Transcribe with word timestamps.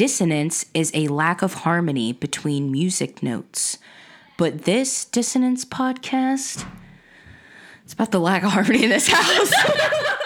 Dissonance 0.00 0.64
is 0.72 0.90
a 0.94 1.08
lack 1.08 1.42
of 1.42 1.52
harmony 1.52 2.14
between 2.14 2.72
music 2.72 3.22
notes. 3.22 3.76
But 4.38 4.62
this 4.64 5.04
Dissonance 5.04 5.66
podcast, 5.66 6.66
it's 7.84 7.92
about 7.92 8.10
the 8.10 8.18
lack 8.18 8.42
of 8.42 8.52
harmony 8.52 8.84
in 8.84 8.88
this 8.88 9.08
house. 9.08 9.52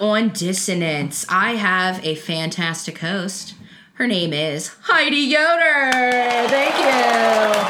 on 0.00 0.30
Dissonance, 0.30 1.26
I 1.28 1.52
have 1.52 2.04
a 2.04 2.14
fantastic 2.14 2.98
host. 2.98 3.54
Her 3.94 4.06
name 4.06 4.32
is 4.32 4.74
Heidi 4.82 5.16
Yoder. 5.16 5.90
Thank 6.48 6.74
you. 6.78 7.60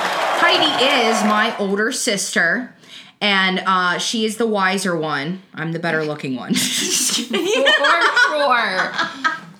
Heidi 0.40 0.84
is 0.84 1.24
my 1.24 1.56
older 1.58 1.90
sister, 1.90 2.74
and 3.20 3.62
uh, 3.66 3.98
she 3.98 4.24
is 4.24 4.36
the 4.36 4.46
wiser 4.46 4.96
one. 4.96 5.42
I'm 5.54 5.72
the 5.72 5.78
better 5.78 6.04
looking 6.04 6.36
one. 6.36 6.54
For 6.54 7.36
sure. 8.28 8.92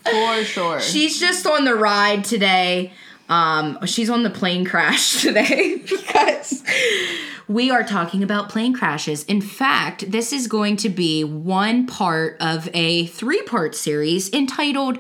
For 0.05 0.45
sure. 0.45 0.81
She's 0.81 1.19
just 1.19 1.47
on 1.47 1.65
the 1.65 1.75
ride 1.75 2.25
today. 2.25 2.93
Um, 3.29 3.79
she's 3.87 4.09
on 4.09 4.23
the 4.23 4.31
plane 4.31 4.65
crash 4.65 5.13
today 5.23 5.83
because 5.89 6.63
we 7.49 7.71
are 7.71 7.83
talking 7.83 8.23
about 8.23 8.51
plane 8.51 8.75
crashes. 8.75 9.25
In 9.25 9.41
fact, 9.41 10.11
this 10.11 10.33
is 10.33 10.47
going 10.47 10.77
to 10.77 10.89
be 10.89 11.25
one 11.25 11.87
part 11.87 12.37
of 12.41 12.69
a 12.75 13.07
three 13.07 13.43
part 13.43 13.75
series 13.75 14.33
entitled 14.33 14.99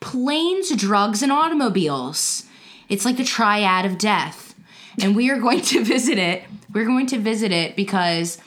Planes, 0.00 0.70
Drugs, 0.76 1.22
and 1.22 1.32
Automobiles. 1.32 2.44
It's 2.88 3.04
like 3.04 3.16
the 3.16 3.24
triad 3.24 3.86
of 3.86 3.98
death. 3.98 4.54
And 5.02 5.16
we 5.16 5.30
are 5.30 5.38
going 5.38 5.62
to 5.62 5.84
visit 5.84 6.18
it. 6.18 6.44
We're 6.72 6.84
going 6.84 7.06
to 7.08 7.18
visit 7.18 7.50
it 7.50 7.76
because 7.76 8.38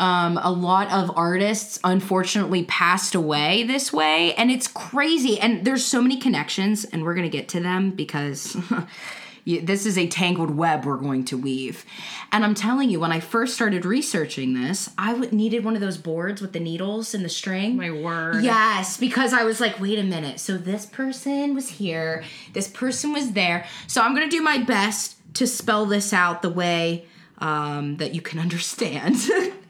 um, 0.00 0.38
a 0.42 0.50
lot 0.50 0.90
of 0.90 1.16
artists 1.16 1.78
unfortunately 1.84 2.64
passed 2.64 3.14
away 3.14 3.64
this 3.64 3.92
way, 3.92 4.34
and 4.34 4.50
it's 4.50 4.66
crazy. 4.66 5.38
And 5.38 5.64
there's 5.64 5.84
so 5.84 6.00
many 6.00 6.16
connections, 6.16 6.84
and 6.86 7.04
we're 7.04 7.14
gonna 7.14 7.28
get 7.28 7.48
to 7.50 7.60
them 7.60 7.90
because 7.90 8.56
you- 9.50 9.60
this 9.60 9.84
is 9.86 9.98
a 9.98 10.06
tangled 10.06 10.50
web 10.56 10.84
we're 10.84 10.96
going 10.96 11.24
to 11.26 11.36
weave. 11.36 11.84
And 12.32 12.44
I'm 12.44 12.54
telling 12.54 12.88
you, 12.90 13.00
when 13.00 13.12
I 13.12 13.20
first 13.20 13.54
started 13.54 13.84
researching 13.84 14.54
this, 14.54 14.90
I 14.96 15.12
w- 15.12 15.30
needed 15.32 15.64
one 15.64 15.74
of 15.74 15.80
those 15.80 15.98
boards 15.98 16.40
with 16.40 16.52
the 16.52 16.60
needles 16.60 17.12
and 17.14 17.24
the 17.24 17.28
string. 17.28 17.76
My 17.76 17.90
word. 17.90 18.42
Yes, 18.44 18.96
because 18.96 19.32
I 19.32 19.42
was 19.44 19.60
like, 19.60 19.80
wait 19.80 19.98
a 19.98 20.02
minute. 20.04 20.40
So 20.40 20.56
this 20.56 20.86
person 20.86 21.54
was 21.54 21.68
here, 21.70 22.22
this 22.52 22.68
person 22.68 23.12
was 23.12 23.32
there. 23.32 23.66
So 23.86 24.00
I'm 24.02 24.14
gonna 24.14 24.28
do 24.28 24.42
my 24.42 24.58
best 24.58 25.16
to 25.34 25.46
spell 25.46 25.86
this 25.86 26.12
out 26.12 26.42
the 26.42 26.50
way 26.50 27.04
um, 27.38 27.96
that 27.96 28.14
you 28.14 28.20
can 28.20 28.38
understand. 28.46 29.16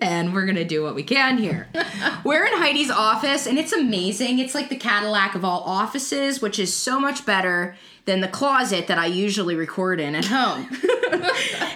and 0.01 0.35
we're 0.35 0.45
gonna 0.47 0.65
do 0.65 0.83
what 0.83 0.95
we 0.95 1.03
can 1.03 1.39
here. 1.39 1.69
we're 2.25 2.45
in 2.45 2.53
Heidi's 2.55 2.91
office, 2.91 3.47
and 3.47 3.59
it's 3.59 3.73
amazing. 3.73 4.39
It's 4.39 4.55
like 4.55 4.69
the 4.69 4.77
Cadillac 4.77 5.35
of 5.35 5.45
all 5.45 5.61
offices, 5.61 6.43
which 6.43 6.59
is 6.59 6.75
so 6.75 6.99
much 7.01 7.25
better 7.25 7.77
than 8.07 8.21
the 8.21 8.29
closet 8.29 8.87
that 8.89 8.99
I 8.99 9.07
usually 9.07 9.55
record 9.55 10.01
in 10.01 10.15
at 10.15 10.25
home. 10.25 10.69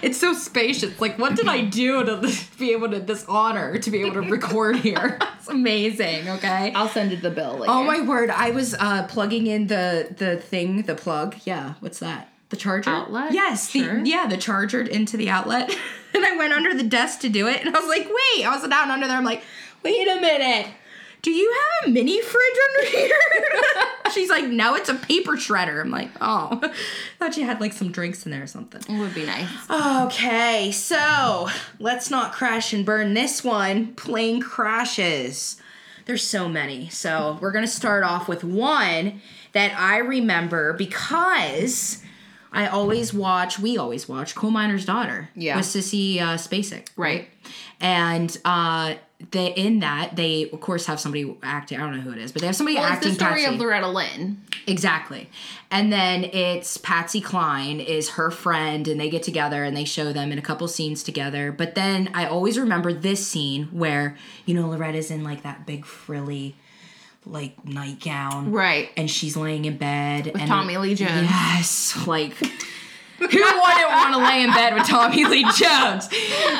it's 0.01 0.17
so 0.19 0.33
spacious. 0.33 0.99
Like, 0.99 1.17
what 1.19 1.35
did 1.35 1.47
I 1.47 1.61
do 1.61 2.03
to 2.03 2.33
be 2.59 2.71
able 2.71 2.89
to 2.91 2.99
this 2.99 3.25
honor 3.27 3.77
to 3.77 3.91
be 3.91 4.01
able 4.01 4.13
to 4.13 4.21
record 4.29 4.77
here? 4.77 5.19
It's 5.45 5.51
amazing. 5.53 6.27
Okay. 6.27 6.73
I'll 6.73 6.89
send 6.89 7.11
you 7.11 7.17
the 7.17 7.29
bill 7.29 7.59
later. 7.59 7.71
Oh 7.71 7.83
my 7.83 8.01
word! 8.01 8.31
I 8.31 8.49
was 8.49 8.73
uh, 8.73 9.05
plugging 9.07 9.45
in 9.45 9.67
the 9.67 10.07
the 10.17 10.37
thing, 10.37 10.81
the 10.81 10.95
plug. 10.95 11.35
Yeah, 11.45 11.75
what's 11.81 11.99
that? 11.99 12.29
The 12.49 12.55
charger 12.57 12.89
Outlet? 12.89 13.31
Yes, 13.31 13.69
Sure. 13.69 14.01
the, 14.01 14.09
yeah, 14.09 14.25
the 14.25 14.37
charger 14.37 14.81
into 14.81 15.17
the 15.17 15.29
outlet. 15.29 15.69
and 16.15 16.25
I 16.25 16.35
went 16.35 16.51
under 16.53 16.73
the 16.73 16.81
desk 16.83 17.19
to 17.19 17.29
do 17.29 17.47
it, 17.47 17.63
and 17.63 17.75
I 17.75 17.79
was 17.79 17.87
like, 17.87 18.07
wait! 18.07 18.43
I 18.45 18.57
was 18.57 18.67
down 18.67 18.89
under 18.89 19.07
there. 19.07 19.17
I'm 19.17 19.23
like, 19.23 19.43
wait 19.83 20.07
a 20.07 20.19
minute. 20.19 20.67
Do 21.25 21.31
you 21.31 21.51
have 21.81 21.89
a 21.89 21.91
mini 21.91 22.21
fridge 22.21 22.57
under 22.69 22.91
here? 22.97 23.17
She's 24.13 24.29
like, 24.29 24.45
no, 24.45 24.75
it's 24.75 24.89
a 24.89 24.93
paper 24.93 25.31
shredder. 25.31 25.81
I'm 25.81 25.89
like, 25.89 26.11
oh, 26.21 26.61
thought 27.17 27.35
you 27.35 27.45
had 27.45 27.59
like 27.59 27.73
some 27.73 27.91
drinks 27.91 28.27
in 28.27 28.31
there 28.31 28.43
or 28.43 28.47
something. 28.47 28.83
It 28.87 28.99
would 28.99 29.15
be 29.15 29.25
nice. 29.25 29.49
Okay, 29.67 30.71
so 30.71 31.49
let's 31.79 32.11
not 32.11 32.31
crash 32.31 32.73
and 32.73 32.85
burn 32.85 33.15
this 33.15 33.43
one. 33.43 33.95
Plane 33.95 34.39
crashes. 34.39 35.59
There's 36.05 36.23
so 36.23 36.47
many. 36.47 36.89
So 36.89 37.39
we're 37.41 37.51
gonna 37.51 37.65
start 37.65 38.03
off 38.03 38.27
with 38.27 38.43
one 38.43 39.19
that 39.53 39.75
I 39.75 39.97
remember 39.97 40.73
because 40.73 42.03
I 42.55 42.67
always 42.67 43.13
watch. 43.13 43.59
We 43.59 43.77
always 43.77 44.07
watch 44.09 44.33
Coal 44.35 44.51
Miner's 44.51 44.85
Daughter. 44.85 45.29
Yeah. 45.35 45.57
with 45.57 45.65
Sissy 45.65 46.19
uh, 46.19 46.35
Spacek. 46.37 46.87
Right. 46.95 47.27
And 47.81 48.35
uh, 48.45 48.95
they 49.31 49.47
in 49.53 49.79
that 49.79 50.15
they 50.15 50.49
of 50.49 50.59
course 50.61 50.85
have 50.87 50.99
somebody 50.99 51.35
acting. 51.43 51.77
I 51.79 51.81
don't 51.81 51.95
know 51.97 52.01
who 52.01 52.11
it 52.11 52.17
is, 52.17 52.31
but 52.31 52.41
they 52.41 52.47
have 52.47 52.55
somebody 52.55 52.75
Well, 52.77 52.85
it's 52.85 52.93
acting. 52.95 53.09
the 53.11 53.15
story 53.15 53.41
Patsy. 53.43 53.53
of 53.53 53.59
Loretta 53.59 53.87
Lynn. 53.87 54.41
Exactly. 54.67 55.29
And 55.69 55.91
then 55.91 56.23
it's 56.23 56.77
Patsy 56.77 57.21
Cline 57.21 57.79
is 57.79 58.11
her 58.11 58.31
friend 58.31 58.87
and 58.87 58.99
they 58.99 59.09
get 59.09 59.23
together 59.23 59.63
and 59.63 59.75
they 59.75 59.83
show 59.85 60.11
them 60.13 60.31
in 60.31 60.37
a 60.39 60.41
couple 60.41 60.67
scenes 60.67 61.03
together. 61.03 61.51
But 61.51 61.75
then 61.75 62.09
I 62.13 62.25
always 62.25 62.57
remember 62.57 62.93
this 62.93 63.25
scene 63.27 63.65
where, 63.71 64.15
you 64.45 64.53
know, 64.55 64.67
Loretta's 64.69 65.11
in 65.11 65.23
like 65.23 65.43
that 65.43 65.65
big 65.65 65.85
frilly 65.85 66.55
like 67.25 67.65
nightgown. 67.65 68.51
Right. 68.51 68.89
And 68.97 69.09
she's 69.09 69.35
laying 69.35 69.65
in 69.65 69.77
bed 69.77 70.25
with 70.27 70.41
and 70.41 70.47
Tommy 70.47 70.77
Lee 70.77 70.95
Jones. 70.95 71.29
Yes. 71.29 72.07
Like 72.07 72.35
who 73.17 73.25
wouldn't 73.27 73.89
want 73.89 74.13
to 74.13 74.19
lay 74.19 74.43
in 74.43 74.51
bed 74.51 74.73
with 74.73 74.87
Tommy 74.87 75.25
Lee 75.25 75.43
Jones? 75.55 76.09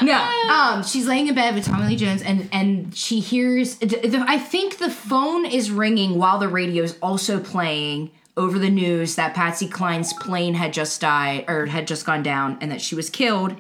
No, 0.02 0.18
um, 0.50 0.84
she's 0.84 1.08
laying 1.08 1.28
in 1.28 1.36
bed 1.36 1.56
with 1.56 1.66
Tommy 1.66 1.88
Lee 1.88 1.96
Jones, 1.96 2.22
and 2.22 2.50
and 2.52 2.96
she 2.96 3.20
hears. 3.20 3.78
I 3.82 4.40
think 4.40 4.78
the 4.78 4.90
phone 4.90 5.46
is 5.46 5.72
ringing 5.72 6.18
while 6.18 6.40
the 6.40 6.48
radio 6.48 6.84
is 6.84 6.98
also 7.02 7.40
playing 7.40 8.12
over 8.38 8.60
the 8.60 8.70
news 8.70 9.16
that 9.16 9.34
Patsy 9.34 9.68
Cline's 9.68 10.14
plane 10.14 10.54
had 10.54 10.74
just 10.74 11.00
died 11.00 11.46
or 11.48 11.66
had 11.66 11.88
just 11.88 12.06
gone 12.06 12.24
down, 12.24 12.58
and 12.62 12.72
that 12.72 12.82
she 12.82 12.96
was 12.96 13.10
killed. 13.10 13.56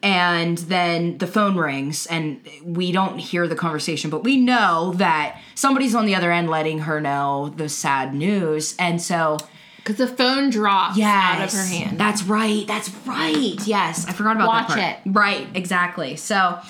And 0.00 0.56
then 0.58 1.18
the 1.18 1.26
phone 1.26 1.56
rings, 1.56 2.06
and 2.06 2.40
we 2.62 2.92
don't 2.92 3.18
hear 3.18 3.48
the 3.48 3.56
conversation, 3.56 4.10
but 4.10 4.22
we 4.22 4.36
know 4.36 4.92
that 4.96 5.40
somebody's 5.56 5.92
on 5.94 6.06
the 6.06 6.14
other 6.14 6.30
end 6.30 6.48
letting 6.48 6.78
her 6.80 7.00
know 7.00 7.52
the 7.56 7.68
sad 7.68 8.14
news, 8.14 8.76
and 8.78 9.02
so. 9.02 9.38
Because 9.78 9.96
the 9.96 10.06
phone 10.06 10.50
drops 10.50 10.96
Yes. 10.96 11.08
out 11.40 11.44
of 11.44 11.52
her 11.52 11.64
hand. 11.64 11.98
That's 11.98 12.22
right. 12.22 12.64
That's 12.66 12.90
right. 13.06 13.56
Yes. 13.66 14.06
I 14.06 14.12
forgot 14.12 14.36
about 14.36 14.46
Watch 14.48 14.68
that 14.68 14.74
part. 14.74 14.78
Watch 14.78 15.06
it, 15.06 15.10
right. 15.18 15.46
Exactly. 15.54 16.14
So 16.16 16.60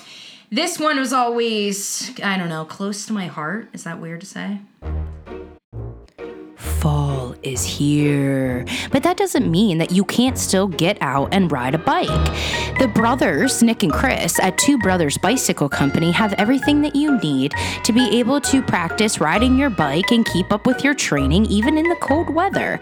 this 0.51 0.79
one 0.79 0.97
was 0.97 1.13
always, 1.13 2.11
I 2.23 2.37
don't 2.37 2.49
know, 2.49 2.65
close 2.65 3.05
to 3.07 3.13
my 3.13 3.27
heart. 3.27 3.67
Is 3.73 3.83
that 3.83 3.99
weird 3.99 4.21
to 4.21 4.25
say? 4.25 4.59
Is 7.41 7.63
here. 7.63 8.65
But 8.91 9.03
that 9.03 9.15
doesn't 9.15 9.49
mean 9.49 9.77
that 9.77 9.91
you 9.91 10.03
can't 10.03 10.37
still 10.37 10.67
get 10.67 10.97
out 10.99 11.33
and 11.33 11.49
ride 11.49 11.73
a 11.73 11.77
bike. 11.77 12.09
The 12.79 12.91
brothers, 12.93 13.63
Nick 13.63 13.81
and 13.83 13.93
Chris, 13.93 14.37
at 14.41 14.57
Two 14.57 14.77
Brothers 14.77 15.17
Bicycle 15.17 15.69
Company 15.69 16.11
have 16.11 16.33
everything 16.33 16.81
that 16.81 16.97
you 16.97 17.17
need 17.19 17.53
to 17.85 17.93
be 17.93 18.19
able 18.19 18.41
to 18.41 18.61
practice 18.61 19.21
riding 19.21 19.57
your 19.57 19.69
bike 19.69 20.11
and 20.11 20.25
keep 20.25 20.51
up 20.51 20.67
with 20.67 20.83
your 20.83 20.93
training 20.93 21.45
even 21.45 21.77
in 21.77 21.87
the 21.87 21.95
cold 22.01 22.29
weather. 22.29 22.77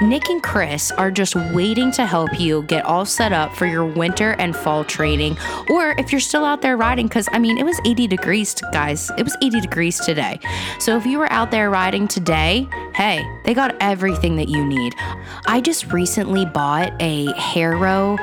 Nick 0.00 0.28
and 0.28 0.42
Chris 0.42 0.90
are 0.92 1.10
just 1.10 1.34
waiting 1.52 1.90
to 1.92 2.06
help 2.06 2.38
you 2.38 2.62
get 2.62 2.84
all 2.84 3.04
set 3.04 3.32
up 3.32 3.54
for 3.54 3.66
your 3.66 3.84
winter 3.84 4.32
and 4.38 4.56
fall 4.56 4.84
training, 4.84 5.36
or 5.70 5.94
if 5.98 6.12
you're 6.12 6.20
still 6.20 6.44
out 6.44 6.62
there 6.62 6.76
riding, 6.76 7.06
because 7.06 7.28
I 7.32 7.38
mean, 7.38 7.58
it 7.58 7.64
was 7.64 7.80
80 7.84 8.06
degrees, 8.06 8.54
guys. 8.72 9.10
It 9.18 9.22
was 9.22 9.36
80 9.42 9.60
degrees 9.60 10.00
today. 10.00 10.40
So 10.78 10.96
if 10.96 11.06
you 11.06 11.18
were 11.18 11.30
out 11.32 11.50
there 11.50 11.70
riding 11.70 12.08
today, 12.08 12.68
hey, 12.94 13.24
they 13.44 13.54
got 13.54 13.76
everything 13.80 14.36
that 14.36 14.48
you 14.48 14.64
need. 14.64 14.94
I 15.46 15.60
just 15.60 15.92
recently 15.92 16.44
bought 16.44 16.92
a 17.00 17.32
Harrow 17.32 18.16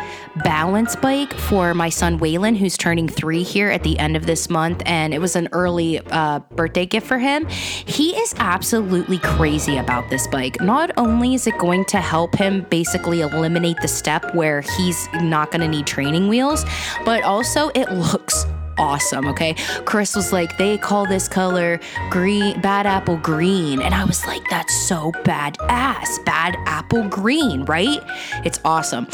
balance 0.44 0.96
bike 0.96 1.34
for 1.34 1.74
my 1.74 1.90
son 1.90 2.20
Waylon, 2.20 2.58
who's 2.58 2.78
turning 2.78 3.08
three 3.08 3.44
here 3.44 3.70
at 3.70 3.84
the 3.84 3.98
end 4.00 4.16
of 4.16 4.26
this 4.26 4.50
month, 4.50 4.82
and 4.86 5.14
it 5.14 5.20
was 5.20 5.36
an 5.36 5.48
early 5.52 6.00
uh, 6.12 6.40
birthday 6.56 6.86
gift 6.86 7.08
for 7.08 7.18
him. 7.18 7.48
He 7.48 8.16
is 8.18 8.34
absolutely 8.38 9.20
crazy 9.20 9.78
about 9.78 10.10
this 10.10 10.28
bike. 10.28 10.60
Not 10.62 10.92
only 10.98 11.34
is 11.34 11.48
it 11.48 11.58
going 11.58 11.86
to 11.86 11.98
help 11.98 12.36
him 12.36 12.66
basically 12.70 13.22
eliminate 13.22 13.78
the 13.82 13.88
step 13.88 14.36
where 14.36 14.62
he's 14.62 15.08
not 15.22 15.52
going 15.52 15.62
to 15.62 15.68
need 15.68 15.88
training 15.88 16.28
wheels, 16.28 16.66
but 17.06 17.24
also 17.24 17.70
it 17.70 17.92
looks 17.92 18.46
awesome. 18.78 19.28
Okay. 19.28 19.56
Chris 19.86 20.16
was 20.16 20.32
like, 20.32 20.58
they 20.58 20.78
call 20.78 21.06
this 21.08 21.28
color 21.28 21.80
green, 22.10 22.60
bad 22.62 22.86
apple 22.86 23.18
green. 23.18 23.82
And 23.82 23.94
I 23.94 24.04
was 24.04 24.26
like, 24.26 24.44
that's 24.50 24.76
so 24.88 25.12
badass. 25.24 26.24
Bad 26.26 26.56
apple 26.66 27.08
green, 27.08 27.66
right? 27.66 28.02
It's 28.46 28.60
awesome. 28.66 29.06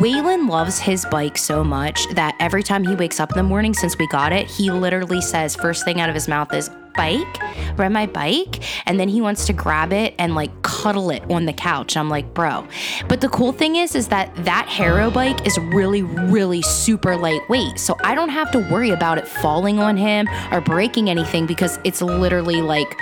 Waylon 0.00 0.48
loves 0.48 0.78
his 0.78 1.04
bike 1.06 1.38
so 1.38 1.62
much 1.64 2.08
that 2.10 2.34
every 2.40 2.62
time 2.62 2.84
he 2.84 2.94
wakes 2.94 3.20
up 3.20 3.30
in 3.30 3.36
the 3.36 3.42
morning 3.42 3.74
since 3.74 3.96
we 3.98 4.06
got 4.08 4.32
it, 4.32 4.46
he 4.46 4.70
literally 4.70 5.20
says, 5.20 5.54
first 5.56 5.84
thing 5.84 6.00
out 6.00 6.08
of 6.08 6.14
his 6.14 6.28
mouth 6.28 6.52
is, 6.52 6.70
bike, 6.94 7.78
ride 7.78 7.92
my 7.92 8.06
bike, 8.06 8.62
and 8.86 8.98
then 8.98 9.08
he 9.08 9.20
wants 9.20 9.46
to 9.46 9.52
grab 9.52 9.92
it 9.92 10.14
and 10.18 10.34
like 10.34 10.50
cuddle 10.62 11.10
it 11.10 11.22
on 11.30 11.46
the 11.46 11.52
couch. 11.52 11.96
I'm 11.96 12.08
like, 12.08 12.34
bro. 12.34 12.66
But 13.08 13.20
the 13.20 13.28
cool 13.28 13.52
thing 13.52 13.76
is, 13.76 13.94
is 13.94 14.08
that 14.08 14.34
that 14.44 14.66
Harrow 14.68 15.10
bike 15.10 15.46
is 15.46 15.58
really, 15.58 16.02
really 16.02 16.62
super 16.62 17.16
lightweight. 17.16 17.78
So 17.78 17.96
I 18.02 18.14
don't 18.14 18.30
have 18.30 18.50
to 18.52 18.58
worry 18.70 18.90
about 18.90 19.18
it 19.18 19.26
falling 19.26 19.78
on 19.78 19.96
him 19.96 20.28
or 20.50 20.60
breaking 20.60 21.10
anything 21.10 21.46
because 21.46 21.78
it's 21.84 22.02
literally 22.02 22.62
like 22.62 22.96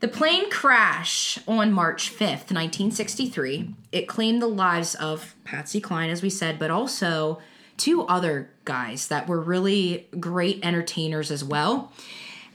The 0.00 0.08
plane 0.08 0.48
crash 0.48 1.40
on 1.48 1.72
March 1.72 2.12
5th, 2.12 2.52
1963, 2.52 3.74
it 3.90 4.06
claimed 4.06 4.40
the 4.40 4.46
lives 4.46 4.94
of 4.94 5.34
Patsy 5.42 5.80
Cline, 5.80 6.08
as 6.08 6.22
we 6.22 6.30
said, 6.30 6.58
but 6.58 6.70
also 6.70 7.40
two 7.76 8.02
other 8.02 8.50
guys 8.64 9.08
that 9.08 9.26
were 9.26 9.40
really 9.40 10.06
great 10.20 10.64
entertainers 10.64 11.32
as 11.32 11.42
well. 11.42 11.92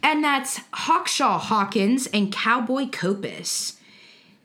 And 0.01 0.23
that's 0.23 0.59
Hawkshaw 0.73 1.39
Hawkins 1.39 2.07
and 2.07 2.31
Cowboy 2.31 2.87
Copas. 2.87 3.77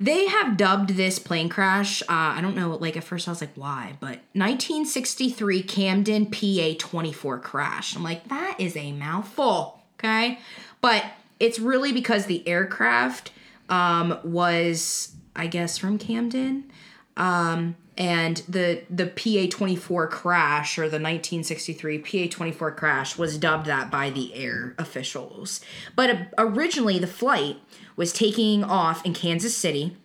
They 0.01 0.27
have 0.27 0.57
dubbed 0.57 0.91
this 0.91 1.19
plane 1.19 1.49
crash, 1.49 2.03
uh, 2.03 2.07
I 2.09 2.41
don't 2.41 2.55
know, 2.55 2.77
like 2.77 2.97
at 2.97 3.03
first 3.05 3.29
I 3.29 3.33
was 3.33 3.41
like, 3.41 3.55
why? 3.55 3.97
But 4.01 4.21
1963 4.33 5.63
Camden 5.65 6.27
PA 6.27 6.75
24 6.79 7.39
crash. 7.41 7.97
I'm 7.97 8.05
like, 8.05 8.29
that 8.29 8.57
is 8.61 8.77
a 8.77 8.93
mouthful, 8.93 9.83
okay? 9.99 10.39
But 10.81 11.05
it's 11.41 11.59
really 11.59 11.93
because 11.93 12.27
the 12.27 12.47
aircraft 12.47 13.33
um, 13.69 14.19
was, 14.25 15.15
I 15.37 15.47
guess, 15.47 15.79
from 15.79 15.99
Camden. 15.99 16.71
Um, 17.17 17.77
and 17.99 18.45
the 18.49 18.83
the 18.89 19.07
PA 19.07 19.51
24 19.51 20.07
crash 20.07 20.79
or 20.79 20.83
the 20.83 21.01
1963 21.01 21.99
PA 21.99 22.31
24 22.31 22.73
crash 22.73 23.19
was 23.19 23.37
dubbed 23.37 23.67
that 23.67 23.91
by 23.91 24.09
the 24.09 24.33
air 24.35 24.75
officials. 24.79 25.61
But 25.97 26.11
uh, 26.11 26.17
originally, 26.39 27.01
the 27.01 27.09
flight 27.09 27.57
was 27.97 28.13
taking 28.13 28.63
off 28.63 29.05
in 29.05 29.15
Kansas 29.15 29.57
City, 29.57 29.97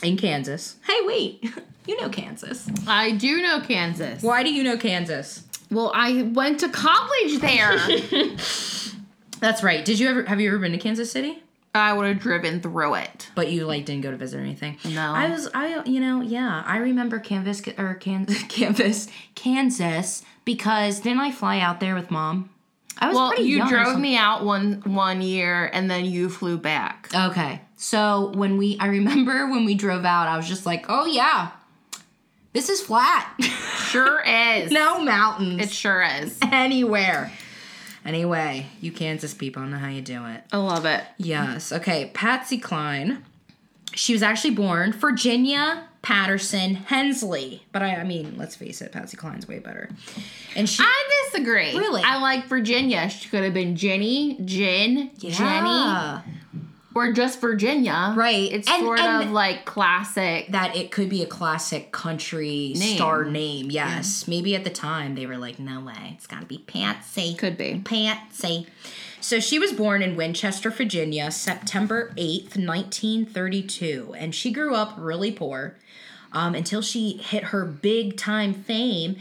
in 0.00 0.16
Kansas. 0.16 0.76
Hey, 0.86 0.98
wait, 1.02 1.44
you 1.86 2.00
know 2.00 2.08
Kansas. 2.08 2.70
I 2.86 3.10
do 3.10 3.42
know 3.42 3.60
Kansas. 3.60 4.22
Why 4.22 4.44
do 4.44 4.54
you 4.54 4.62
know 4.62 4.78
Kansas? 4.78 5.42
Well, 5.72 5.90
I 5.92 6.22
went 6.22 6.60
to 6.60 6.68
college 6.68 7.40
there. 7.40 7.78
That's 9.44 9.62
right. 9.62 9.84
Did 9.84 9.98
you 9.98 10.08
ever 10.08 10.24
have 10.24 10.40
you 10.40 10.48
ever 10.48 10.58
been 10.58 10.72
to 10.72 10.78
Kansas 10.78 11.12
City? 11.12 11.42
I 11.74 11.92
would 11.92 12.06
have 12.06 12.18
driven 12.18 12.62
through 12.62 12.94
it. 12.94 13.28
But 13.34 13.52
you 13.52 13.66
like 13.66 13.84
didn't 13.84 14.00
go 14.00 14.10
to 14.10 14.16
visit 14.16 14.38
or 14.38 14.40
anything. 14.40 14.78
No. 14.86 15.12
I 15.12 15.28
was 15.28 15.50
I 15.52 15.82
you 15.84 16.00
know 16.00 16.22
yeah 16.22 16.62
I 16.64 16.78
remember 16.78 17.18
Canvas 17.18 17.60
or 17.76 17.92
Kansas 17.92 18.42
Kansas 18.48 19.06
Kansas 19.34 20.22
because 20.46 21.00
didn't 21.00 21.18
I 21.20 21.30
fly 21.30 21.58
out 21.58 21.78
there 21.78 21.94
with 21.94 22.10
mom? 22.10 22.48
I 22.98 23.08
was 23.08 23.16
Well, 23.16 23.28
pretty 23.32 23.42
you 23.44 23.68
drove 23.68 23.98
me 24.00 24.16
out 24.16 24.46
one 24.46 24.80
one 24.86 25.20
year 25.20 25.68
and 25.74 25.90
then 25.90 26.06
you 26.06 26.30
flew 26.30 26.56
back. 26.56 27.10
Okay, 27.14 27.60
so 27.76 28.32
when 28.34 28.56
we 28.56 28.78
I 28.80 28.86
remember 28.86 29.46
when 29.50 29.66
we 29.66 29.74
drove 29.74 30.06
out, 30.06 30.26
I 30.26 30.38
was 30.38 30.48
just 30.48 30.64
like, 30.64 30.86
oh 30.88 31.04
yeah, 31.04 31.50
this 32.54 32.70
is 32.70 32.80
flat. 32.80 33.30
Sure 33.84 34.20
is. 34.26 34.72
no 34.72 35.04
mountains. 35.04 35.62
It 35.62 35.70
sure 35.70 36.02
is. 36.02 36.36
anywhere. 36.42 37.30
Anyway, 38.04 38.66
you 38.80 38.92
Kansas 38.92 39.32
people, 39.34 39.62
I 39.62 39.66
know 39.68 39.78
how 39.78 39.88
you 39.88 40.02
do 40.02 40.26
it. 40.26 40.42
I 40.52 40.58
love 40.58 40.84
it. 40.84 41.02
Yes. 41.16 41.72
Okay. 41.72 42.10
Patsy 42.12 42.58
Cline. 42.58 43.24
She 43.94 44.12
was 44.12 44.22
actually 44.22 44.54
born 44.54 44.92
Virginia 44.92 45.88
Patterson 46.02 46.74
Hensley, 46.74 47.62
but 47.72 47.80
I, 47.80 47.94
I 47.94 48.04
mean, 48.04 48.34
let's 48.36 48.56
face 48.56 48.82
it, 48.82 48.92
Patsy 48.92 49.16
Cline's 49.16 49.48
way 49.48 49.58
better. 49.58 49.88
And 50.54 50.68
she, 50.68 50.82
I 50.82 51.24
disagree. 51.30 51.74
Really? 51.78 52.02
I 52.04 52.20
like 52.20 52.44
Virginia. 52.46 53.08
She 53.08 53.28
could 53.30 53.42
have 53.42 53.54
been 53.54 53.74
Jenny, 53.76 54.36
Jen, 54.44 55.10
Jenny, 55.16 55.34
Yeah. 55.34 56.20
Or 56.94 57.12
just 57.12 57.40
Virginia. 57.40 58.12
Right. 58.16 58.50
It's 58.52 58.68
And- 58.68 58.82
sort 58.82 59.00
and- 59.00 59.24
of 59.24 59.30
like 59.32 59.64
classic. 59.64 60.48
that 60.52 60.76
it 60.76 60.90
could 60.90 61.08
be 61.08 61.22
a 61.22 61.26
classic 61.26 61.90
country 61.92 62.72
Name. 62.76 62.96
star 62.96 63.24
name. 63.24 63.70
Yes. 63.70 64.26
Maybe 64.28 64.54
at 64.54 64.64
the 64.64 64.70
time 64.70 65.14
they 65.14 65.26
were 65.26 65.36
like, 65.38 65.58
no 65.58 65.80
way, 65.80 66.14
it's 66.16 66.26
got 66.26 66.40
to 66.40 66.46
be 66.46 66.58
Patsy. 66.58 67.34
Could 67.34 67.56
be. 67.56 67.80
Patsy. 67.84 68.66
So 69.20 69.40
she 69.40 69.58
was 69.58 69.72
born 69.72 70.02
in 70.02 70.16
Winchester, 70.16 70.70
Virginia, 70.70 71.30
September 71.30 72.12
8th, 72.16 72.56
1932. 72.58 74.14
And 74.18 74.34
she 74.34 74.52
grew 74.52 74.74
up 74.74 74.94
really 74.98 75.32
poor 75.32 75.76
um, 76.32 76.54
until 76.54 76.82
she 76.82 77.16
hit 77.16 77.44
her 77.44 77.64
big 77.64 78.16
time 78.16 78.52
fame. 78.52 79.16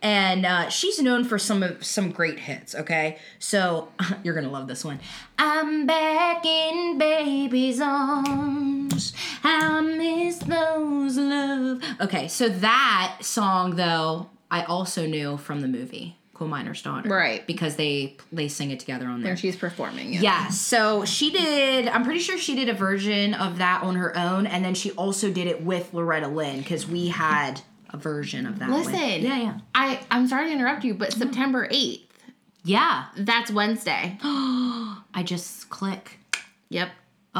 And 0.00 0.46
uh, 0.46 0.68
she's 0.68 1.00
known 1.02 1.24
for 1.24 1.40
some 1.40 1.64
of 1.64 1.84
some 1.84 2.12
great 2.12 2.38
hits. 2.38 2.72
Okay, 2.76 3.18
so 3.40 3.88
you're 4.22 4.34
gonna 4.34 4.48
love 4.50 4.68
this 4.68 4.84
one. 4.84 5.00
I'm 5.38 5.86
back 5.86 6.46
in 6.46 6.98
baby's 7.48 7.80
arms. 7.80 9.12
How 9.42 9.78
I 9.78 9.80
miss 9.80 10.38
those 10.38 11.16
love. 11.16 11.82
Okay, 12.00 12.28
so 12.28 12.48
that 12.48 13.18
song 13.22 13.76
though, 13.76 14.28
I 14.50 14.64
also 14.64 15.06
knew 15.06 15.36
from 15.36 15.60
the 15.60 15.68
movie 15.68 16.16
Coal 16.34 16.48
Miner's 16.48 16.82
Daughter, 16.82 17.08
Right. 17.08 17.46
Because 17.46 17.76
they 17.76 18.16
they 18.32 18.48
sing 18.48 18.70
it 18.70 18.80
together 18.80 19.06
on 19.06 19.22
there. 19.22 19.30
When 19.30 19.36
she's 19.36 19.56
performing. 19.56 20.12
Yeah. 20.14 20.20
Yeah, 20.20 20.48
so 20.48 21.04
she 21.04 21.30
did. 21.30 21.88
I'm 21.88 22.04
pretty 22.04 22.20
sure 22.20 22.38
she 22.38 22.54
did 22.54 22.68
a 22.68 22.74
version 22.74 23.34
of 23.34 23.58
that 23.58 23.82
on 23.82 23.96
her 23.96 24.16
own, 24.16 24.46
and 24.46 24.64
then 24.64 24.74
she 24.74 24.90
also 24.92 25.30
did 25.32 25.46
it 25.46 25.62
with 25.62 25.92
Loretta 25.94 26.28
Lynn 26.28 26.58
because 26.58 26.86
we 26.86 27.08
had 27.08 27.60
a 27.90 27.96
version 27.96 28.46
of 28.46 28.58
that. 28.58 28.70
Listen. 28.70 28.92
With. 28.92 29.22
Yeah, 29.22 29.38
yeah. 29.38 29.58
I 29.74 30.00
I'm 30.10 30.28
sorry 30.28 30.46
to 30.48 30.52
interrupt 30.52 30.84
you, 30.84 30.94
but 30.94 31.12
September 31.12 31.66
8th, 31.68 32.02
Yeah. 32.64 33.06
that's 33.16 33.50
Wednesday. 33.50 34.18
I 34.22 35.22
just 35.24 35.70
click. 35.70 36.18
Yep. 36.68 36.90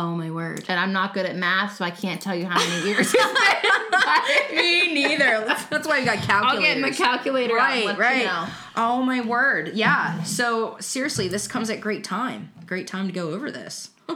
Oh 0.00 0.14
my 0.14 0.30
word. 0.30 0.64
And 0.68 0.78
I'm 0.78 0.92
not 0.92 1.12
good 1.12 1.26
at 1.26 1.34
math, 1.34 1.74
so 1.76 1.84
I 1.84 1.90
can't 1.90 2.20
tell 2.20 2.34
you 2.36 2.46
how 2.46 2.56
many 2.56 2.86
years. 2.88 3.12
Me 4.54 4.94
neither. 4.94 5.44
That's 5.70 5.88
why 5.88 5.98
you 5.98 6.04
got 6.04 6.18
calculators. 6.18 6.44
I'll 6.44 6.60
get 6.74 6.78
my 6.80 6.90
calculator 6.90 7.54
Right, 7.56 7.98
right. 7.98 8.18
you 8.18 8.24
know. 8.24 8.46
Oh 8.76 9.02
my 9.02 9.20
word. 9.22 9.72
Yeah. 9.74 10.22
So 10.22 10.76
seriously, 10.78 11.26
this 11.26 11.48
comes 11.48 11.68
at 11.68 11.80
great 11.80 12.04
time. 12.04 12.52
Great 12.64 12.86
time 12.86 13.08
to 13.08 13.12
go 13.12 13.30
over 13.32 13.50
this. 13.50 13.90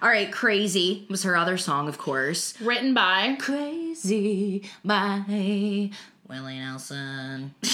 All 0.00 0.08
right, 0.08 0.30
Crazy 0.30 1.06
was 1.08 1.22
her 1.22 1.34
other 1.34 1.56
song, 1.56 1.88
of 1.88 1.96
course. 1.96 2.54
Written 2.60 2.92
by 2.92 3.36
Crazy 3.40 4.68
by 4.84 5.90
Willie 6.28 6.58
Nelson. 6.58 7.54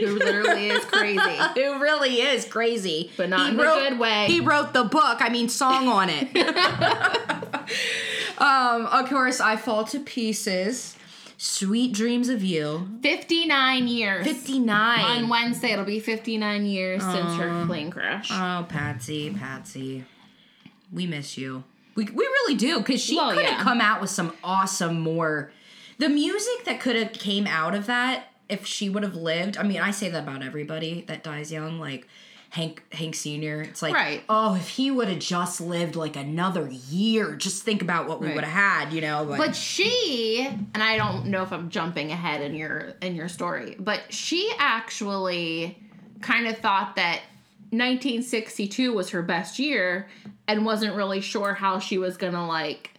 who 0.00 0.18
literally 0.18 0.68
is 0.68 0.84
crazy. 0.84 1.18
Who 1.54 1.80
really 1.80 2.20
is 2.20 2.44
crazy. 2.44 3.10
But 3.16 3.30
not 3.30 3.46
He 3.46 3.54
in 3.54 3.60
a 3.60 3.62
good 3.62 3.98
way. 3.98 4.26
He 4.26 4.40
wrote 4.40 4.74
the 4.74 4.84
book, 4.84 5.18
I 5.20 5.30
mean, 5.30 5.48
song 5.48 5.88
on 5.88 6.10
it. 6.10 6.36
um, 8.38 8.86
of 8.86 9.08
course, 9.08 9.40
I 9.40 9.56
Fall 9.56 9.84
to 9.84 10.00
Pieces. 10.00 10.96
Sweet 11.36 11.92
Dreams 11.92 12.28
of 12.28 12.42
You. 12.44 12.88
59 13.02 13.88
years. 13.88 14.26
59. 14.26 15.00
On 15.00 15.28
Wednesday, 15.28 15.72
it'll 15.72 15.84
be 15.84 16.00
59 16.00 16.64
years 16.66 17.02
since 17.02 17.34
her 17.34 17.64
plane 17.66 17.90
crash. 17.90 18.28
Oh, 18.30 18.64
Patsy, 18.68 19.30
Patsy. 19.30 20.04
We 20.92 21.06
miss 21.06 21.36
you. 21.36 21.64
We, 21.96 22.04
we 22.04 22.24
really 22.24 22.54
do, 22.54 22.78
because 22.78 23.02
she 23.02 23.16
Well, 23.16 23.34
could 23.34 23.44
have 23.44 23.58
yeah. 23.58 23.62
come 23.62 23.80
out 23.80 24.00
with 24.00 24.10
some 24.10 24.32
awesome 24.42 25.00
more. 25.00 25.52
The 25.98 26.08
music 26.08 26.64
that 26.64 26.80
could 26.80 26.96
have 26.96 27.12
came 27.12 27.46
out 27.46 27.74
of 27.74 27.86
that 27.86 28.26
if 28.48 28.66
she 28.66 28.88
would 28.90 29.02
have 29.02 29.14
lived. 29.14 29.56
I 29.56 29.62
mean, 29.62 29.80
I 29.80 29.90
say 29.90 30.08
that 30.10 30.22
about 30.24 30.42
everybody 30.42 31.04
that 31.08 31.22
dies 31.22 31.50
young, 31.52 31.78
like 31.78 32.06
Hank 32.50 32.82
Hank 32.92 33.14
Senior. 33.14 33.62
It's 33.62 33.82
like, 33.82 33.94
Right. 33.94 34.22
oh, 34.28 34.54
if 34.54 34.68
he 34.68 34.90
would 34.90 35.08
have 35.08 35.18
just 35.18 35.60
lived 35.60 35.96
like 35.96 36.14
another 36.16 36.68
year, 36.68 37.34
just 37.36 37.62
think 37.64 37.82
about 37.82 38.06
what 38.06 38.20
we 38.20 38.28
Right. 38.28 38.36
would 38.36 38.44
have 38.44 38.84
had, 38.86 38.92
you 38.92 39.00
know. 39.00 39.24
But, 39.24 39.38
But 39.38 39.56
she, 39.56 40.46
and 40.74 40.82
I 40.82 40.96
don't 40.96 41.26
know 41.26 41.42
if 41.42 41.52
I'm 41.52 41.68
jumping 41.70 42.12
ahead 42.12 42.42
in 42.42 42.54
your 42.54 42.94
in 43.00 43.14
your 43.16 43.28
story, 43.28 43.74
but 43.78 44.00
she 44.12 44.52
actually 44.58 45.78
kind 46.20 46.46
of 46.46 46.58
thought 46.58 46.96
that 46.96 47.20
1962 47.70 48.92
was 48.92 49.10
her 49.10 49.22
best 49.22 49.58
year 49.58 50.08
and 50.46 50.64
wasn't 50.64 50.94
really 50.94 51.20
sure 51.20 51.54
how 51.54 51.78
she 51.78 51.98
was 51.98 52.16
gonna 52.16 52.46
like 52.46 52.90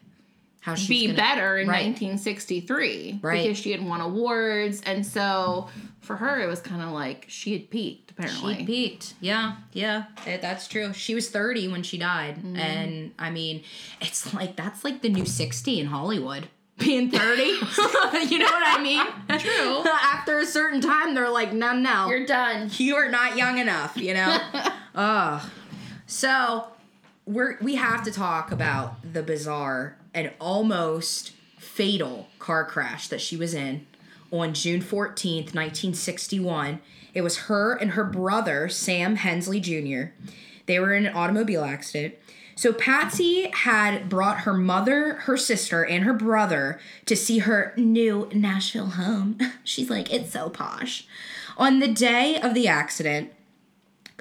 how 0.66 0.74
she's 0.74 0.88
be 0.90 1.06
gonna- 1.06 1.18
better 1.18 1.58
in 1.60 1.68
Right. 1.68 1.86
1963 1.86 3.20
Right. 3.22 3.44
because 3.44 3.58
she 3.60 3.72
had 3.72 3.86
won 3.86 4.02
awards 4.02 4.82
and 4.84 5.06
so 5.06 5.70
for 6.02 6.16
her 6.16 6.42
it 6.42 6.48
was 6.48 6.60
kind 6.60 6.82
of 6.82 6.90
like 6.90 7.26
she 7.28 7.54
had 7.54 7.70
peaked 7.70 8.10
apparently 8.10 8.58
She 8.58 8.66
peaked. 8.66 9.14
Yeah, 9.22 9.58
yeah, 9.74 10.06
eh, 10.26 10.38
that's 10.38 10.68
true. 10.68 10.92
She 10.94 11.14
was 11.14 11.30
30 11.30 11.68
when 11.68 11.84
she 11.84 11.98
died. 12.00 12.38
Mm-hmm. 12.38 12.56
And 12.56 13.12
I 13.20 13.30
mean, 13.30 13.64
it's 14.02 14.34
like, 14.34 14.56
that's 14.56 14.84
like 14.84 15.02
the 15.02 15.10
new 15.10 15.26
60 15.26 15.80
in 15.80 15.86
Hollywood. 15.88 16.48
Being 16.78 17.10
30. 17.12 17.42
you 18.30 18.40
know 18.40 18.46
what 18.46 18.80
I 18.80 18.80
mean? 18.82 19.06
True. 19.40 19.84
After 19.86 20.40
a 20.40 20.46
certain 20.46 20.82
time, 20.82 21.14
they're 21.14 21.30
like, 21.30 21.54
no, 21.54 21.74
no. 21.74 22.08
you're 22.08 22.26
done 22.26 22.70
you 22.78 22.96
are 22.96 23.10
not 23.10 23.36
young 23.38 23.58
enough, 23.60 23.98
you 23.98 24.14
know? 24.14 24.38
Ugh. 24.96 25.42
So 26.08 26.68
we're 27.26 27.58
we 27.62 27.76
have 27.76 28.04
to 28.06 28.12
talk 28.12 28.52
about 28.52 28.96
the 29.14 29.24
bizarre 29.24 29.98
and 30.16 30.32
almost 30.40 31.34
fatal 31.60 32.30
car 32.40 32.66
crash 32.66 33.08
that 33.10 33.22
she 33.22 33.38
was 33.38 33.54
in 33.54 33.86
on 34.32 34.54
June 34.54 34.82
14th, 34.82 35.54
1961. 35.54 36.80
It 37.14 37.22
was 37.22 37.38
her 37.38 37.74
and 37.74 37.92
her 37.92 38.04
brother, 38.04 38.68
Sam 38.70 39.18
Hensley 39.18 39.60
Jr. 39.60 40.12
They 40.66 40.80
were 40.80 40.94
in 40.94 41.06
an 41.06 41.16
automobile 41.16 41.64
accident. 41.64 42.16
So 42.56 42.72
Patsy 42.72 43.50
had 43.54 44.08
brought 44.08 44.40
her 44.40 44.54
mother, 44.54 45.16
her 45.24 45.36
sister, 45.36 45.86
and 45.86 46.06
her 46.06 46.14
brother 46.14 46.80
to 47.06 47.16
see 47.16 47.40
her 47.40 47.74
new 47.76 48.30
Nashville 48.34 48.92
home. 48.92 49.38
She's 49.64 49.90
like, 49.90 50.12
it's 50.14 50.32
so 50.32 50.50
posh. 50.50 51.06
On 51.58 51.80
the 51.80 51.88
day 51.88 52.40
of 52.40 52.54
the 52.54 52.68
accident, 52.68 53.34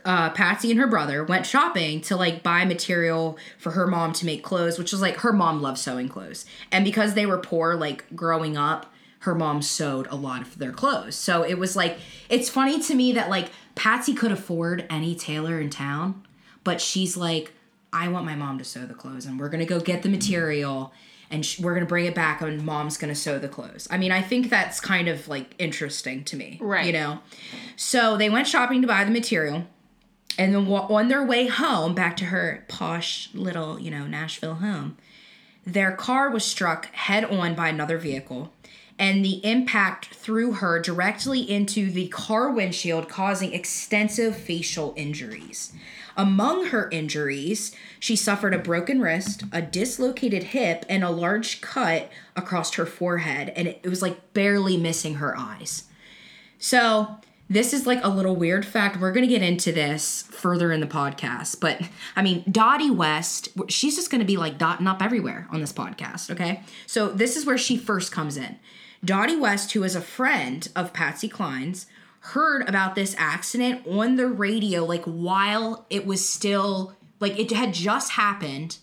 uh, 0.05 0.31
Patsy 0.31 0.71
and 0.71 0.79
her 0.79 0.87
brother 0.87 1.25
went 1.25 1.47
shopping 1.47 2.01
to 2.03 2.17
like 2.17 2.43
buy 2.43 2.65
material 2.65 3.39
for 3.59 3.73
her 3.73 3.87
mom 3.87 4.13
to 4.15 4.27
make 4.27 4.43
clothes, 4.43 4.79
which 4.79 4.93
was 4.93 5.01
like 5.01 5.17
her 5.19 5.33
mom 5.33 5.63
loved 5.63 5.79
sewing 5.79 6.09
clothes. 6.09 6.45
And 6.71 6.85
because 6.85 7.15
they 7.15 7.27
were 7.27 7.39
poor, 7.39 7.75
like 7.75 8.05
growing 8.15 8.57
up, 8.57 8.93
her 9.21 9.35
mom 9.35 9.63
sewed 9.63 10.07
a 10.09 10.15
lot 10.15 10.43
of 10.43 10.59
their 10.59 10.73
clothes. 10.73 11.17
So 11.17 11.43
it 11.43 11.55
was 11.55 11.75
like, 11.75 11.99
it's 12.29 12.51
funny 12.51 12.79
to 12.83 12.95
me 12.95 13.13
that 13.13 13.31
like 13.31 13.51
Patsy 13.75 14.13
could 14.15 14.33
afford 14.33 14.87
any 14.91 15.15
tailor 15.15 15.59
in 15.59 15.71
town, 15.71 16.23
but 16.63 16.81
she's 16.81 17.17
like, 17.17 17.53
I 17.91 18.09
want 18.09 18.27
my 18.27 18.35
mom 18.35 18.59
to 18.59 18.65
sew 18.65 18.85
the 18.85 18.95
clothes 18.95 19.25
and 19.25 19.41
we're 19.41 19.49
gonna 19.49 19.65
go 19.65 19.81
get 19.81 20.03
the 20.03 20.09
material 20.11 20.93
and 21.31 21.47
sh- 21.47 21.61
we're 21.61 21.73
gonna 21.73 21.87
bring 21.87 22.05
it 22.05 22.15
back 22.15 22.43
and 22.43 22.63
mom's 22.67 22.99
gonna 22.99 23.15
sew 23.15 23.39
the 23.39 23.49
clothes. 23.49 23.89
I 23.91 23.97
mean, 23.97 24.13
I 24.13 24.21
think 24.21 24.51
that's 24.51 24.81
kind 24.81 25.09
of 25.09 25.29
like 25.29 25.55
interesting 25.59 26.25
to 26.25 26.37
me. 26.37 26.59
Right. 26.61 26.85
You 26.85 26.93
know? 26.93 27.21
So 27.77 28.19
they 28.19 28.29
went 28.29 28.47
shopping 28.47 28.83
to 28.83 28.89
buy 28.89 29.05
the 29.05 29.11
material. 29.11 29.67
And 30.39 30.55
then 30.55 30.67
on 30.67 31.09
their 31.09 31.25
way 31.25 31.47
home, 31.47 31.95
back 31.95 32.17
to 32.19 32.27
her 32.27 32.65
posh 32.69 33.29
little, 33.35 33.79
you 33.79 33.91
know, 33.91 34.07
Nashville 34.07 34.57
home, 34.57 34.97
their 35.67 35.93
car 35.93 36.31
was 36.31 36.45
struck 36.45 36.87
head 36.95 37.25
on 37.25 37.55
by 37.55 37.69
another 37.69 37.99
vehicle. 37.99 38.53
And 38.99 39.25
the 39.25 39.45
impact 39.45 40.15
threw 40.15 40.53
her 40.53 40.81
directly 40.81 41.41
into 41.41 41.91
the 41.91 42.09
car 42.09 42.51
windshield, 42.51 43.09
causing 43.09 43.53
extensive 43.53 44.37
facial 44.37 44.95
injuries. 44.97 45.73
Among 46.17 46.67
her 46.67 46.89
injuries, 46.91 47.75
she 47.99 48.15
suffered 48.15 48.55
a 48.55 48.59
broken 48.59 49.01
wrist, 49.01 49.43
a 49.51 49.61
dislocated 49.61 50.45
hip, 50.45 50.85
and 50.89 51.03
a 51.03 51.11
large 51.11 51.61
cut 51.61 52.09
across 52.37 52.75
her 52.75 52.87
forehead. 52.87 53.53
And 53.57 53.67
it, 53.67 53.81
it 53.83 53.89
was 53.89 54.01
like 54.01 54.33
barely 54.33 54.77
missing 54.77 55.17
her 55.17 55.37
eyes. 55.37 55.85
So, 56.59 57.19
this 57.49 57.73
is 57.73 57.87
like 57.87 58.03
a 58.03 58.09
little 58.09 58.37
weird 58.37 58.65
fact. 58.65 59.01
We're 59.01 59.13
going 59.13 59.27
to 59.27 59.33
get 59.33 59.43
into 59.43 59.73
this 59.73 60.23
further 60.31 60.73
in 60.73 60.81
the 60.81 60.87
podcast. 60.87 61.61
But 61.61 61.81
I 62.17 62.23
mean, 62.23 62.45
Dottie 62.51 62.91
West, 62.91 63.49
she's 63.69 63.97
just 63.97 64.11
going 64.11 64.21
to 64.21 64.27
be 64.27 64.37
like 64.37 64.59
dotting 64.59 64.87
up 64.87 65.03
everywhere 65.03 65.47
on 65.51 65.61
this 65.61 65.73
podcast. 65.73 66.31
Okay. 66.31 66.63
So, 66.87 67.09
this 67.09 67.37
is 67.37 67.47
where 67.47 67.59
she 67.59 67.77
first 67.77 68.13
comes 68.13 68.37
in. 68.37 68.59
Dottie 69.05 69.37
West, 69.37 69.73
who 69.73 69.85
is 69.85 69.95
a 69.95 70.01
friend 70.01 70.67
of 70.75 70.95
Patsy 70.95 71.29
Cline's, 71.29 71.87
heard 72.21 72.67
about 72.67 72.95
this 72.95 73.15
accident 73.19 73.87
on 73.87 74.17
the 74.17 74.29
radio, 74.29 74.85
like 74.85 75.05
while 75.05 75.85
it 75.91 76.07
was 76.07 76.27
still, 76.27 76.97
like 77.21 77.39
it 77.39 77.53
had 77.53 77.75
just 77.75 78.13
happened 78.13 78.79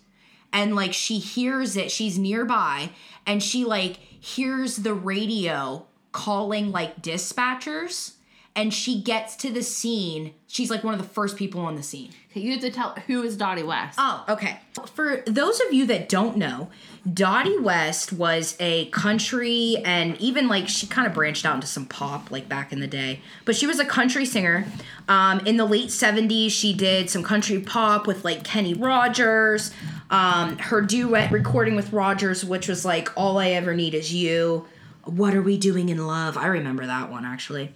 and 0.53 0.75
like 0.75 0.93
she 0.93 1.17
hears 1.17 1.77
it 1.77 1.91
she's 1.91 2.17
nearby 2.17 2.89
and 3.25 3.41
she 3.41 3.63
like 3.63 3.97
hears 3.97 4.77
the 4.77 4.93
radio 4.93 5.85
calling 6.11 6.71
like 6.71 7.01
dispatchers 7.01 8.13
and 8.55 8.73
she 8.73 9.01
gets 9.01 9.35
to 9.37 9.51
the 9.51 9.63
scene. 9.63 10.33
She's 10.47 10.69
like 10.69 10.83
one 10.83 10.93
of 10.93 11.01
the 11.01 11.07
first 11.07 11.37
people 11.37 11.61
on 11.61 11.75
the 11.75 11.83
scene. 11.83 12.11
Okay, 12.31 12.41
you 12.41 12.51
have 12.51 12.61
to 12.61 12.71
tell 12.71 12.95
who 13.07 13.23
is 13.23 13.35
Dottie 13.37 13.63
West. 13.63 13.97
oh 13.99 14.23
okay. 14.29 14.59
For 14.93 15.23
those 15.25 15.59
of 15.61 15.73
you 15.73 15.85
that 15.87 16.09
don't 16.09 16.37
know 16.37 16.69
dottie 17.11 17.57
west 17.57 18.13
was 18.13 18.55
a 18.59 18.85
country 18.87 19.75
and 19.83 20.15
even 20.21 20.47
like 20.47 20.67
she 20.69 20.85
kind 20.85 21.07
of 21.07 21.13
branched 21.13 21.45
out 21.45 21.55
into 21.55 21.65
some 21.67 21.85
pop 21.85 22.29
like 22.29 22.47
back 22.47 22.71
in 22.71 22.79
the 22.79 22.87
day. 22.87 23.21
But 23.43 23.55
she 23.55 23.65
was 23.67 23.79
a 23.79 23.85
country 23.85 24.25
singer. 24.25 24.65
Um, 25.07 25.39
in 25.41 25.57
the 25.57 25.65
late 25.65 25.89
70s 25.89 26.51
she 26.51 26.73
did 26.73 27.09
some 27.09 27.23
country 27.23 27.59
pop 27.59 28.07
with 28.07 28.23
like 28.23 28.43
kenny 28.43 28.73
rogers. 28.73 29.71
Um, 30.09 30.57
her 30.57 30.81
duet 30.81 31.31
recording 31.31 31.75
with 31.75 31.91
rogers 31.93 32.43
which 32.43 32.67
was 32.67 32.83
like 32.85 33.09
all 33.17 33.37
i 33.37 33.49
ever 33.49 33.73
need 33.73 33.93
is 33.93 34.13
you. 34.13 34.65
What 35.05 35.33
are 35.33 35.41
we 35.41 35.57
doing 35.57 35.89
in 35.89 36.05
love? 36.05 36.37
I 36.37 36.47
remember 36.47 36.85
that 36.85 37.09
one 37.09 37.25
actually 37.25 37.73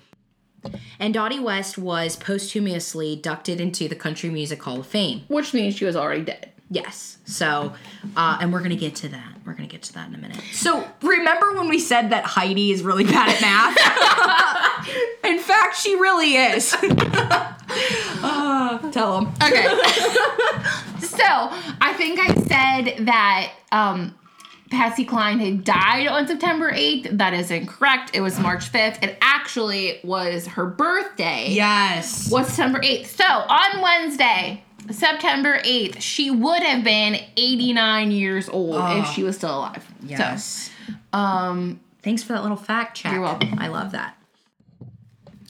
and 1.00 1.14
Dottie 1.14 1.40
West 1.40 1.78
was 1.78 2.16
posthumously 2.16 3.14
inducted 3.14 3.60
into 3.62 3.88
the 3.88 3.96
Country 3.96 4.30
Music 4.30 4.62
Hall 4.62 4.80
of 4.80 4.88
Fame. 4.88 5.24
Which 5.28 5.54
means 5.54 5.76
she 5.76 5.86
was 5.86 5.96
already 5.96 6.24
dead. 6.24 6.52
Yes. 6.70 7.18
So, 7.26 7.74
uh, 8.18 8.38
and 8.42 8.52
we're 8.52 8.60
going 8.60 8.72
to 8.72 8.76
get 8.76 8.96
to 8.98 9.10
that. 9.10 9.38
We're 9.46 9.54
going 9.54 9.70
to 9.70 9.72
get 9.72 9.84
to 9.84 9.94
that 9.94 10.08
in 10.08 10.16
a 10.16 10.18
minute. 10.18 10.42
So, 10.52 10.88
remember 11.02 11.54
when 11.54 11.70
we 11.70 11.78
said 11.80 12.10
that 12.10 12.26
Heidi 12.26 12.72
is 12.72 12.82
really 12.82 13.04
bad 13.04 13.30
at 13.30 13.42
math? 13.42 13.78
in 15.24 15.38
fact, 15.40 15.78
she 15.78 15.96
really 15.96 16.36
is. 16.36 16.74
uh, 18.24 18.92
tell 18.92 19.22
them. 19.22 19.34
Okay. 19.44 19.64
so 21.00 21.26
I 21.82 21.94
think 21.96 22.20
I 22.20 22.34
said 22.34 23.06
that 23.06 23.54
um, 23.72 24.16
Patsy 24.72 25.06
Cline 25.06 25.40
had 25.40 25.64
died 25.64 26.08
on 26.08 26.28
September 26.28 26.72
8th. 26.72 27.18
That 27.18 27.34
is 27.34 27.52
incorrect. 27.52 28.12
It 28.16 28.22
was 28.22 28.40
March 28.40 28.72
5th. 28.72 29.04
It 29.04 29.18
actually 29.22 30.00
was 30.04 30.48
her 30.48 30.66
birthday. 30.66 31.48
Yes. 31.50 32.30
Was 32.32 32.48
September 32.48 32.80
8th. 32.80 33.06
So 33.08 33.24
on 33.26 33.82
Wednesday, 33.82 34.64
September 34.92 35.60
8th, 35.64 36.02
she 36.02 36.32
would 36.32 36.64
have 36.64 36.84
been 36.84 37.16
89 37.38 38.12
years 38.12 38.50
old 38.50 38.76
if 38.76 38.82
Oh. 39.08 39.12
she 39.16 39.24
was 39.24 39.38
still 39.38 39.58
alive. 39.60 39.86
Yes. 40.04 40.72
So, 40.88 41.18
um, 41.18 41.80
Thanks 42.02 42.22
for 42.22 42.34
that 42.34 42.44
little 42.44 42.58
fact 42.58 42.96
check. 42.98 43.14
You're 43.14 43.22
welcome. 43.22 43.58
I 43.58 43.68
love 43.68 43.92
that. 43.94 44.16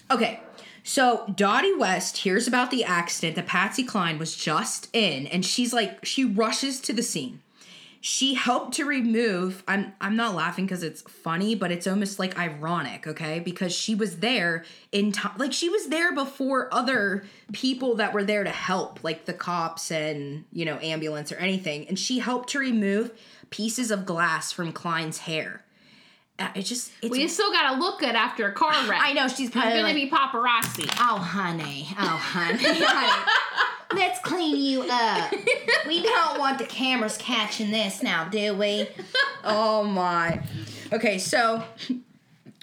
Okay, 0.09 0.39
so 0.83 1.25
Dottie 1.35 1.73
West 1.75 2.17
hears 2.19 2.47
about 2.47 2.71
the 2.71 2.85
accident 2.85 3.35
that 3.35 3.45
Patsy 3.47 3.83
Cline 3.83 4.17
was 4.17 4.35
just 4.37 4.87
in, 4.93 5.27
and 5.27 5.43
she's 5.45 5.73
like, 5.73 6.05
she 6.05 6.23
rushes 6.23 6.79
to 6.81 6.93
the 6.93 7.03
scene. 7.03 7.41
She 8.07 8.35
helped 8.35 8.75
to 8.75 8.85
remove. 8.85 9.63
I'm 9.67 9.91
I'm 9.99 10.15
not 10.15 10.35
laughing 10.35 10.67
because 10.67 10.83
it's 10.83 11.01
funny, 11.01 11.55
but 11.55 11.71
it's 11.71 11.87
almost 11.87 12.19
like 12.19 12.37
ironic, 12.37 13.07
okay? 13.07 13.39
Because 13.39 13.73
she 13.73 13.95
was 13.95 14.19
there 14.19 14.63
in 14.91 15.11
time, 15.11 15.33
like 15.39 15.51
she 15.51 15.69
was 15.69 15.87
there 15.87 16.13
before 16.13 16.71
other 16.71 17.23
people 17.51 17.95
that 17.95 18.13
were 18.13 18.23
there 18.23 18.43
to 18.43 18.51
help, 18.51 19.03
like 19.03 19.25
the 19.25 19.33
cops 19.33 19.89
and 19.89 20.45
you 20.51 20.65
know 20.65 20.77
ambulance 20.83 21.31
or 21.31 21.37
anything, 21.37 21.87
and 21.87 21.97
she 21.97 22.19
helped 22.19 22.49
to 22.49 22.59
remove 22.59 23.09
pieces 23.49 23.89
of 23.89 24.05
glass 24.05 24.51
from 24.51 24.71
Cline's 24.71 25.17
hair. 25.17 25.64
Uh, 26.37 26.49
It 26.55 26.63
just 26.63 26.91
it's 27.01 27.11
We 27.11 27.27
still 27.27 27.51
gotta 27.51 27.79
look 27.79 27.99
good 27.99 28.15
after 28.15 28.47
a 28.47 28.51
car 28.51 28.71
wreck. 28.89 28.99
I 29.01 29.13
know 29.13 29.27
she's 29.27 29.49
probably 29.49 29.71
gonna 29.71 29.83
like, 29.83 29.95
be 29.95 30.09
paparazzi. 30.09 30.89
Oh, 30.99 31.17
honey. 31.17 31.87
Oh, 31.97 32.05
honey. 32.05 32.59
honey. 32.63 33.31
Let's 33.93 34.19
clean 34.19 34.57
you 34.57 34.83
up. 34.89 35.33
We 35.87 36.01
don't 36.01 36.39
want 36.39 36.57
the 36.57 36.65
cameras 36.65 37.15
catching 37.15 37.69
this 37.69 38.01
now, 38.01 38.25
do 38.27 38.55
we? 38.55 38.87
Oh, 39.43 39.83
my. 39.83 40.41
Okay, 40.91 41.19
so, 41.19 41.63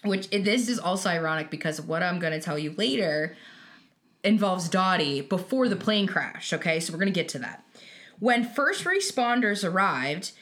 which 0.02 0.28
this 0.30 0.68
is 0.68 0.80
also 0.80 1.08
ironic 1.08 1.48
because 1.48 1.80
what 1.80 2.02
I'm 2.02 2.18
going 2.18 2.32
to 2.32 2.40
tell 2.40 2.58
you 2.58 2.74
later 2.76 3.36
involves 4.24 4.68
Dottie 4.68 5.20
before 5.20 5.68
the 5.68 5.76
plane 5.76 6.08
crash, 6.08 6.52
okay? 6.52 6.80
So 6.80 6.92
we're 6.92 6.98
going 6.98 7.12
to 7.12 7.18
get 7.18 7.28
to 7.30 7.38
that. 7.38 7.64
When 8.18 8.44
first 8.44 8.84
responders 8.84 9.64
arrived, 9.68 10.32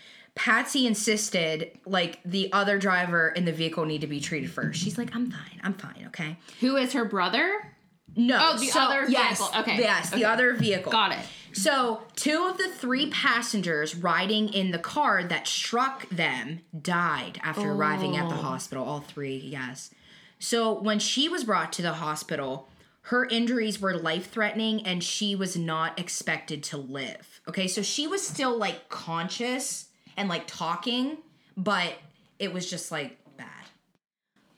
Patsy 0.40 0.86
insisted 0.86 1.78
like 1.84 2.18
the 2.24 2.50
other 2.50 2.78
driver 2.78 3.28
in 3.28 3.44
the 3.44 3.52
vehicle 3.52 3.84
need 3.84 4.00
to 4.00 4.06
be 4.06 4.20
treated 4.20 4.50
first. 4.50 4.80
She's 4.80 4.96
like, 4.96 5.14
"I'm 5.14 5.30
fine. 5.30 5.60
I'm 5.62 5.74
fine, 5.74 6.04
okay?" 6.06 6.38
Who 6.60 6.78
is 6.78 6.94
her 6.94 7.04
brother? 7.04 7.74
No. 8.16 8.38
Oh, 8.40 8.58
the 8.58 8.72
other 8.74 9.06
yes, 9.06 9.38
vehicle. 9.38 9.60
Okay, 9.60 9.78
Yes, 9.78 10.08
okay. 10.08 10.16
the 10.22 10.24
other 10.26 10.54
vehicle. 10.54 10.92
Got 10.92 11.12
it. 11.12 11.18
So, 11.52 12.04
two 12.16 12.46
of 12.50 12.56
the 12.56 12.70
three 12.70 13.10
passengers 13.10 13.94
riding 13.94 14.48
in 14.48 14.70
the 14.70 14.78
car 14.78 15.22
that 15.24 15.46
struck 15.46 16.08
them 16.08 16.62
died 16.80 17.38
after 17.42 17.70
arriving 17.72 18.16
at 18.16 18.30
the 18.30 18.34
Oh. 18.36 18.38
hospital. 18.38 18.82
All 18.86 19.00
three, 19.00 19.36
yes. 19.36 19.90
So, 20.38 20.72
when 20.72 21.00
she 21.00 21.28
was 21.28 21.44
brought 21.44 21.70
to 21.74 21.82
the 21.82 21.92
hospital, 21.92 22.66
her 23.02 23.26
injuries 23.26 23.78
were 23.78 23.94
life 23.94 24.30
threatening 24.30 24.86
and 24.86 25.04
she 25.04 25.34
was 25.36 25.54
not 25.58 25.98
expected 26.00 26.62
to 26.62 26.78
live. 26.78 27.42
Okay, 27.46 27.68
so 27.68 27.82
she 27.82 28.06
was 28.06 28.26
still 28.26 28.56
like 28.56 28.88
conscious 28.88 29.89
and 30.16 30.28
like 30.28 30.46
talking, 30.46 31.18
but 31.56 31.94
it 32.38 32.52
was 32.52 32.68
just 32.68 32.90
like 32.90 33.18
bad. 33.36 33.46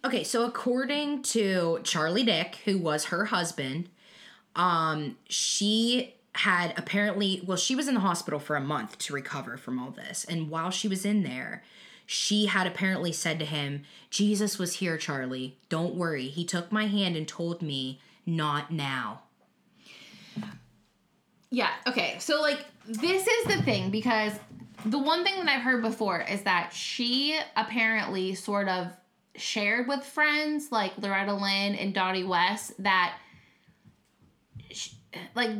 Okay, 0.05 0.25
so 0.25 0.45
according 0.45 1.23
to 1.23 1.81
Charlie 1.85 2.25
Dick, 2.25 2.57
who 2.65 2.79
was 2.79 3.07
her 3.07 3.27
husband, 3.27 3.89
um, 4.57 5.17
she 5.29 6.15
had 6.35 6.75
apparently, 6.77 7.43
well, 7.47 7.57
she 7.57 7.77
was 7.77 7.89
in 7.89 7.95
the 7.95 8.01
hospital 8.01 8.41
for 8.41 8.57
a 8.57 8.61
month 8.61 8.99
to 8.99 9.13
recover 9.13 9.57
from 9.57 9.79
all 9.79 9.91
this. 9.91 10.25
And 10.25 10.49
while 10.49 10.71
she 10.71 10.89
was 10.89 11.05
in 11.05 11.23
there, 11.23 11.63
she 12.07 12.47
had 12.47 12.67
apparently 12.67 13.13
said 13.13 13.39
to 13.39 13.45
him, 13.45 13.83
Jesus 14.11 14.59
was 14.59 14.75
here, 14.75 14.97
Charlie. 14.97 15.57
Don't 15.69 15.95
worry. 15.95 16.29
He 16.29 16.45
took 16.45 16.73
my 16.73 16.87
hand 16.87 17.17
and 17.17 17.29
told 17.29 17.63
me, 17.63 18.01
not 18.27 18.71
now. 18.71 19.23
Yeah, 21.51 21.71
okay. 21.87 22.17
So 22.19 22.41
like 22.41 22.65
this 22.87 23.27
is 23.27 23.45
the 23.47 23.63
thing 23.63 23.91
because 23.91 24.33
the 24.85 24.99
one 24.99 25.25
thing 25.25 25.37
that 25.37 25.49
I've 25.49 25.63
heard 25.63 25.83
before 25.83 26.21
is 26.21 26.43
that 26.43 26.73
she 26.73 27.39
apparently 27.57 28.35
sort 28.35 28.69
of 28.69 28.89
shared 29.35 29.89
with 29.89 30.05
friends 30.05 30.71
like 30.71 30.93
Loretta 30.99 31.33
Lynn 31.35 31.75
and 31.75 31.95
Dottie 31.95 32.25
West 32.25 32.73
that 32.83 33.15
sh 34.71 34.91
like 35.35 35.51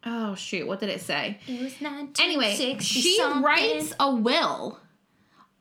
oh 0.04 0.34
shoot, 0.34 0.66
what 0.66 0.80
did 0.80 0.88
it 0.88 1.00
say? 1.00 1.38
it 1.46 1.62
was 1.62 1.74
Anyway, 2.20 2.78
she 2.80 3.22
writes 3.22 3.92
a 3.98 4.14
will 4.14 4.78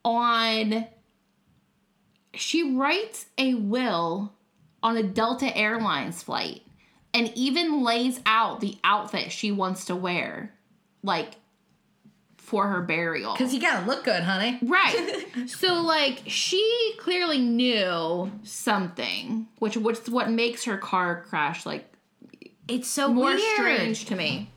on. 0.04 0.88
She 2.34 2.76
writes 2.76 3.26
a 3.38 3.56
will 3.56 4.34
on 4.84 4.95
a 4.95 5.04
Delta 5.04 5.56
Airlines 5.58 6.21
flight, 6.21 6.62
and 7.13 7.32
even 7.36 7.84
lays 7.84 8.19
out 8.26 8.60
the 8.60 8.78
outfit 8.84 9.32
she 9.32 9.52
wants 9.52 9.86
to 9.86 9.95
wear, 9.95 10.54
like 11.02 11.34
for 12.47 12.67
her 12.67 12.82
burial. 12.82 13.34
Because 13.34 13.54
you 13.54 13.60
gotta 13.60 13.86
look 13.86 14.06
good, 14.06 14.23
honey. 14.23 14.58
Right. 14.62 15.26
so 15.47 15.82
like 15.82 16.21
she 16.28 16.93
clearly 16.97 17.39
knew 17.39 18.32
something, 18.43 19.47
which 19.60 19.76
which 19.76 20.08
what 20.08 20.30
makes 20.30 20.63
her 20.63 20.78
car 20.78 21.26
crash 21.28 21.65
like 21.65 21.91
It's 22.67 22.88
so 22.88 23.08
more 23.08 23.27
weird. 23.27 23.41
strange 23.53 24.06
to 24.06 24.15
me. 24.15 24.49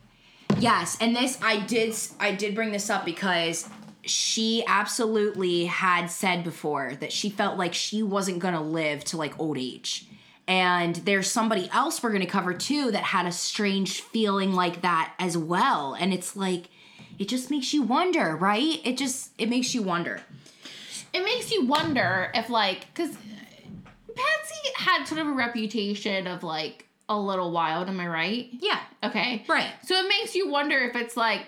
Yes, 0.59 0.97
and 0.99 1.15
this 1.15 1.39
I 1.41 1.59
did 1.61 1.95
I 2.19 2.33
did 2.33 2.55
bring 2.55 2.71
this 2.71 2.89
up 2.89 3.05
because 3.05 3.69
she 4.03 4.63
absolutely 4.67 5.65
had 5.65 6.07
said 6.07 6.43
before 6.43 6.95
that 6.95 7.11
she 7.11 7.29
felt 7.29 7.57
like 7.57 7.73
she 7.73 8.01
wasn't 8.03 8.39
going 8.39 8.53
to 8.53 8.59
live 8.59 9.03
to 9.05 9.17
like 9.17 9.39
old 9.39 9.57
age. 9.57 10.07
And 10.47 10.95
there's 10.97 11.29
somebody 11.29 11.69
else 11.71 12.01
we're 12.01 12.09
going 12.09 12.21
to 12.21 12.27
cover 12.27 12.53
too 12.53 12.91
that 12.91 13.03
had 13.03 13.25
a 13.25 13.31
strange 13.31 14.01
feeling 14.01 14.53
like 14.53 14.81
that 14.81 15.13
as 15.19 15.37
well. 15.37 15.93
And 15.93 16.13
it's 16.13 16.35
like 16.35 16.69
it 17.19 17.27
just 17.27 17.49
makes 17.49 17.73
you 17.73 17.83
wonder, 17.83 18.35
right? 18.35 18.81
It 18.83 18.97
just 18.97 19.31
it 19.37 19.49
makes 19.49 19.73
you 19.73 19.83
wonder. 19.83 20.21
It 21.13 21.23
makes 21.23 21.51
you 21.51 21.65
wonder 21.65 22.31
if 22.33 22.49
like 22.49 22.93
cuz 22.93 23.15
Patsy 24.15 24.69
had 24.75 25.05
sort 25.05 25.21
of 25.21 25.27
a 25.27 25.31
reputation 25.31 26.27
of 26.27 26.43
like 26.43 26.87
a 27.17 27.19
little 27.19 27.51
wild, 27.51 27.87
am 27.89 27.99
I 27.99 28.07
right? 28.07 28.47
Yeah. 28.51 28.79
Okay. 29.03 29.43
Right. 29.47 29.69
So 29.85 29.95
it 29.95 30.07
makes 30.07 30.35
you 30.35 30.49
wonder 30.49 30.77
if 30.77 30.95
it's 30.95 31.15
like 31.17 31.41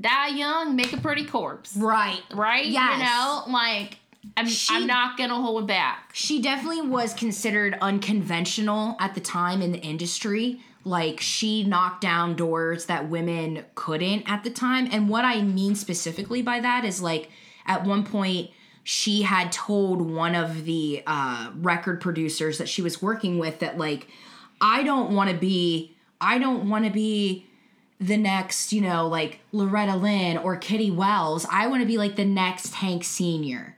die 0.00 0.28
young, 0.28 0.76
make 0.76 0.92
a 0.92 0.96
pretty 0.96 1.24
corpse. 1.24 1.76
Right. 1.76 2.22
Right? 2.32 2.66
Yes. 2.66 2.98
You 2.98 3.04
know, 3.04 3.52
like 3.52 3.98
I'm 4.36 4.46
She- 4.46 4.74
I'm 4.74 4.86
not 4.86 5.16
to 5.18 5.28
hold 5.34 5.66
back. 5.66 6.10
she 6.12 6.40
definitely 6.42 6.82
was 6.82 7.14
considered 7.14 7.76
unconventional 7.80 8.96
at 9.00 9.14
the 9.14 9.20
time 9.20 9.62
in 9.62 9.72
the 9.72 9.78
industry. 9.80 10.60
Like 10.84 11.20
she 11.20 11.64
knocked 11.64 12.00
down 12.00 12.36
doors 12.36 12.86
that 12.86 13.08
women 13.08 13.64
couldn't 13.74 14.30
at 14.30 14.44
the 14.44 14.50
time. 14.50 14.88
And 14.90 15.08
what 15.08 15.24
I 15.24 15.42
mean 15.42 15.74
specifically 15.74 16.40
by 16.42 16.60
that 16.60 16.84
is 16.84 17.02
like 17.02 17.30
at 17.66 17.84
one 17.84 18.04
point 18.04 18.50
she 18.82 19.22
had 19.22 19.52
told 19.52 20.00
one 20.00 20.34
of 20.34 20.64
the 20.64 21.02
uh, 21.06 21.50
record 21.56 22.00
producers 22.00 22.56
that 22.58 22.68
she 22.68 22.80
was 22.80 23.02
working 23.02 23.38
with 23.38 23.58
that 23.58 23.76
like 23.76 24.08
I 24.60 24.82
don't 24.82 25.14
want 25.14 25.30
to 25.30 25.36
be 25.36 25.96
I 26.20 26.38
don't 26.38 26.68
want 26.68 26.84
to 26.84 26.90
be 26.90 27.46
the 27.98 28.16
next, 28.16 28.72
you 28.72 28.80
know, 28.80 29.06
like 29.08 29.40
Loretta 29.52 29.96
Lynn 29.96 30.38
or 30.38 30.56
Kitty 30.56 30.90
Wells. 30.90 31.46
I 31.50 31.66
want 31.66 31.82
to 31.82 31.86
be 31.86 31.98
like 31.98 32.16
the 32.16 32.24
next 32.24 32.74
Hank 32.76 33.04
Sr. 33.04 33.76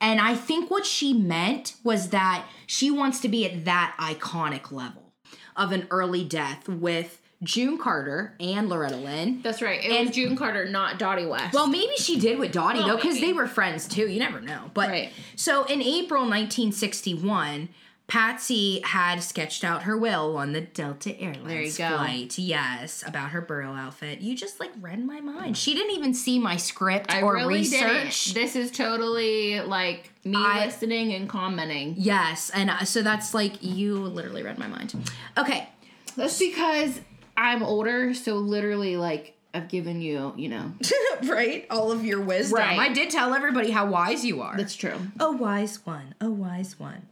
And 0.00 0.20
I 0.20 0.34
think 0.34 0.70
what 0.70 0.84
she 0.86 1.12
meant 1.12 1.74
was 1.84 2.10
that 2.10 2.44
she 2.66 2.90
wants 2.90 3.20
to 3.20 3.28
be 3.28 3.46
at 3.46 3.64
that 3.64 3.94
iconic 3.98 4.70
level 4.70 5.12
of 5.56 5.72
an 5.72 5.86
early 5.90 6.24
death 6.24 6.68
with 6.68 7.20
June 7.42 7.78
Carter 7.78 8.34
and 8.40 8.68
Loretta 8.68 8.96
Lynn. 8.96 9.40
That's 9.42 9.60
right. 9.62 9.82
It 9.84 9.90
And- 9.92 10.06
was 10.08 10.16
June 10.16 10.36
Carter, 10.36 10.68
not 10.68 10.98
Dottie 10.98 11.26
West. 11.26 11.52
Well, 11.54 11.66
maybe 11.66 11.94
she 11.96 12.18
did 12.18 12.38
with 12.38 12.52
Dottie 12.52 12.78
Well, 12.80 12.88
though, 12.88 12.96
because 12.96 13.20
they 13.20 13.32
were 13.32 13.46
friends 13.46 13.86
too. 13.88 14.08
You 14.08 14.18
never 14.18 14.40
know. 14.40 14.70
But 14.74 14.88
Right. 14.88 15.12
so 15.36 15.64
in 15.64 15.80
April 15.82 16.24
1961, 16.26 17.68
Patsy 18.06 18.80
had 18.84 19.22
sketched 19.22 19.64
out 19.64 19.84
her 19.84 19.96
will 19.96 20.36
on 20.36 20.52
the 20.52 20.60
Delta 20.60 21.18
Airlines 21.18 21.46
There 21.48 21.62
you 21.62 21.72
go. 21.72 21.96
flight. 21.96 22.38
Yes, 22.38 23.02
about 23.06 23.30
her 23.30 23.40
burial 23.40 23.72
outfit. 23.72 24.20
You 24.20 24.36
just 24.36 24.60
like 24.60 24.70
read 24.80 25.04
my 25.04 25.20
mind. 25.20 25.56
She 25.56 25.72
didn't 25.74 25.92
even 25.96 26.12
see 26.12 26.38
my 26.38 26.56
script 26.56 27.12
I 27.12 27.22
or 27.22 27.34
really 27.34 27.54
research. 27.54 28.24
didn't. 28.26 28.34
This 28.34 28.56
is 28.56 28.70
totally 28.70 29.60
like 29.62 30.10
me 30.22 30.36
I- 30.36 30.66
listening 30.66 31.14
and 31.14 31.28
commenting. 31.28 31.94
Yes, 31.96 32.50
and 32.50 32.68
uh, 32.70 32.84
so 32.84 33.00
that's 33.02 33.32
like 33.32 33.62
you 33.62 33.96
literally 33.96 34.42
read 34.42 34.58
my 34.58 34.66
mind. 34.68 34.94
Okay, 35.38 35.68
That's 36.16 36.38
because 36.38 37.00
I'm 37.38 37.62
older, 37.62 38.12
so 38.12 38.34
literally 38.36 38.98
like 38.98 39.34
I've 39.54 39.68
given 39.68 40.02
you, 40.02 40.34
you 40.36 40.50
know. 40.50 40.72
right? 41.24 41.66
All 41.70 41.90
of 41.90 42.04
your 42.04 42.20
wisdom. 42.20 42.58
Right. 42.58 42.78
I 42.78 42.92
did 42.92 43.08
tell 43.08 43.32
everybody 43.34 43.70
how 43.70 43.86
wise 43.86 44.24
you 44.26 44.42
are. 44.42 44.56
That's 44.58 44.76
true. 44.76 44.94
a 45.18 45.32
wise 45.32 45.84
one, 45.86 46.14
a 46.20 46.28
wise 46.30 46.78
one. 46.78 47.06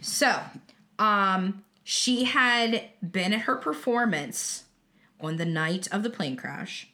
So, 0.00 0.40
um, 0.98 1.64
she 1.84 2.24
had 2.24 2.90
been 3.00 3.32
at 3.32 3.40
her 3.40 3.56
performance 3.56 4.64
on 5.20 5.36
the 5.36 5.44
night 5.44 5.88
of 5.90 6.02
the 6.02 6.10
plane 6.10 6.36
crash, 6.36 6.90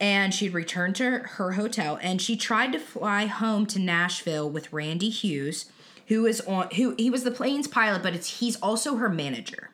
and 0.00 0.34
she'd 0.34 0.52
returned 0.52 0.96
to 0.96 1.18
her 1.18 1.52
hotel 1.52 1.98
and 2.02 2.20
she 2.20 2.36
tried 2.36 2.72
to 2.72 2.78
fly 2.80 3.26
home 3.26 3.66
to 3.66 3.78
Nashville 3.78 4.50
with 4.50 4.72
Randy 4.72 5.10
Hughes, 5.10 5.70
who 6.08 6.26
is 6.26 6.40
on 6.42 6.68
who 6.74 6.94
he 6.98 7.08
was 7.08 7.22
the 7.22 7.30
plane's 7.30 7.68
pilot, 7.68 8.02
but 8.02 8.14
it's 8.14 8.40
he's 8.40 8.56
also 8.56 8.96
her 8.96 9.08
manager. 9.08 9.70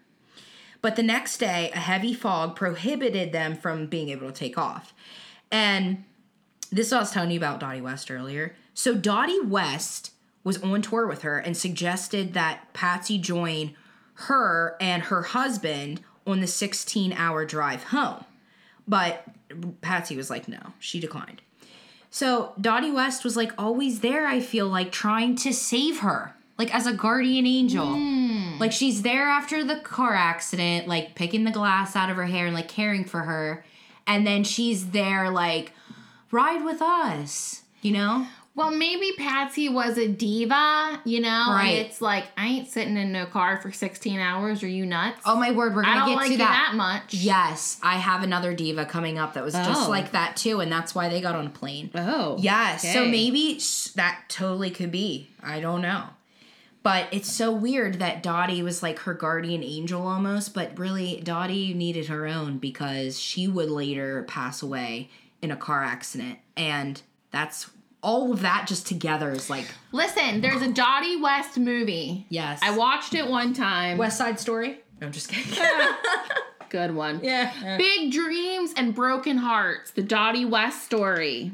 But 0.80 0.96
the 0.96 1.02
next 1.02 1.38
day, 1.38 1.70
a 1.74 1.78
heavy 1.78 2.14
fog 2.14 2.54
prohibited 2.54 3.32
them 3.32 3.56
from 3.56 3.86
being 3.86 4.10
able 4.10 4.28
to 4.28 4.32
take 4.32 4.58
off. 4.58 4.94
And 5.50 6.04
this 6.70 6.92
I 6.92 7.00
was 7.00 7.10
telling 7.10 7.30
you 7.30 7.38
about 7.38 7.58
Dottie 7.58 7.80
West 7.80 8.10
earlier. 8.10 8.54
So 8.74 8.94
Dottie 8.94 9.40
West 9.40 10.12
was 10.44 10.62
on 10.62 10.82
tour 10.82 11.06
with 11.06 11.22
her 11.22 11.38
and 11.38 11.56
suggested 11.56 12.34
that 12.34 12.72
Patsy 12.72 13.18
join 13.18 13.74
her 14.14 14.76
and 14.80 15.04
her 15.04 15.22
husband 15.22 16.00
on 16.26 16.40
the 16.40 16.46
16 16.46 17.12
hour 17.12 17.44
drive 17.44 17.84
home. 17.84 18.24
But 18.86 19.24
Patsy 19.80 20.16
was 20.16 20.30
like, 20.30 20.48
no, 20.48 20.58
she 20.78 21.00
declined. 21.00 21.42
So 22.10 22.52
Dottie 22.60 22.90
West 22.90 23.24
was 23.24 23.36
like 23.36 23.52
always 23.58 24.00
there, 24.00 24.26
I 24.26 24.40
feel 24.40 24.66
like, 24.68 24.92
trying 24.92 25.36
to 25.36 25.52
save 25.52 26.00
her, 26.00 26.34
like 26.56 26.74
as 26.74 26.86
a 26.86 26.92
guardian 26.92 27.46
angel. 27.46 27.86
Hmm. 27.86 28.58
Like 28.58 28.72
she's 28.72 29.02
there 29.02 29.28
after 29.28 29.62
the 29.64 29.80
car 29.80 30.14
accident, 30.14 30.88
like 30.88 31.14
picking 31.14 31.44
the 31.44 31.50
glass 31.50 31.94
out 31.94 32.10
of 32.10 32.16
her 32.16 32.26
hair 32.26 32.46
and 32.46 32.54
like 32.54 32.68
caring 32.68 33.04
for 33.04 33.20
her. 33.20 33.64
And 34.06 34.26
then 34.26 34.42
she's 34.42 34.90
there, 34.90 35.28
like, 35.30 35.72
ride 36.30 36.64
with 36.64 36.80
us, 36.80 37.62
you 37.82 37.92
know? 37.92 38.26
Well, 38.58 38.72
maybe 38.72 39.12
Patsy 39.16 39.68
was 39.68 39.98
a 39.98 40.08
diva, 40.08 41.00
you 41.04 41.20
know? 41.20 41.46
Right. 41.50 41.76
It's 41.76 42.00
like, 42.00 42.24
I 42.36 42.48
ain't 42.48 42.68
sitting 42.68 42.96
in 42.96 43.12
no 43.12 43.24
car 43.24 43.60
for 43.60 43.70
16 43.70 44.18
hours. 44.18 44.64
Are 44.64 44.68
you 44.68 44.84
nuts? 44.84 45.20
Oh 45.24 45.36
my 45.36 45.52
word, 45.52 45.76
we're 45.76 45.84
gonna 45.84 46.00
don't 46.00 46.08
get 46.08 46.16
like 46.16 46.30
to 46.32 46.38
that. 46.38 46.70
that 46.72 46.76
much. 46.76 47.14
Yes, 47.14 47.78
I 47.84 47.98
have 47.98 48.24
another 48.24 48.52
diva 48.54 48.84
coming 48.84 49.16
up 49.16 49.34
that 49.34 49.44
was 49.44 49.54
just 49.54 49.86
Oh. 49.86 49.88
like 49.90 50.10
that 50.10 50.36
too, 50.36 50.58
and 50.58 50.72
that's 50.72 50.92
why 50.92 51.08
they 51.08 51.20
got 51.20 51.36
on 51.36 51.46
a 51.46 51.50
plane. 51.50 51.90
Oh. 51.94 52.36
Yes, 52.40 52.82
so 52.92 53.04
maybe 53.04 53.60
that 53.94 54.24
totally 54.28 54.70
could 54.70 54.90
be. 54.90 55.30
I 55.40 55.60
don't 55.60 55.80
know. 55.80 56.06
But 56.82 57.06
it's 57.12 57.30
so 57.30 57.52
weird 57.52 58.00
that 58.00 58.24
Dottie 58.24 58.64
was 58.64 58.82
like 58.82 58.98
her 59.00 59.14
guardian 59.14 59.62
angel 59.62 60.04
almost, 60.04 60.52
but 60.52 60.76
really 60.76 61.20
Dottie 61.22 61.74
needed 61.74 62.06
her 62.06 62.26
own 62.26 62.58
because 62.58 63.20
she 63.20 63.46
would 63.46 63.70
later 63.70 64.24
pass 64.24 64.62
away 64.62 65.10
in 65.40 65.52
a 65.52 65.56
car 65.56 65.84
accident. 65.84 66.38
And 66.56 67.00
that's 67.30 67.70
all 68.02 68.32
of 68.32 68.42
that 68.42 68.66
just 68.68 68.86
together 68.86 69.30
is 69.32 69.50
like 69.50 69.66
Listen, 69.92 70.40
there's 70.40 70.62
a 70.62 70.72
Dottie 70.72 71.16
West 71.20 71.58
movie. 71.58 72.26
Yes. 72.28 72.60
I 72.62 72.76
watched 72.76 73.14
it 73.14 73.26
one 73.28 73.54
time. 73.54 73.98
West 73.98 74.18
Side 74.18 74.38
Story. 74.38 74.80
No, 75.00 75.06
I'm 75.06 75.12
just 75.12 75.28
kidding. 75.28 75.64
Good 76.70 76.94
one. 76.94 77.20
yeah. 77.22 77.76
Big 77.78 78.12
Dreams 78.12 78.74
and 78.76 78.94
Broken 78.94 79.38
Hearts, 79.38 79.90
the 79.92 80.02
Dottie 80.02 80.44
West 80.44 80.84
story. 80.84 81.52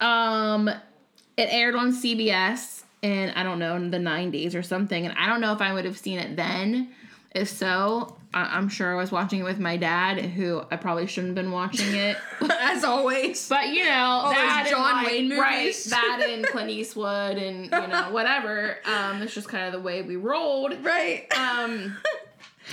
Um, 0.00 0.68
it 0.68 1.48
aired 1.50 1.74
on 1.74 1.92
CBS 1.92 2.82
in 3.02 3.30
I 3.30 3.42
don't 3.42 3.58
know 3.58 3.76
in 3.76 3.90
the 3.90 3.98
'90s 3.98 4.54
or 4.54 4.62
something, 4.62 5.06
and 5.06 5.16
I 5.18 5.26
don't 5.26 5.40
know 5.40 5.52
if 5.54 5.60
I 5.62 5.72
would 5.72 5.84
have 5.86 5.96
seen 5.98 6.18
it 6.18 6.36
then. 6.36 6.90
If 7.36 7.48
so, 7.50 8.16
I- 8.34 8.56
I'm 8.56 8.68
sure 8.68 8.92
I 8.92 8.96
was 8.96 9.12
watching 9.12 9.40
it 9.40 9.44
with 9.44 9.58
my 9.58 9.76
dad, 9.76 10.18
who 10.20 10.62
I 10.70 10.76
probably 10.76 11.06
shouldn't 11.06 11.36
have 11.36 11.44
been 11.44 11.52
watching 11.52 11.94
it. 11.94 12.16
As 12.50 12.82
always. 12.82 13.48
But 13.48 13.68
you 13.68 13.84
know, 13.84 14.30
that 14.30 14.62
and, 14.64 14.68
John 14.68 14.92
like- 15.04 15.06
Wayne 15.06 15.30
right? 15.38 15.58
movies. 15.66 15.84
That 15.84 16.26
and 16.28 16.46
Clint 16.46 16.70
Eastwood, 16.70 17.36
and 17.36 17.64
you 17.64 17.70
know, 17.88 18.08
whatever. 18.10 18.78
Um, 18.84 19.22
it's 19.22 19.34
just 19.34 19.48
kind 19.48 19.66
of 19.66 19.72
the 19.72 19.80
way 19.80 20.02
we 20.02 20.16
rolled. 20.16 20.82
Right. 20.84 21.26
Um, 21.36 21.96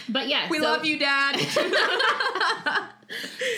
but 0.10 0.28
yeah, 0.28 0.48
we 0.50 0.58
so- 0.60 0.64
love 0.64 0.86
you, 0.86 0.98
Dad. 0.98 1.36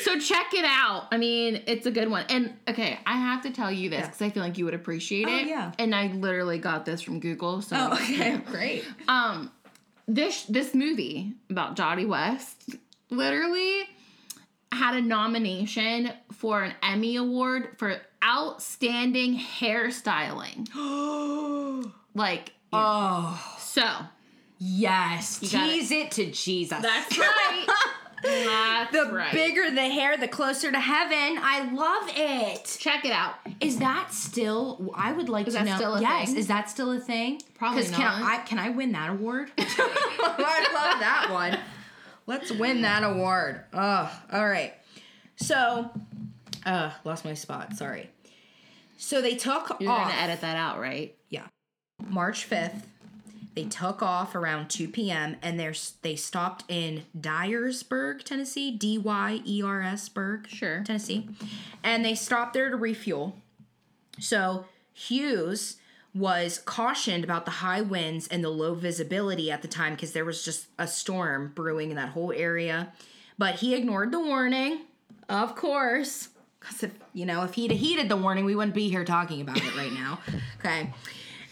So 0.03 0.19
check 0.19 0.53
it 0.53 0.65
out. 0.65 1.05
I 1.13 1.17
mean, 1.17 1.61
it's 1.65 1.85
a 1.85 1.91
good 1.91 2.09
one. 2.09 2.25
And 2.27 2.53
okay, 2.67 2.99
I 3.05 3.13
have 3.13 3.41
to 3.43 3.51
tell 3.51 3.71
you 3.71 3.89
this 3.89 4.05
because 4.05 4.21
I 4.21 4.29
feel 4.29 4.43
like 4.43 4.57
you 4.57 4.65
would 4.65 4.73
appreciate 4.73 5.27
Oh, 5.29 5.33
it. 5.37 5.47
yeah. 5.47 5.71
And 5.79 5.95
I 5.95 6.07
literally 6.07 6.57
got 6.59 6.85
this 6.85 7.01
from 7.01 7.21
Google. 7.21 7.61
So 7.61 7.77
oh, 7.79 7.93
okay. 7.93 8.35
Great. 8.37 8.83
um 9.07 9.49
this 10.07 10.43
this 10.43 10.73
movie 10.73 11.33
about 11.49 11.75
Dottie 11.75 12.05
West 12.05 12.69
literally 13.09 13.83
had 14.71 14.95
a 14.95 15.01
nomination 15.01 16.11
for 16.33 16.63
an 16.63 16.73
Emmy 16.83 17.15
Award 17.15 17.69
for 17.77 18.01
outstanding 18.23 19.37
hairstyling. 19.37 20.69
Like 22.15 22.53
oh. 22.71 23.57
so. 23.59 23.85
Yes. 24.57 25.39
Tease 25.39 25.91
it. 25.91 26.11
to 26.11 26.31
Jesus. 26.31 26.81
That's 26.81 27.17
right. 27.19 27.65
That's 28.25 28.91
the 28.91 29.11
right. 29.13 29.31
bigger 29.31 29.69
the 29.71 29.81
hair, 29.89 30.17
the 30.17 30.27
closer 30.27 30.71
to 30.71 30.79
heaven. 30.79 31.37
I 31.41 31.71
love 31.71 32.03
it. 32.15 32.77
Check 32.79 33.05
it 33.05 33.11
out. 33.11 33.35
Is 33.59 33.77
that 33.79 34.11
still? 34.13 34.91
I 34.95 35.11
would 35.13 35.29
like 35.29 35.47
Is 35.47 35.53
to 35.53 35.59
that 35.59 35.65
know. 35.65 35.75
still 35.75 35.95
a 35.95 36.01
yes, 36.01 36.29
thing? 36.29 36.37
is 36.37 36.47
that 36.47 36.69
still 36.69 36.91
a 36.91 36.99
thing? 36.99 37.41
Probably 37.55 37.81
'Cause 37.83 37.91
Can 37.91 37.99
not. 38.21 38.21
I, 38.21 38.37
can 38.43 38.59
I 38.59 38.69
win 38.69 38.91
that 38.93 39.09
award? 39.11 39.51
I 39.57 40.69
love 40.73 40.99
that 40.99 41.27
one. 41.31 41.57
Let's 42.27 42.51
win 42.51 42.81
that 42.81 43.03
award. 43.03 43.61
Oh, 43.73 44.19
all 44.33 44.47
right. 44.47 44.73
So, 45.35 45.91
uh, 46.65 46.91
lost 47.03 47.23
my 47.25 47.33
spot. 47.35 47.75
Sorry. 47.75 48.09
So 48.97 49.21
they 49.21 49.35
took 49.35 49.75
You're 49.79 49.91
off. 49.91 50.07
gonna 50.09 50.19
edit 50.21 50.41
that 50.41 50.57
out, 50.57 50.79
right? 50.79 51.15
Yeah. 51.29 51.43
March 52.07 52.49
5th, 52.49 52.81
they 53.55 53.63
took 53.63 54.01
off 54.03 54.35
around 54.35 54.69
2 54.69 54.89
p.m. 54.89 55.37
and 55.41 55.59
they're, 55.59 55.73
they 56.01 56.15
stopped 56.15 56.65
in 56.67 57.03
Dyersburg, 57.17 58.23
Tennessee, 58.23 58.71
D 58.71 58.97
Y 58.97 59.41
E 59.45 59.61
R 59.63 59.81
S 59.81 60.09
Burg, 60.09 60.47
Sure. 60.47 60.83
Tennessee. 60.85 61.27
And 61.83 62.03
they 62.03 62.15
stopped 62.15 62.53
there 62.53 62.69
to 62.69 62.75
refuel. 62.75 63.37
So 64.19 64.65
Hughes 64.93 65.77
was 66.13 66.59
cautioned 66.59 67.23
about 67.23 67.45
the 67.45 67.51
high 67.51 67.81
winds 67.81 68.27
and 68.27 68.43
the 68.43 68.49
low 68.49 68.73
visibility 68.73 69.51
at 69.51 69.61
the 69.61 69.67
time 69.67 69.93
because 69.93 70.13
there 70.13 70.23
was 70.25 70.43
just 70.45 70.67
a 70.79 70.87
storm 70.87 71.51
brewing 71.55 71.89
in 71.89 71.95
that 71.97 72.09
whole 72.09 72.31
area. 72.31 72.93
But 73.37 73.55
he 73.55 73.75
ignored 73.75 74.11
the 74.13 74.19
warning, 74.19 74.81
of 75.27 75.55
course. 75.55 76.29
Because 76.59 76.83
if 76.83 76.91
you 77.13 77.25
know, 77.25 77.43
if 77.43 77.53
he'd 77.55 77.71
heeded 77.71 78.07
the 78.09 78.15
warning, 78.15 78.45
we 78.45 78.55
wouldn't 78.55 78.73
be 78.73 78.89
here 78.89 79.03
talking 79.03 79.41
about 79.41 79.57
it 79.57 79.75
right 79.75 79.91
now. 79.93 80.19
Okay. 80.59 80.91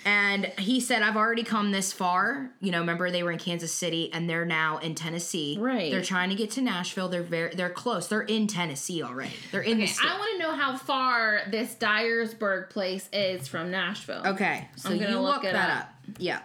And 0.05 0.45
he 0.57 0.79
said, 0.81 1.01
I've 1.01 1.15
already 1.15 1.43
come 1.43 1.71
this 1.71 1.93
far. 1.93 2.49
You 2.59 2.71
know, 2.71 2.79
remember 2.79 3.09
they 3.09 3.23
were 3.23 3.31
in 3.31 3.39
Kansas 3.39 3.71
City 3.71 4.11
and 4.11 4.29
they're 4.29 4.45
now 4.45 4.77
in 4.79 4.95
Tennessee. 4.95 5.57
Right. 5.59 5.91
They're 5.91 6.01
trying 6.01 6.29
to 6.29 6.35
get 6.35 6.51
to 6.51 6.61
Nashville. 6.61 7.07
They're 7.07 7.23
very 7.23 7.55
they're 7.55 7.69
close. 7.69 8.07
They're 8.07 8.21
in 8.21 8.47
Tennessee 8.47 9.01
already. 9.01 9.33
They're 9.51 9.61
in 9.61 9.77
the 9.77 9.83
Okay, 9.83 9.93
state. 9.93 10.09
I 10.09 10.17
want 10.17 10.31
to 10.33 10.37
know 10.39 10.55
how 10.55 10.75
far 10.77 11.41
this 11.49 11.75
Dyersburg 11.75 12.69
place 12.69 13.07
is 13.13 13.47
from 13.47 13.71
Nashville. 13.71 14.23
Okay, 14.25 14.67
so 14.75 14.89
I'm 14.89 14.97
gonna 14.97 15.11
you 15.11 15.19
look 15.19 15.43
look, 15.43 15.43
that 15.43 15.55
up. 15.69 15.83
up. 15.83 15.89
Yeah. 16.17 16.39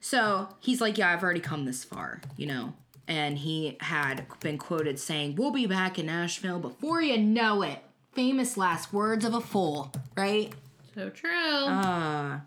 So 0.00 0.48
he's 0.60 0.80
like, 0.80 0.96
yeah, 0.96 1.12
I've 1.12 1.22
already 1.22 1.40
come 1.40 1.64
this 1.66 1.84
far, 1.84 2.20
you 2.36 2.46
know. 2.46 2.72
And 3.06 3.38
he 3.38 3.76
had 3.80 4.26
been 4.40 4.58
quoted 4.58 4.98
saying, 4.98 5.36
"We'll 5.36 5.50
be 5.50 5.66
back 5.66 5.98
in 5.98 6.06
Nashville 6.06 6.58
before 6.58 7.00
you 7.02 7.18
know 7.18 7.62
it." 7.62 7.78
Famous 8.12 8.56
last 8.56 8.92
words 8.92 9.24
of 9.24 9.34
a 9.34 9.40
fool, 9.40 9.92
right? 10.16 10.52
So 10.94 11.08
true. 11.10 11.30
Uh, 11.66 12.40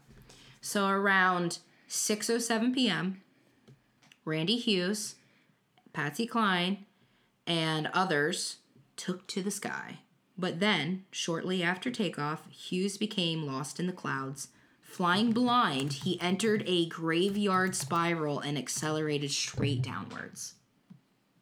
so 0.62 0.88
around 0.88 1.60
6:07 1.89 2.74
p.m., 2.74 3.21
Randy 4.24 4.58
Hughes, 4.58 5.15
Patsy 5.93 6.26
Cline, 6.26 6.86
and 7.47 7.88
others 7.93 8.58
took 8.95 9.28
to 9.28 9.41
the 9.41 9.52
sky. 9.52 10.00
But 10.38 10.60
then, 10.60 11.06
shortly 11.12 11.62
after 11.63 11.91
takeoff, 11.91 12.50
Hughes 12.50 12.97
became 12.97 13.45
lost 13.45 13.80
in 13.80 13.88
the 13.88 13.93
clouds. 13.93 14.50
Flying 14.82 15.32
blind, 15.32 15.93
he 15.93 16.19
entered 16.21 16.63
a 16.65 16.88
graveyard 16.88 17.76
spiral 17.76 18.39
and 18.39 18.58
accelerated 18.58 19.32
straight 19.32 19.82
downwards. 19.82 20.56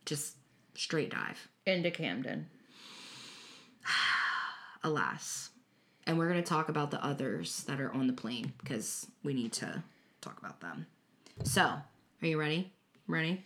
Just 0.05 0.36
straight 0.75 1.12
dive. 1.12 1.47
Into 1.65 1.91
Camden. 1.91 2.47
Alas. 4.84 5.48
And 6.07 6.17
we're 6.17 6.29
going 6.29 6.41
to 6.41 6.47
talk 6.49 6.69
about 6.69 6.91
the 6.91 7.03
others 7.05 7.63
that 7.65 7.79
are 7.79 7.91
on 7.93 8.07
the 8.07 8.13
plane 8.13 8.53
because 8.63 9.05
we 9.23 9.33
need 9.33 9.51
to 9.53 9.83
talk 10.21 10.39
about 10.39 10.59
them. 10.59 10.88
So, 11.43 11.62
are 11.63 11.83
you 12.21 12.39
ready? 12.39 12.71
Ready? 13.07 13.43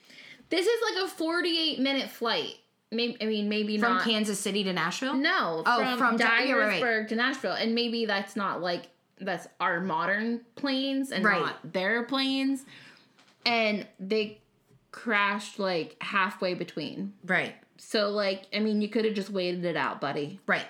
This 0.50 0.66
is 0.66 0.82
like 0.96 1.06
a 1.06 1.08
48 1.08 1.80
minute 1.80 2.10
flight. 2.10 2.56
Maybe 2.92 3.18
I 3.22 3.26
mean 3.26 3.50
maybe 3.50 3.78
not 3.78 3.88
From 3.88 3.96
not. 3.98 4.04
Kansas 4.06 4.40
City 4.40 4.64
to 4.66 4.72
Nashville? 4.74 5.16
no, 5.16 5.64
Oh, 5.66 5.80
from, 5.84 5.98
from 5.98 6.18
yeah, 6.20 6.52
right, 6.54 7.10
to 7.10 7.16
Nashville, 7.16 7.54
and 7.54 7.74
maybe 7.74 8.06
that's 8.06 8.36
not 8.36 8.62
like 8.62 8.84
that's 9.20 9.48
our 9.60 9.80
modern 9.82 10.42
planes 10.56 11.12
and 11.12 11.26
Right. 11.26 11.42
not 11.42 11.74
their 11.74 12.04
planes, 12.04 12.66
and 13.48 13.88
they 14.00 14.42
crashed 14.92 15.58
like 15.58 15.96
halfway 16.02 16.54
between. 16.54 17.14
Right. 17.26 17.56
So 17.78 18.10
like 18.12 18.44
I 18.54 18.60
mean 18.60 18.80
you 18.80 18.90
could 18.90 19.06
have 19.06 19.16
just 19.16 19.32
waited 19.32 19.66
it 19.66 19.76
out, 19.76 20.00
buddy. 20.00 20.40
Right. 20.46 20.66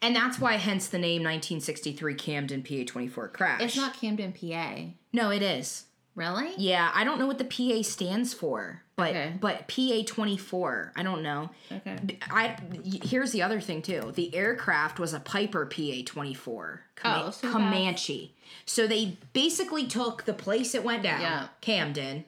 And 0.00 0.14
that's 0.14 0.38
why, 0.38 0.54
hence 0.54 0.86
the 0.88 0.98
name 0.98 1.22
1963 1.22 2.14
Camden 2.14 2.62
PA 2.62 2.84
24 2.86 3.28
crash. 3.28 3.60
It's 3.62 3.76
not 3.76 3.94
Camden, 3.94 4.32
PA. 4.32 4.92
No, 5.12 5.30
it 5.30 5.42
is. 5.42 5.84
Really? 6.14 6.50
Yeah, 6.56 6.90
I 6.94 7.04
don't 7.04 7.18
know 7.20 7.26
what 7.28 7.38
the 7.38 7.44
PA 7.44 7.82
stands 7.82 8.34
for, 8.34 8.82
but 8.96 9.10
Okay. 9.10 9.34
but 9.40 9.68
PA 9.68 10.02
twenty 10.04 10.36
four. 10.36 10.92
I 10.96 11.04
don't 11.04 11.22
know. 11.22 11.50
Okay. 11.70 11.96
I 12.28 12.56
here's 13.04 13.30
the 13.30 13.42
other 13.42 13.60
thing 13.60 13.82
too. 13.82 14.10
The 14.16 14.34
aircraft 14.34 14.98
was 14.98 15.14
a 15.14 15.20
Piper 15.20 15.64
PA 15.64 16.02
twenty 16.04 16.34
four 16.34 16.82
Oh, 17.04 17.30
so 17.30 17.46
that's- 17.46 17.52
Comanche. 17.52 18.34
So 18.66 18.88
they 18.88 19.16
basically 19.32 19.86
took 19.86 20.24
the 20.24 20.34
place 20.34 20.74
it 20.74 20.82
went 20.82 21.04
down, 21.04 21.20
Yeah. 21.20 21.48
Camden, 21.60 22.24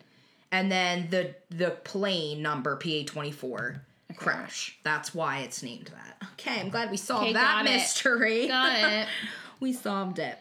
and 0.52 0.70
then 0.70 1.08
the 1.10 1.34
the 1.50 1.70
plane 1.70 2.42
number 2.42 2.76
PA 2.76 3.02
twenty 3.04 3.32
four 3.32 3.82
crash. 4.16 4.78
That's 4.82 5.14
why 5.14 5.40
it's 5.40 5.62
named 5.62 5.90
that. 5.94 6.28
Okay, 6.34 6.60
I'm 6.60 6.68
glad 6.70 6.90
we 6.90 6.96
solved 6.96 7.24
Okay, 7.24 7.32
that 7.34 7.64
got 7.64 7.66
it. 7.66 7.76
mystery. 7.76 8.48
Got 8.48 8.92
it. 8.92 9.08
we 9.60 9.72
solved 9.72 10.18
it. 10.18 10.38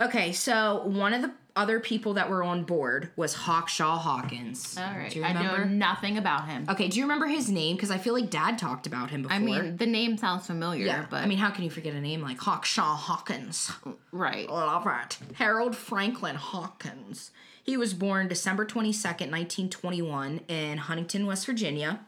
Okay, 0.00 0.32
so 0.32 0.82
one 0.86 1.12
of 1.12 1.22
the 1.22 1.32
other 1.56 1.80
people 1.80 2.14
that 2.14 2.30
were 2.30 2.44
on 2.44 2.62
board 2.62 3.10
was 3.16 3.34
Hawkshaw 3.34 3.98
Hawkins. 3.98 4.78
All 4.78 4.84
right. 4.96 5.16
I 5.24 5.32
know 5.32 5.64
nothing 5.64 6.16
about 6.16 6.46
him. 6.46 6.66
Okay, 6.68 6.86
do 6.86 6.96
you 7.00 7.04
remember 7.04 7.26
his 7.26 7.50
name? 7.50 7.74
Because 7.74 7.90
I 7.90 7.98
feel 7.98 8.14
like 8.14 8.30
Dad 8.30 8.58
talked 8.58 8.86
about 8.86 9.10
him 9.10 9.22
before. 9.22 9.34
I 9.36 9.40
mean, 9.40 9.76
the 9.76 9.86
name 9.86 10.16
sounds 10.16 10.46
familiar, 10.46 10.86
yeah, 10.86 11.06
but 11.10 11.24
I 11.24 11.26
mean, 11.26 11.38
how 11.38 11.50
can 11.50 11.64
you 11.64 11.70
forget 11.70 11.94
a 11.94 12.00
name 12.00 12.22
like 12.22 12.38
Hawkshaw 12.38 12.94
Hawkins? 12.96 13.72
right. 14.12 14.48
Love 14.48 14.86
it. 14.86 15.18
Harold 15.34 15.74
Franklin 15.74 16.36
Hawkins. 16.36 17.32
He 17.64 17.76
was 17.76 17.92
born 17.92 18.28
December 18.28 18.64
22nd, 18.64 19.30
1921, 19.30 20.40
in 20.48 20.78
Huntington, 20.78 21.26
West 21.26 21.44
Virginia. 21.44 22.00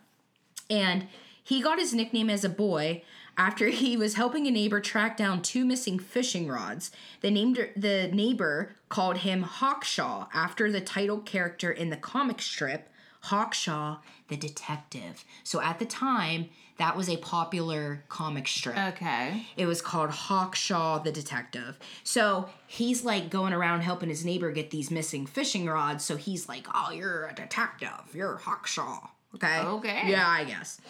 And 0.70 1.08
he 1.42 1.60
got 1.60 1.78
his 1.78 1.92
nickname 1.92 2.30
as 2.30 2.44
a 2.44 2.48
boy 2.48 3.02
after 3.36 3.68
he 3.68 3.96
was 3.96 4.14
helping 4.14 4.46
a 4.46 4.50
neighbor 4.50 4.80
track 4.80 5.16
down 5.16 5.42
two 5.42 5.64
missing 5.64 5.98
fishing 5.98 6.46
rods. 6.46 6.90
The, 7.20 7.30
named, 7.30 7.70
the 7.76 8.08
neighbor 8.12 8.76
called 8.88 9.18
him 9.18 9.42
Hawkshaw 9.42 10.28
after 10.32 10.70
the 10.70 10.80
title 10.80 11.18
character 11.18 11.70
in 11.72 11.90
the 11.90 11.96
comic 11.96 12.40
strip, 12.40 12.88
Hawkshaw 13.24 13.98
the 14.28 14.36
Detective. 14.36 15.24
So 15.42 15.60
at 15.60 15.78
the 15.78 15.86
time, 15.86 16.48
that 16.78 16.96
was 16.96 17.10
a 17.10 17.18
popular 17.18 18.04
comic 18.08 18.48
strip. 18.48 18.78
Okay. 18.78 19.46
It 19.56 19.66
was 19.66 19.82
called 19.82 20.10
Hawkshaw 20.10 21.04
the 21.04 21.12
Detective. 21.12 21.78
So 22.04 22.48
he's 22.66 23.04
like 23.04 23.28
going 23.28 23.52
around 23.52 23.82
helping 23.82 24.08
his 24.08 24.24
neighbor 24.24 24.50
get 24.50 24.70
these 24.70 24.90
missing 24.90 25.26
fishing 25.26 25.66
rods. 25.66 26.04
So 26.04 26.16
he's 26.16 26.48
like, 26.48 26.66
Oh, 26.74 26.90
you're 26.90 27.26
a 27.26 27.34
detective. 27.34 28.14
You're 28.14 28.38
Hawkshaw. 28.38 29.08
Okay. 29.34 29.58
Okay. 29.60 30.02
Yeah, 30.06 30.26
I 30.26 30.44
guess. 30.44 30.80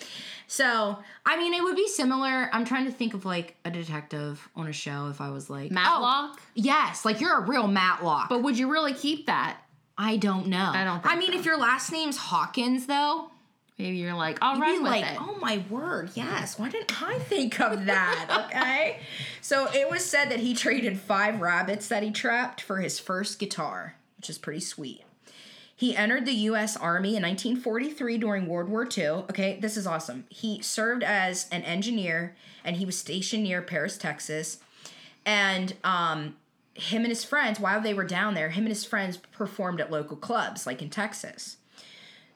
So, 0.46 0.98
I 1.26 1.37
mean, 1.37 1.55
it 1.55 1.62
would 1.62 1.76
be 1.76 1.87
similar. 1.87 2.48
I'm 2.53 2.64
trying 2.64 2.87
to 2.87 2.90
think 2.92 3.14
of 3.14 3.24
like 3.24 3.57
a 3.64 3.70
detective 3.70 4.48
on 4.57 4.66
a 4.66 4.72
show 4.72 5.09
if 5.09 5.20
I 5.20 5.31
was 5.31 5.48
like, 5.50 5.70
Oh, 5.70 5.74
Matlock. 5.74 6.40
yes, 6.55 7.05
like 7.05 7.20
you're 7.20 7.37
a 7.38 7.46
real 7.46 7.66
Matlock. 7.68 8.29
But 8.29 8.42
would 8.42 8.59
you 8.59 8.70
really 8.70 8.94
keep 8.94 9.26
that? 9.26 9.59
I 9.98 10.16
don't 10.16 10.46
know. 10.46 10.70
I 10.74 10.85
don't 10.85 11.05
I 11.05 11.16
mean, 11.16 11.33
so. 11.33 11.38
if 11.38 11.44
your 11.44 11.59
last 11.59 11.92
name's 11.92 12.16
Hawkins, 12.16 12.87
though, 12.87 13.31
Maybe 13.79 13.96
you're 13.96 14.14
like, 14.14 14.38
I'll 14.42 14.61
run 14.61 14.72
be 14.74 14.79
with 14.83 14.90
like, 14.92 15.05
it. 15.05 15.18
oh 15.20 15.38
my 15.40 15.62
word, 15.70 16.11
yes. 16.14 16.59
Why 16.59 16.68
didn't 16.68 17.00
I 17.03 17.18
think 17.18 17.59
of 17.61 17.87
that? 17.87 18.44
Okay. 18.50 18.98
so 19.40 19.68
it 19.72 19.88
was 19.90 20.05
said 20.05 20.31
that 20.31 20.40
he 20.40 20.53
traded 20.55 20.98
five 20.98 21.40
rabbits 21.40 21.88
that 21.88 22.03
he 22.03 22.11
trapped 22.11 22.61
for 22.61 22.79
his 22.81 22.98
first 22.98 23.38
guitar, 23.38 23.94
which 24.18 24.29
is 24.29 24.37
pretty 24.37 24.61
sweet. 24.61 25.03
He 25.81 25.97
entered 25.97 26.27
the 26.27 26.35
U.S. 26.35 26.77
Army 26.77 27.16
in 27.16 27.23
1943 27.23 28.19
during 28.19 28.47
World 28.47 28.69
War 28.69 28.87
II. 28.87 29.07
Okay, 29.31 29.59
this 29.62 29.79
is 29.79 29.87
awesome. 29.87 30.27
He 30.29 30.61
served 30.61 31.03
as 31.03 31.49
an 31.51 31.62
engineer 31.62 32.37
and 32.62 32.77
he 32.77 32.85
was 32.85 32.99
stationed 32.99 33.45
near 33.45 33.62
Paris, 33.62 33.97
Texas. 33.97 34.59
And 35.25 35.73
um, 35.83 36.37
him 36.75 36.99
and 37.01 37.09
his 37.09 37.25
friends, 37.25 37.59
while 37.59 37.81
they 37.81 37.95
were 37.95 38.05
down 38.05 38.35
there, 38.35 38.51
him 38.51 38.64
and 38.64 38.69
his 38.73 38.85
friends 38.85 39.16
performed 39.16 39.81
at 39.81 39.90
local 39.90 40.19
clubs, 40.19 40.66
like 40.66 40.83
in 40.83 40.90
Texas. 40.90 41.57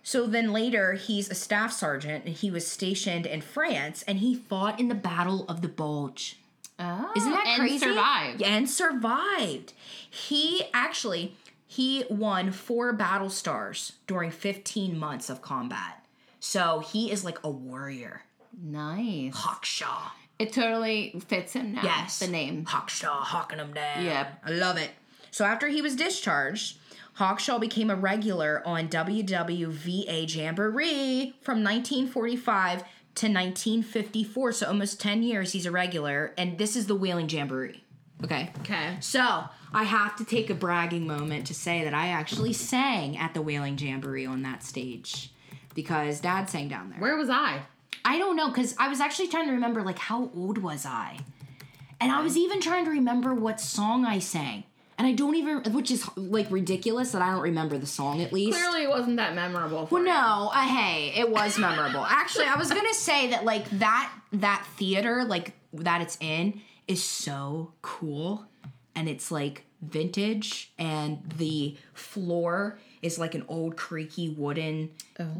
So 0.02 0.26
then 0.26 0.50
later, 0.50 0.94
he's 0.94 1.28
a 1.30 1.34
staff 1.34 1.70
sergeant 1.70 2.24
and 2.24 2.34
he 2.34 2.50
was 2.50 2.66
stationed 2.66 3.26
in 3.26 3.42
France 3.42 4.02
and 4.08 4.20
he 4.20 4.34
fought 4.34 4.80
in 4.80 4.88
the 4.88 4.94
Battle 4.94 5.44
of 5.50 5.60
the 5.60 5.68
Bulge. 5.68 6.38
oh, 6.78 7.12
Isn't 7.14 7.30
that 7.30 7.46
and 7.46 7.60
crazy? 7.60 7.78
survived. 7.78 8.40
And 8.42 8.70
survived. 8.70 9.74
He 10.08 10.62
actually 10.72 11.36
he 11.74 12.04
won 12.08 12.52
four 12.52 12.92
battle 12.92 13.28
stars 13.28 13.94
during 14.06 14.30
15 14.30 14.96
months 14.96 15.28
of 15.28 15.42
combat. 15.42 16.04
So 16.38 16.78
he 16.78 17.10
is 17.10 17.24
like 17.24 17.38
a 17.42 17.50
warrior. 17.50 18.22
Nice. 18.62 19.34
Hawkshaw. 19.34 20.12
It 20.38 20.52
totally 20.52 21.20
fits 21.26 21.54
him 21.54 21.72
now. 21.72 21.82
Yes. 21.82 22.20
The 22.20 22.28
name. 22.28 22.64
Hawkshaw 22.64 23.22
hawking 23.22 23.58
him 23.58 23.72
down. 23.72 24.04
Yep. 24.04 24.42
I 24.46 24.50
love 24.52 24.76
it. 24.76 24.92
So 25.32 25.44
after 25.44 25.66
he 25.66 25.82
was 25.82 25.96
discharged, 25.96 26.78
Hawkshaw 27.18 27.60
became 27.60 27.90
a 27.90 27.96
regular 27.96 28.62
on 28.64 28.88
WWVA 28.88 30.32
Jamboree 30.32 31.34
from 31.40 31.64
1945 31.64 32.78
to 32.78 33.26
1954. 33.26 34.52
So 34.52 34.68
almost 34.68 35.00
10 35.00 35.24
years 35.24 35.50
he's 35.50 35.66
a 35.66 35.72
regular. 35.72 36.34
And 36.38 36.56
this 36.56 36.76
is 36.76 36.86
the 36.86 36.94
Whaling 36.94 37.28
Jamboree. 37.28 37.83
Okay. 38.24 38.50
Okay. 38.60 38.96
So 39.00 39.44
I 39.72 39.84
have 39.84 40.16
to 40.16 40.24
take 40.24 40.48
a 40.50 40.54
bragging 40.54 41.06
moment 41.06 41.46
to 41.48 41.54
say 41.54 41.84
that 41.84 41.94
I 41.94 42.08
actually 42.08 42.52
sang 42.54 43.16
at 43.18 43.34
the 43.34 43.42
Wailing 43.42 43.76
Jamboree 43.78 44.24
on 44.26 44.42
that 44.42 44.62
stage 44.62 45.30
because 45.74 46.20
Dad 46.20 46.48
sang 46.48 46.68
down 46.68 46.90
there. 46.90 46.98
Where 46.98 47.16
was 47.16 47.28
I? 47.28 47.62
I 48.04 48.18
don't 48.18 48.36
know 48.36 48.48
because 48.48 48.74
I 48.78 48.88
was 48.88 49.00
actually 49.00 49.28
trying 49.28 49.46
to 49.46 49.52
remember 49.52 49.82
like 49.82 49.98
how 49.98 50.30
old 50.34 50.58
was 50.58 50.84
I, 50.86 51.18
and 52.00 52.12
I 52.12 52.22
was 52.22 52.36
even 52.36 52.60
trying 52.60 52.84
to 52.84 52.90
remember 52.90 53.34
what 53.34 53.60
song 53.60 54.04
I 54.04 54.18
sang, 54.18 54.64
and 54.98 55.06
I 55.06 55.12
don't 55.12 55.34
even, 55.36 55.72
which 55.72 55.90
is 55.90 56.06
like 56.16 56.50
ridiculous 56.50 57.12
that 57.12 57.22
I 57.22 57.30
don't 57.30 57.42
remember 57.42 57.78
the 57.78 57.86
song 57.86 58.20
at 58.20 58.32
least. 58.32 58.58
Clearly, 58.58 58.82
it 58.82 58.90
wasn't 58.90 59.16
that 59.16 59.34
memorable. 59.34 59.86
For 59.86 59.94
Well, 59.94 60.04
no, 60.04 60.50
uh, 60.52 60.66
hey, 60.66 61.14
it 61.16 61.30
was 61.30 61.58
memorable. 61.58 62.04
Actually, 62.04 62.46
I 62.46 62.56
was 62.56 62.70
gonna 62.70 62.94
say 62.94 63.30
that 63.30 63.44
like 63.44 63.68
that 63.78 64.12
that 64.34 64.66
theater 64.76 65.24
like 65.24 65.52
that 65.72 66.02
it's 66.02 66.18
in 66.20 66.60
is 66.86 67.02
so 67.02 67.72
cool, 67.82 68.46
and 68.94 69.08
it's 69.08 69.30
like 69.30 69.64
vintage, 69.82 70.72
and 70.78 71.22
the 71.38 71.76
floor 71.92 72.78
is 73.02 73.18
like 73.18 73.34
an 73.34 73.44
old 73.48 73.76
creaky 73.76 74.30
wooden 74.30 74.90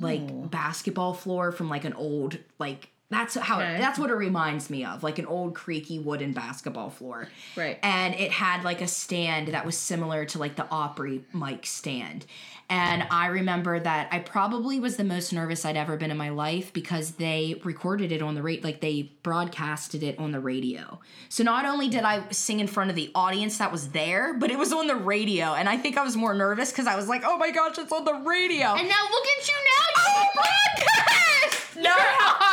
like 0.00 0.20
oh. 0.30 0.42
basketball 0.50 1.14
floor 1.14 1.50
from 1.50 1.68
like 1.70 1.84
an 1.86 1.94
old 1.94 2.36
like 2.58 2.90
that's 3.08 3.34
how 3.36 3.56
Okay. 3.60 3.78
that's 3.78 3.98
what 3.98 4.10
it 4.10 4.14
reminds 4.14 4.68
me 4.68 4.84
of 4.84 5.02
like 5.02 5.18
an 5.18 5.24
old 5.26 5.54
creaky 5.54 5.98
wooden 5.98 6.32
basketball 6.32 6.90
floor 6.90 7.28
Right. 7.56 7.78
and 7.82 8.14
it 8.14 8.30
had 8.32 8.64
like 8.64 8.80
a 8.82 8.86
stand 8.86 9.48
that 9.48 9.64
was 9.64 9.78
similar 9.78 10.24
to 10.26 10.38
like 10.38 10.56
the 10.56 10.66
Opry 10.70 11.22
mic 11.32 11.64
stand. 11.64 12.26
And 12.70 13.06
I 13.10 13.26
remember 13.26 13.78
that 13.78 14.08
I 14.10 14.20
probably 14.20 14.80
was 14.80 14.96
the 14.96 15.04
most 15.04 15.32
nervous 15.32 15.64
I'd 15.64 15.76
ever 15.76 15.96
been 15.96 16.10
in 16.10 16.16
my 16.16 16.30
life 16.30 16.72
because 16.72 17.12
they 17.12 17.60
recorded 17.62 18.10
it 18.10 18.22
on 18.22 18.34
the 18.34 18.42
rate, 18.42 18.64
like 18.64 18.80
they 18.80 19.12
broadcasted 19.22 20.02
it 20.02 20.18
on 20.18 20.32
the 20.32 20.40
radio. 20.40 20.98
So 21.28 21.44
not 21.44 21.66
only 21.66 21.88
did 21.88 22.04
I 22.04 22.28
sing 22.30 22.60
in 22.60 22.66
front 22.66 22.88
of 22.90 22.96
the 22.96 23.10
audience 23.14 23.58
that 23.58 23.70
was 23.70 23.90
there, 23.90 24.34
but 24.34 24.50
it 24.50 24.58
was 24.58 24.72
on 24.72 24.86
the 24.86 24.96
radio. 24.96 25.54
And 25.54 25.68
I 25.68 25.76
think 25.76 25.98
I 25.98 26.04
was 26.04 26.16
more 26.16 26.34
nervous 26.34 26.70
because 26.70 26.86
I 26.86 26.96
was 26.96 27.06
like, 27.06 27.22
oh 27.24 27.36
my 27.36 27.50
gosh, 27.50 27.76
it's 27.78 27.92
on 27.92 28.04
the 28.04 28.14
radio. 28.14 28.68
And 28.68 28.88
now 28.88 29.02
look 29.10 29.24
at 29.38 29.48
you 29.48 29.54
now. 29.74 30.22
You 30.22 30.30
broadcast. 30.34 31.76
No. 31.76 32.50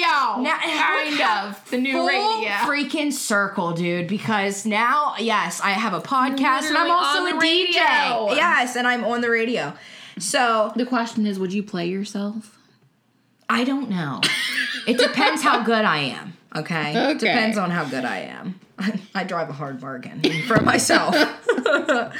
You're 0.00 0.08
on 0.08 0.42
the 0.42 0.48
radio. 0.48 1.14
Now- 1.14 1.42
kind 1.42 1.48
of 1.54 1.70
the 1.70 1.78
new 1.78 1.92
Full 1.92 2.06
radio. 2.06 2.50
freaking 2.50 3.12
circle, 3.12 3.72
dude. 3.72 4.08
Because 4.08 4.64
now, 4.66 5.14
yes, 5.18 5.60
I 5.60 5.70
have 5.70 5.92
a 5.94 6.00
podcast 6.00 6.64
and 6.68 6.76
I'm 6.76 6.90
also 6.90 7.20
on 7.20 7.28
a 7.28 7.32
the 7.32 7.46
DJ. 7.46 7.74
radio. 7.80 8.32
Yes, 8.34 8.76
and 8.76 8.86
I'm 8.86 9.04
on 9.04 9.20
the 9.20 9.30
radio. 9.30 9.74
So 10.18 10.72
the 10.76 10.86
question 10.86 11.26
is, 11.26 11.38
would 11.38 11.52
you 11.52 11.62
play 11.62 11.88
yourself? 11.88 12.58
I 13.48 13.64
don't 13.64 13.90
know. 13.90 14.20
it 14.86 14.98
depends 14.98 15.42
how 15.42 15.62
good 15.62 15.84
I 15.84 15.98
am. 15.98 16.34
Okay. 16.54 16.90
Okay. 17.10 17.18
Depends 17.18 17.58
on 17.58 17.70
how 17.70 17.84
good 17.84 18.04
I 18.04 18.18
am. 18.20 18.58
I, 19.14 19.24
drive 19.24 19.48
a 19.50 19.52
hard 19.52 19.80
bargain 19.80 20.22
for 20.46 20.60
myself. 20.62 21.14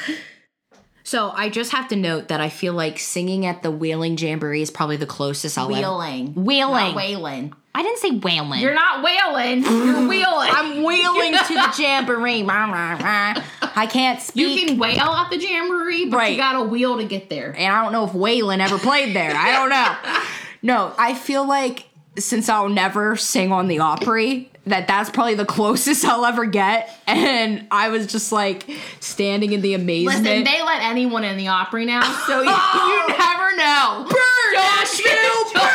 so 1.04 1.30
I 1.30 1.48
just 1.48 1.72
have 1.72 1.88
to 1.88 1.96
note 1.96 2.28
that 2.28 2.40
I 2.40 2.48
feel 2.48 2.72
like 2.74 2.98
singing 2.98 3.46
at 3.46 3.62
the 3.62 3.70
Whaling 3.70 4.16
Jamboree 4.16 4.62
is 4.62 4.70
probably 4.70 4.96
the 4.96 5.06
closest 5.06 5.56
I'll 5.58 5.74
ever. 5.74 5.80
Wheeling. 5.88 6.34
Wheeling. 6.34 6.72
Not 6.72 6.94
whaling. 6.96 7.54
I 7.74 7.82
didn't 7.82 7.98
say 7.98 8.10
whaling. 8.10 8.60
You're 8.60 8.74
not 8.74 9.02
whaling. 9.04 9.62
You're 9.62 10.08
wheeling. 10.08 10.48
I'm 10.52 10.82
wheeling 10.82 11.32
to 11.34 11.54
the 11.54 11.74
jamboree. 11.78 12.44
I 12.46 13.86
can't 13.90 14.20
speak. 14.20 14.60
you 14.60 14.66
can 14.66 14.78
whale 14.78 14.98
at 15.00 15.30
the 15.30 15.38
jamboree, 15.38 16.06
but 16.10 16.16
Right. 16.16 16.32
you 16.32 16.36
got 16.36 16.52
to 16.54 16.62
wheel 16.64 16.96
to 16.98 17.04
get 17.04 17.30
there. 17.30 17.54
and 17.56 17.72
I 17.72 17.82
don't 17.82 17.92
know 17.92 18.04
if 18.04 18.10
Waylon 18.12 18.58
ever 18.58 18.78
played 18.78 19.14
there. 19.14 19.34
I 19.34 19.52
don't 19.52 19.70
know. 19.70 20.20
No, 20.62 20.92
I 20.98 21.14
feel 21.14 21.48
like 21.48 21.86
since 22.18 22.50
I'll 22.50 22.68
never 22.68 23.16
sing 23.16 23.50
on 23.50 23.66
the 23.66 23.78
Opry, 23.78 24.50
that 24.66 24.86
that's 24.86 25.08
probably 25.08 25.36
the 25.36 25.46
closest 25.46 26.04
I'll 26.04 26.26
ever 26.26 26.44
get. 26.44 26.90
And 27.06 27.66
I 27.70 27.88
was 27.88 28.06
just 28.06 28.30
like 28.30 28.68
standing 29.00 29.52
in 29.52 29.62
the 29.62 29.72
amazement. 29.72 30.22
Listen, 30.22 30.44
they 30.44 30.62
let 30.62 30.82
anyone 30.82 31.24
in 31.24 31.38
the 31.38 31.48
Opry 31.48 31.86
now, 31.86 32.02
so 32.26 32.42
you, 32.42 32.50
you 32.50 33.08
never 33.08 33.56
know. 33.56 34.04
burn 34.06 34.52
Nashville, 34.52 35.44
burn, 35.54 35.69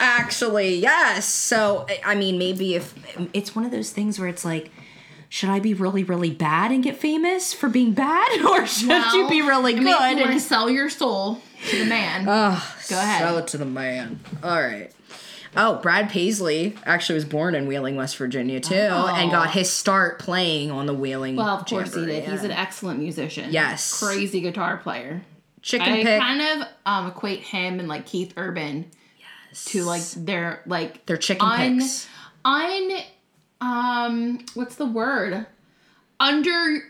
actually, 0.00 0.76
yes. 0.76 1.26
So 1.26 1.86
I- 2.04 2.14
mean, 2.14 2.38
maybe 2.38 2.74
if 2.74 2.94
it's 3.32 3.54
one 3.54 3.64
of 3.64 3.70
those 3.70 3.90
things 3.90 4.18
where 4.18 4.28
it's 4.28 4.44
like. 4.44 4.70
should 5.28 5.48
I 5.50 5.58
be 5.58 5.74
really, 5.74 6.04
really 6.04 6.30
bad 6.30 6.70
and 6.70 6.80
get 6.84 6.96
famous 6.96 7.52
for 7.52 7.68
being 7.68 7.92
bad? 7.92 8.28
Or 8.44 8.66
should 8.66 8.88
you 9.14 9.28
be 9.28 9.42
really 9.42 9.72
I 9.74 9.78
good? 9.78 9.84
mean, 9.84 10.18
you 10.18 10.24
and- 10.26 10.40
sell 10.40 10.70
your 10.70 10.88
soul 10.88 11.40
to 11.70 11.78
the 11.78 11.86
man. 11.86 12.28
Ugh, 12.28 12.62
Go 12.88 12.96
ahead. 12.96 13.20
Sell 13.20 13.38
it 13.38 13.46
to 13.48 13.58
the 13.58 13.64
man. 13.64 14.20
All 14.44 14.60
right. 14.62 14.92
Oh, 15.56 15.76
Brad 15.80 16.08
Paisley 16.10 16.76
actually 16.84 17.14
was 17.16 17.24
born 17.24 17.54
in 17.56 17.66
Wheeling, 17.66 17.96
West 17.96 18.16
Virginia, 18.16 18.58
too, 18.60 18.74
and 18.74 19.30
got 19.30 19.50
his 19.52 19.70
start 19.70 20.18
playing 20.20 20.70
on 20.72 20.86
the 20.86 20.94
Wheeling. 20.94 21.34
well, 21.36 21.48
of 21.58 21.66
course 21.66 21.94
he 21.94 22.04
did. 22.06 22.28
He's 22.28 22.42
an 22.44 22.50
excellent 22.52 22.98
musician. 23.00 23.52
Yes. 23.52 24.00
Crazy 24.00 24.40
guitar 24.40 24.76
player. 24.78 25.22
chicken 25.62 25.92
I 25.94 26.02
pick. 26.02 26.20
kind 26.20 26.42
of 26.62 26.68
um, 26.86 27.06
equate 27.08 27.40
him 27.40 27.78
and 27.80 27.88
like 27.88 28.04
Keith 28.06 28.34
Urban 28.36 28.90
to 29.66 29.84
like 29.84 30.02
their 30.16 30.62
like 30.66 31.06
They're 31.06 31.16
chicken 31.16 31.46
un, 31.46 31.78
picks. 31.78 32.08
un 32.44 32.90
um 33.60 34.44
what's 34.54 34.74
the 34.76 34.86
word 34.86 35.46
under 36.20 36.82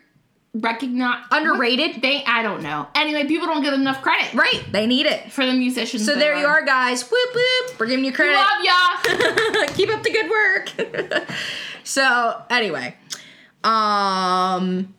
recognize 0.54 1.24
Underrated? 1.32 2.00
They 2.00 2.24
I 2.24 2.42
don't 2.42 2.62
know. 2.62 2.86
Anyway, 2.94 3.24
people 3.24 3.46
don't 3.48 3.62
give 3.62 3.74
enough 3.74 4.02
credit 4.02 4.32
Right. 4.34 4.64
They 4.70 4.86
need 4.86 5.06
it. 5.06 5.32
for 5.32 5.44
the 5.44 5.52
musicians. 5.52 6.04
So 6.06 6.14
there 6.14 6.36
you 6.38 6.46
are, 6.46 6.64
guys. 6.64 7.02
Whoop 7.10 7.34
whoop. 7.34 7.80
We're 7.80 7.86
giving 7.86 8.04
you 8.04 8.12
credit. 8.12 8.34
Love 8.36 8.62
ya. 8.62 9.66
Keep 9.74 9.90
up 9.90 10.02
the 10.02 10.10
good 10.10 10.30
work. 10.30 11.28
so 11.84 12.42
anyway, 12.50 12.94
um, 13.64 14.94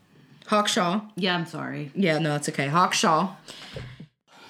Hawkshaw. 0.48 1.10
yeah, 1.16 1.36
I'm 1.36 1.46
sorry. 1.46 1.92
Yeah, 1.96 2.20
no, 2.20 2.36
it's 2.36 2.50
okay. 2.50 2.68
Hawkshaw. 2.68 3.36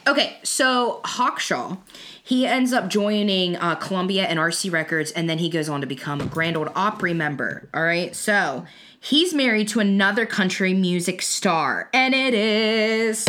Okay, 0.08 0.38
so 0.44 1.02
Hawkshaw, 1.04 1.78
he 2.24 2.46
ends 2.46 2.72
up 2.74 2.90
joining 2.90 3.56
uh, 3.56 3.74
Columbia 3.76 4.26
and 4.26 4.38
RC 4.38 4.72
Records, 4.72 5.12
and 5.12 5.28
then 5.30 5.40
he 5.40 5.50
goes 5.50 5.68
on 5.68 5.82
to 5.82 5.88
become 5.88 6.22
a 6.22 6.26
Grand 6.26 6.56
Ole 6.58 6.70
Opry 6.76 7.14
member. 7.14 7.68
All 7.74 7.82
right, 7.84 8.16
so 8.16 8.66
he's 9.00 9.34
married 9.34 9.68
to 9.70 9.80
another 9.80 10.28
country 10.28 10.74
music 10.76 11.24
star, 11.24 11.90
and 11.92 12.14
it 12.14 12.36
is 12.36 13.26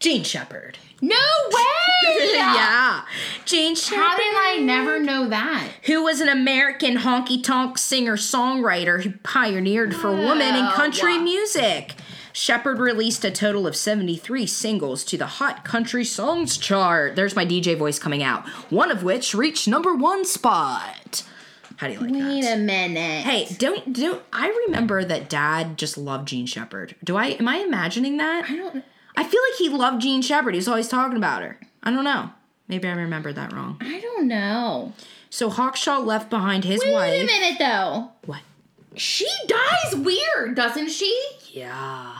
Jean 0.00 0.24
Shepard. 0.24 0.78
No 1.00 1.16
way. 1.50 2.30
yeah, 2.32 3.02
Jean 3.44 3.74
Shepard. 3.74 4.02
How 4.02 4.16
did 4.16 4.34
I 4.34 4.58
never 4.62 4.98
know 4.98 5.28
that? 5.28 5.68
who 5.84 6.02
was 6.02 6.20
an 6.22 6.28
American 6.30 6.96
honky 6.96 7.42
tonk 7.42 7.76
singer 7.76 8.16
songwriter 8.16 9.02
who 9.02 9.10
pioneered 9.22 9.94
for 9.94 10.10
women 10.10 10.54
in 10.54 10.66
country 10.70 11.18
Wow. 11.18 11.24
music. 11.24 11.94
Shepard 12.36 12.80
released 12.80 13.24
a 13.24 13.30
total 13.30 13.64
of 13.64 13.76
73 13.76 14.44
singles 14.46 15.04
to 15.04 15.16
the 15.16 15.26
Hot 15.26 15.64
Country 15.64 16.04
Songs 16.04 16.58
chart. 16.58 17.14
There's 17.14 17.36
my 17.36 17.46
DJ 17.46 17.78
voice 17.78 18.00
coming 18.00 18.24
out, 18.24 18.44
one 18.70 18.90
of 18.90 19.04
which 19.04 19.36
reached 19.36 19.68
number 19.68 19.94
one 19.94 20.24
spot. 20.24 21.22
How 21.76 21.86
do 21.86 21.92
you 21.92 22.00
like 22.00 22.12
that? 22.12 22.18
Wait 22.18 22.44
a 22.44 22.56
minute. 22.56 23.22
Hey, 23.22 23.54
don't 23.56 23.92
don't 23.92 24.20
I 24.32 24.48
remember 24.66 25.04
that 25.04 25.30
dad 25.30 25.78
just 25.78 25.96
loved 25.96 26.26
Jean 26.26 26.46
Shepard. 26.46 26.96
Do 27.04 27.16
I 27.16 27.26
am 27.26 27.46
I 27.46 27.58
imagining 27.58 28.16
that? 28.16 28.50
I 28.50 28.56
don't. 28.56 28.84
I 29.16 29.22
feel 29.22 29.40
like 29.50 29.58
he 29.58 29.68
loved 29.68 30.02
Jean 30.02 30.20
Shepard. 30.20 30.54
He 30.54 30.58
was 30.58 30.66
always 30.66 30.88
talking 30.88 31.16
about 31.16 31.42
her. 31.42 31.60
I 31.84 31.92
don't 31.92 32.02
know. 32.02 32.30
Maybe 32.66 32.88
I 32.88 32.94
remembered 32.94 33.36
that 33.36 33.52
wrong. 33.52 33.76
I 33.80 34.00
don't 34.00 34.26
know. 34.26 34.92
So 35.30 35.50
Hawkshaw 35.50 36.04
left 36.04 36.30
behind 36.30 36.64
his 36.64 36.82
Wait 36.82 36.92
wife. 36.92 37.10
Wait 37.10 37.22
a 37.22 37.26
minute 37.26 37.58
though. 37.60 38.10
What? 38.26 38.40
She 38.96 39.28
dies 39.84 39.96
weird, 39.96 40.54
doesn't 40.54 40.90
she? 40.90 41.14
Yeah. 41.52 42.18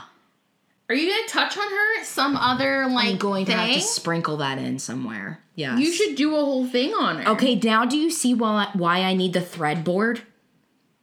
Are 0.87 0.95
you 0.95 1.09
gonna 1.09 1.27
touch 1.27 1.57
on 1.57 1.69
her? 1.69 2.03
Some 2.03 2.35
other 2.37 2.87
like 2.87 3.07
I'm 3.09 3.17
going 3.17 3.45
thing? 3.45 3.55
to 3.55 3.61
have 3.61 3.73
to 3.75 3.81
sprinkle 3.81 4.37
that 4.37 4.57
in 4.59 4.77
somewhere. 4.79 5.39
Yeah. 5.55 5.77
You 5.77 5.91
should 5.91 6.15
do 6.15 6.35
a 6.35 6.39
whole 6.39 6.67
thing 6.67 6.93
on 6.93 7.21
her. 7.21 7.31
Okay, 7.31 7.55
now 7.55 7.85
do 7.85 7.97
you 7.97 8.11
see 8.11 8.33
why 8.33 8.69
why 8.73 8.99
I 9.01 9.15
need 9.15 9.33
the 9.33 9.41
thread 9.41 9.83
board? 9.83 10.21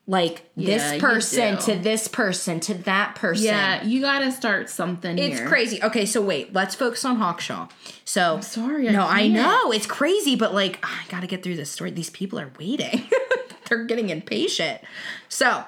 Like 0.07 0.51
Yeah, 0.57 0.77
this 0.79 1.01
person 1.01 1.59
to 1.59 1.77
this 1.77 2.07
person 2.09 2.61
to 2.61 2.75
that 2.75 3.15
person. 3.17 3.45
Yeah, 3.47 3.83
you 3.85 4.01
gotta 4.01 4.31
start 4.31 4.69
something 4.71 5.17
It's 5.19 5.39
here. 5.39 5.49
crazy. 5.49 5.83
Okay, 5.83 6.07
so 6.07 6.21
wait, 6.21 6.53
let's 6.53 6.75
focus 6.77 7.05
on 7.05 7.17
Hawkshaw. 7.19 7.69
So 8.05 8.41
sorry, 8.41 8.89
I 8.89 8.93
no, 8.93 9.07
I 9.07 9.21
can't. 9.23 9.33
know 9.35 9.73
it's 9.73 9.87
crazy, 9.87 10.37
but 10.37 10.55
like 10.55 10.79
I 10.85 11.03
gotta 11.09 11.27
get 11.27 11.43
through 11.43 11.57
this 11.57 11.71
story. 11.71 11.91
These 11.91 12.11
people 12.11 12.39
are 12.39 12.53
waiting. 12.59 13.05
They're 13.69 13.85
getting 13.85 14.11
impatient. 14.11 14.81
So 15.29 15.65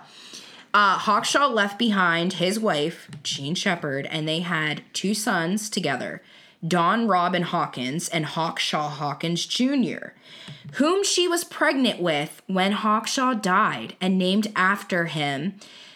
uh, 0.74 0.98
Hawkshaw 0.98 1.48
left 1.50 1.78
behind 1.78 2.34
his 2.34 2.58
wife, 2.58 3.08
Jean 3.22 3.54
Shepard, 3.54 4.06
and 4.06 4.26
they 4.26 4.40
had 4.40 4.82
two 4.92 5.14
sons 5.14 5.70
together 5.70 6.20
Don 6.66 7.06
Robin 7.06 7.42
Hawkins 7.42 8.08
and 8.08 8.24
Hawkshaw 8.24 8.90
Hawkins 8.90 9.46
Jr., 9.46 10.08
whom 10.74 11.04
she 11.04 11.28
was 11.28 11.44
pregnant 11.44 12.00
with 12.00 12.42
when 12.46 12.72
Hawkshaw 12.72 13.34
died 13.40 13.96
and 14.00 14.18
named 14.18 14.50
after 14.56 15.04
him, 15.04 15.54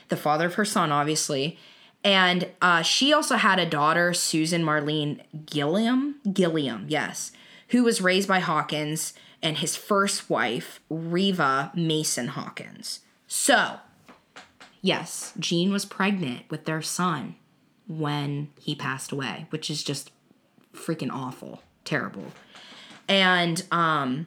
the 0.08 0.16
father 0.16 0.46
of 0.46 0.54
her 0.54 0.64
son, 0.64 0.92
obviously. 0.92 1.58
And 2.04 2.48
uh, 2.62 2.82
she 2.82 3.12
also 3.12 3.36
had 3.36 3.58
a 3.58 3.68
daughter, 3.68 4.14
Susan 4.14 4.62
Marlene 4.62 5.20
Gilliam. 5.46 6.16
Gilliam, 6.32 6.84
yes, 6.88 7.32
who 7.70 7.82
was 7.82 8.00
raised 8.00 8.28
by 8.28 8.38
Hawkins 8.38 9.14
and 9.42 9.56
his 9.56 9.74
first 9.74 10.30
wife, 10.30 10.80
Reva 10.88 11.72
Mason 11.74 12.28
Hawkins. 12.28 13.00
So, 13.26 13.78
yes, 14.80 15.32
Jean 15.38 15.70
was 15.72 15.84
pregnant 15.84 16.42
with 16.50 16.64
their 16.64 16.82
son 16.82 17.34
when 17.86 18.50
he 18.60 18.74
passed 18.74 19.12
away, 19.12 19.46
which 19.50 19.70
is 19.70 19.82
just 19.82 20.10
freaking 20.74 21.10
awful, 21.12 21.62
terrible. 21.84 22.26
And 23.08 23.62
um 23.70 24.26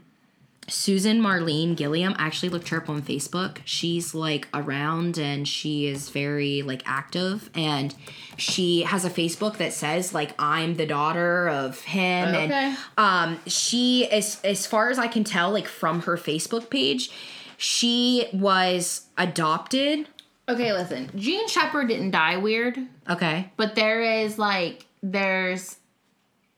Susan 0.68 1.22
Marlene 1.22 1.76
Gilliam 1.76 2.16
I 2.18 2.26
actually 2.28 2.50
looked 2.50 2.70
her 2.70 2.78
up 2.78 2.90
on 2.90 3.02
Facebook. 3.02 3.58
She's 3.66 4.14
like 4.16 4.48
around 4.54 5.18
and 5.18 5.48
she 5.48 5.88
is 5.88 6.10
very 6.10 6.62
like 6.62 6.82
active 6.86 7.50
and 7.56 7.94
she 8.38 8.84
has 8.84 9.04
a 9.04 9.10
Facebook 9.10 9.58
that 9.58 9.74
says 9.74 10.14
like 10.14 10.32
I'm 10.40 10.76
the 10.76 10.86
daughter 10.86 11.50
of 11.50 11.82
him 11.82 12.30
Okay. 12.30 12.54
and 12.54 12.78
um 12.98 13.40
she 13.48 14.10
as 14.12 14.40
as 14.44 14.66
far 14.66 14.90
as 14.90 14.98
I 15.00 15.08
can 15.08 15.24
tell 15.24 15.52
like 15.52 15.68
from 15.68 16.02
her 16.04 16.16
Facebook 16.18 16.70
page 16.70 17.12
she 17.58 18.28
was 18.34 19.08
adopted. 19.18 20.08
Okay, 20.54 20.74
listen. 20.74 21.10
Jean 21.16 21.48
Shepard 21.48 21.88
didn't 21.88 22.12
die 22.12 22.38
weird, 22.38 22.78
Okay. 23.10 23.50
but 23.58 23.76
there 23.76 24.02
is 24.02 24.38
like 24.38 24.86
there's 25.04 25.78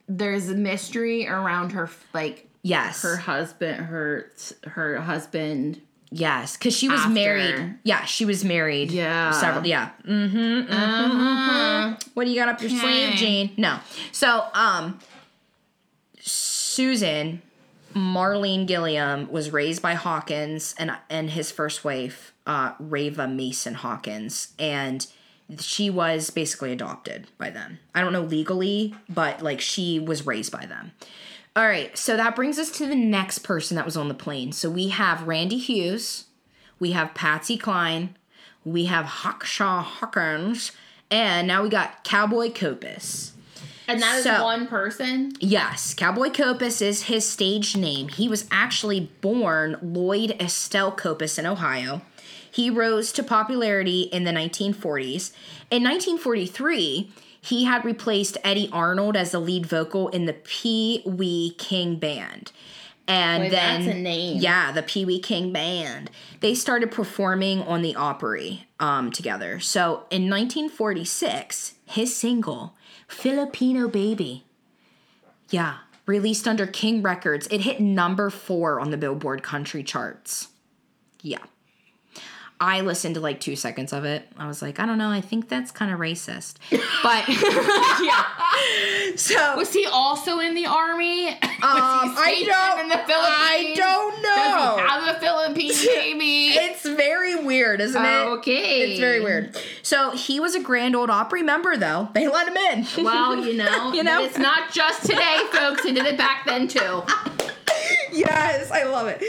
there's 0.07 0.49
a 0.49 0.55
mystery 0.55 1.27
around 1.27 1.71
her 1.73 1.89
like 2.13 2.47
Yes. 2.61 3.01
her 3.01 3.17
husband 3.17 3.85
her 3.85 4.31
her 4.65 4.99
husband 5.01 5.81
Yes, 6.15 6.55
because 6.57 6.77
she 6.77 6.89
was 6.89 6.99
After. 6.99 7.11
married. 7.13 7.75
Yeah, 7.83 8.05
she 8.05 8.23
was 8.25 8.43
married. 8.45 8.91
Yeah. 8.91 9.31
several. 9.31 9.65
Yeah. 9.65 9.89
Mm-hmm. 10.07 10.71
uh-huh. 10.71 11.97
What 12.13 12.25
do 12.25 12.29
you 12.29 12.35
got 12.39 12.49
up 12.49 12.61
your 12.61 12.69
sleeve, 12.69 13.09
Okay. 13.09 13.15
Jean? 13.17 13.51
No. 13.57 13.79
So, 14.11 14.45
um, 14.53 14.99
Susan 16.19 17.41
Marlene 17.95 18.65
Gilliam 18.67 19.31
was 19.31 19.51
raised 19.51 19.81
by 19.81 19.93
Hawkins 19.95 20.75
and 20.77 20.91
and 21.09 21.29
his 21.31 21.51
first 21.51 21.83
wife, 21.83 22.32
uh, 22.45 22.73
Reva 22.79 23.27
Mason 23.27 23.73
Hawkins, 23.75 24.53
and 24.59 25.05
she 25.59 25.89
was 25.89 26.29
basically 26.29 26.71
adopted 26.71 27.27
by 27.37 27.49
them. 27.49 27.79
I 27.93 28.01
don't 28.01 28.13
know 28.13 28.21
legally, 28.23 28.95
but 29.09 29.41
like 29.41 29.61
she 29.61 29.99
was 29.99 30.25
raised 30.25 30.51
by 30.51 30.65
them. 30.65 30.91
All 31.55 31.65
right, 31.67 31.95
so 31.97 32.17
that 32.17 32.35
brings 32.35 32.57
us 32.57 32.71
to 32.79 32.87
the 32.87 32.95
next 32.95 33.39
person 33.39 33.75
that 33.75 33.85
was 33.85 33.95
on 33.95 34.07
the 34.07 34.13
plane. 34.15 34.51
So 34.51 34.69
we 34.71 34.89
have 34.89 35.27
Randy 35.27 35.57
Hughes, 35.59 36.25
we 36.79 36.93
have 36.93 37.13
Patsy 37.13 37.57
Cline, 37.57 38.15
we 38.65 38.85
have 38.85 39.05
Hawkshaw 39.05 39.83
Hawkins, 39.83 40.71
and 41.11 41.47
now 41.47 41.61
we 41.61 41.69
got 41.69 42.03
Cowboy 42.03 42.51
Copas. 42.51 43.33
and 43.87 44.01
that 44.01 44.17
is 44.17 44.23
So- 44.23 44.43
one 44.43 44.65
person 44.65 45.33
Yes, 45.39 45.93
Cowboy 45.93 46.29
Copas 46.31 46.81
is 46.81 47.03
his 47.03 47.29
stage 47.29 47.75
name. 47.75 48.07
He 48.07 48.27
was 48.29 48.47
actually 48.49 49.11
born 49.21 49.77
Lloyd 49.81 50.35
Estel 50.39 50.91
Copas 50.91 51.37
in 51.37 51.45
Ohio. 51.45 52.01
He 52.53 52.69
rose 52.69 53.11
to 53.13 53.23
popularity 53.23 54.03
in 54.03 54.25
the 54.25 54.31
1940s. 54.31 55.31
In 55.71 55.83
1943, 55.83 57.11
he 57.41 57.63
had 57.63 57.83
replaced 57.83 58.37
Eddy 58.43 58.69
Arnold 58.71 59.17
as 59.17 59.31
the 59.31 59.39
lead 59.39 59.65
vocal 59.65 60.07
in 60.09 60.25
the 60.25 60.33
Pee 60.33 61.01
Wee 61.03 61.55
King 61.57 61.97
Band. 61.97 62.51
And 63.07 63.45
Boy, 63.45 63.49
then 63.49 63.85
that's 63.85 63.97
a 63.97 63.99
name. 63.99 64.37
Yeah, 64.37 64.71
the 64.71 64.83
Pee 64.83 65.03
Wee 65.03 65.19
King 65.19 65.51
Band. 65.51 66.11
They 66.41 66.53
started 66.53 66.91
performing 66.91 67.63
on 67.63 67.81
the 67.81 67.95
Opry 67.95 68.67
um, 68.79 69.11
together. 69.11 69.59
So 69.59 70.05
in 70.11 70.29
1946, 70.29 71.73
his 71.87 72.15
single, 72.15 72.75
Filipino 73.07 73.87
Baby, 73.87 74.45
yeah, 75.49 75.77
released 76.05 76.47
under 76.47 76.67
King 76.67 77.01
Records, 77.01 77.47
it 77.47 77.61
hit 77.61 77.79
number 77.79 78.29
four 78.29 78.79
on 78.79 78.91
the 78.91 78.97
Billboard 78.97 79.41
country 79.41 79.81
charts. 79.81 80.49
Yeah. 81.23 81.39
I 82.63 82.79
listened 82.81 83.15
to 83.15 83.21
like 83.21 83.39
two 83.41 83.55
seconds 83.55 83.91
of 83.93 84.05
it. 84.05 84.25
I 84.37 84.47
was 84.47 84.61
like, 84.61 84.79
I 84.79 84.85
don't 84.85 84.97
know, 84.97 85.09
I 85.09 85.19
think 85.21 85.49
that's 85.49 85.69
kind 85.71 85.91
of 85.91 85.99
racist. 85.99 86.55
But 87.03 87.27
yeah. 88.01 88.23
So 89.17 89.57
was 89.57 89.73
he 89.73 89.85
also 89.85 90.39
in 90.39 90.53
the 90.55 90.65
army 90.65 91.27
Um, 91.33 91.39
I 91.63 92.43
don't- 92.45 92.79
in 92.81 92.89
the 92.89 92.97
Philippines 92.97 93.09
I 93.19 93.73
don't 93.75 94.21
know. 94.21 94.35
does 94.35 94.75
he 94.79 94.87
have 94.87 95.15
a 95.15 95.19
Philippine 95.19 95.71
baby 95.85 96.47
it's 96.55 96.83
very 96.83 97.43
weird. 97.43 97.81
isn't 97.81 98.01
it? 98.03 98.07
Okay. 98.37 98.91
It's 98.91 98.99
very 98.99 99.21
weird. 99.21 99.57
So 99.81 100.11
he 100.11 100.39
was 100.39 100.55
a 100.55 100.59
Grand 100.61 100.95
Ole 100.95 101.09
Opry 101.11 101.41
member, 101.43 101.77
though. 101.77 102.09
They 102.13 102.27
let 102.27 102.47
him 102.47 102.57
in. 102.57 103.03
Well, 103.05 103.45
you 103.45 103.53
know, 103.57 103.91
You 103.93 104.03
know? 104.03 104.23
it's 104.23 104.37
not 104.37 104.71
just 104.71 105.01
today, 105.05 105.39
folks. 105.51 105.83
They 105.83 105.93
did 105.93 106.05
it 106.05 106.17
back 106.17 106.45
then 106.45 106.67
too. 106.67 107.03
yes, 108.17 108.71
I 108.71 108.83
love 108.83 109.07
it. 109.07 109.21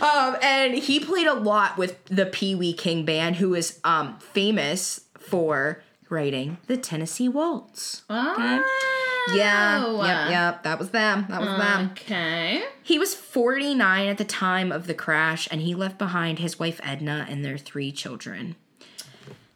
Um, 0.00 0.36
and 0.42 0.74
he 0.74 1.00
played 1.00 1.26
a 1.26 1.34
lot 1.34 1.78
with 1.78 2.04
the 2.06 2.26
Pee 2.26 2.54
Wee 2.54 2.72
King 2.72 3.04
Band, 3.04 3.36
who 3.36 3.54
is 3.54 3.80
um, 3.84 4.18
famous 4.18 5.02
for 5.18 5.82
writing 6.10 6.58
the 6.66 6.76
Tennessee 6.76 7.28
Waltz. 7.28 8.02
Oh. 8.10 8.62
Yeah, 9.34 10.02
yep, 10.04 10.30
yep. 10.30 10.62
That 10.64 10.78
was 10.78 10.90
them. 10.90 11.26
That 11.30 11.40
was 11.40 11.58
them. 11.58 11.90
Okay. 11.92 12.62
He 12.82 12.98
was 12.98 13.14
49 13.14 14.06
at 14.06 14.18
the 14.18 14.24
time 14.24 14.70
of 14.70 14.86
the 14.86 14.92
crash, 14.92 15.48
and 15.50 15.62
he 15.62 15.74
left 15.74 15.96
behind 15.96 16.38
his 16.38 16.58
wife 16.58 16.78
Edna 16.82 17.26
and 17.28 17.42
their 17.42 17.56
three 17.56 17.90
children. 17.90 18.56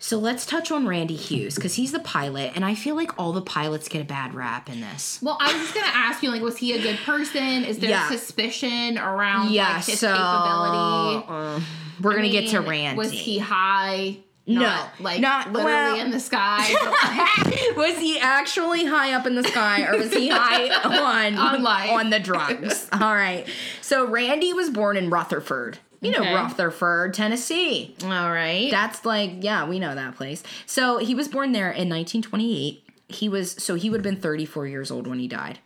So 0.01 0.17
let's 0.19 0.47
touch 0.47 0.71
on 0.71 0.87
Randy 0.87 1.17
Hughes 1.17 1.57
because 1.57 1.75
he's 1.75 1.91
the 1.91 1.99
pilot, 1.99 2.53
and 2.55 2.65
I 2.65 2.75
feel 2.77 2.95
like 2.95 3.19
all 3.19 3.33
the 3.33 3.43
pilots 3.43 3.89
get 3.89 4.01
a 4.01 4.05
bad 4.05 4.33
rap 4.33 4.69
in 4.71 4.81
this. 4.81 5.19
Well, 5.21 5.37
I 5.41 5.53
was 5.53 5.61
just 5.63 5.75
gonna 5.75 5.87
ask 5.93 6.23
you, 6.23 6.31
like, 6.31 6.41
was 6.43 6.57
he 6.59 6.73
a 6.73 6.81
good 6.81 6.99
person? 7.05 7.65
Is 7.65 7.81
there 7.81 7.91
Yeah. 7.91 8.09
suspicion 8.09 8.97
around 8.97 9.51
Yeah, 9.51 9.75
like, 9.75 9.85
his 9.87 9.99
so 9.99 10.09
capability? 10.15 11.27
uh, 11.29 11.61
we're 12.01 12.13
gonna 12.15 12.27
I 12.29 12.31
get 12.31 12.49
to 12.51 12.61
Randy. 12.61 12.97
Was 12.97 13.11
he 13.11 13.39
high? 13.39 14.19
No, 14.47 14.83
like 15.01 15.21
not- 15.21 15.53
literally 15.53 15.73
well- 15.75 16.01
in 16.01 16.11
the 16.11 16.21
sky. 16.21 16.59
like, 16.73 17.77
was 17.77 17.99
he 17.99 18.19
actually 18.19 18.85
high 18.87 19.13
up 19.13 19.27
in 19.27 19.35
the 19.35 19.45
sky, 19.45 19.83
or 19.83 19.99
was 19.99 20.11
he 20.15 20.29
high 20.29 20.69
on 20.85 21.37
On 21.37 21.67
on 21.67 22.11
the 22.11 22.19
drugs? 22.21 22.89
All 22.93 23.15
right. 23.15 23.47
So 23.83 24.07
Randy 24.07 24.53
was 24.55 24.71
born 24.71 24.97
in 24.97 25.11
Rutherford. 25.11 25.79
You 26.01 26.13
know 26.13 26.21
Okay. 26.21 26.35
Rutherford, 26.35 27.15
Tennessee. 27.15 27.95
all 28.05 28.31
right. 28.31 28.71
That's 28.71 29.05
like, 29.05 29.33
yeah, 29.41 29.67
we 29.69 29.79
know 29.79 29.95
that 29.95 30.15
place. 30.17 30.43
So 30.67 30.99
he 30.99 31.15
was 31.15 31.27
born 31.29 31.53
there 31.53 31.71
in 31.71 31.89
1928. 31.89 32.85
He 33.09 33.29
was, 33.29 33.53
so 33.53 33.75
he 33.75 33.91
would 33.91 33.99
have 34.05 34.15
been 34.15 34.21
34 34.21 34.67
years 34.67 34.91
old 34.91 35.07
when 35.07 35.19
he 35.19 35.27
died. 35.27 35.59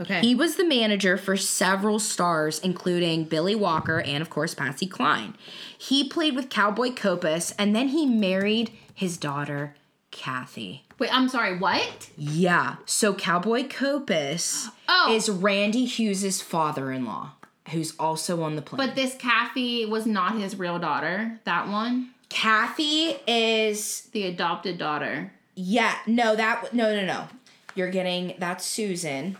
okay. 0.00 0.20
He 0.20 0.34
was 0.34 0.56
the 0.56 0.64
manager 0.64 1.16
for 1.16 1.36
several 1.36 1.98
stars, 1.98 2.58
including 2.58 3.24
Billy 3.24 3.54
Walker 3.54 4.00
and, 4.00 4.20
of 4.22 4.28
course, 4.28 4.54
Patsy 4.54 4.86
Cline. 4.86 5.34
He 5.78 6.08
played 6.08 6.34
with 6.36 6.50
Cowboy 6.50 6.90
Copas, 6.92 7.54
and 7.58 7.74
then 7.74 7.88
he 7.88 8.04
married 8.06 8.72
his 8.94 9.16
daughter, 9.16 9.74
Kathy. 10.10 10.84
Wait, 10.98 11.14
I'm 11.16 11.28
sorry. 11.28 11.56
What? 11.56 12.10
Yeah. 12.18 12.76
So 12.84 13.14
Cowboy 13.14 13.68
Copas 13.68 14.68
Oh. 14.88 15.14
is 15.14 15.30
Randy 15.30 15.86
Hughes's 15.86 16.42
father-in-law, 16.42 17.30
who's 17.70 17.94
also 17.98 18.42
on 18.42 18.56
the 18.56 18.62
plane. 18.62 18.86
But 18.86 18.94
this 18.94 19.14
Kathy 19.16 19.86
was 19.86 20.06
not 20.06 20.38
his 20.38 20.56
real 20.56 20.78
daughter. 20.78 21.38
That 21.44 21.68
one, 21.68 22.10
Kathy 22.28 23.16
is 23.26 24.02
the 24.12 24.24
adopted 24.26 24.78
daughter. 24.78 25.32
Yeah, 25.54 25.94
no, 26.06 26.36
that 26.36 26.72
no, 26.72 26.94
no, 26.94 27.04
no. 27.04 27.28
You're 27.74 27.90
getting 27.90 28.34
that's 28.38 28.64
Susan, 28.64 29.36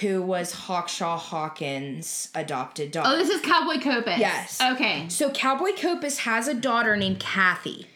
who 0.00 0.22
was 0.22 0.52
Hawkshaw 0.54 1.18
Hawkins' 1.18 2.30
adopted 2.34 2.92
daughter. 2.92 3.10
Oh, 3.12 3.16
this 3.16 3.30
is 3.30 3.40
Cowboy 3.40 3.80
Copas. 3.80 4.18
Yes. 4.18 4.60
Okay. 4.60 5.08
so 5.08 5.30
Cowboy 5.30 5.72
Copas 5.76 6.18
has 6.18 6.48
a 6.48 6.54
daughter 6.54 6.96
named 6.96 7.20
Kathy, 7.20 7.86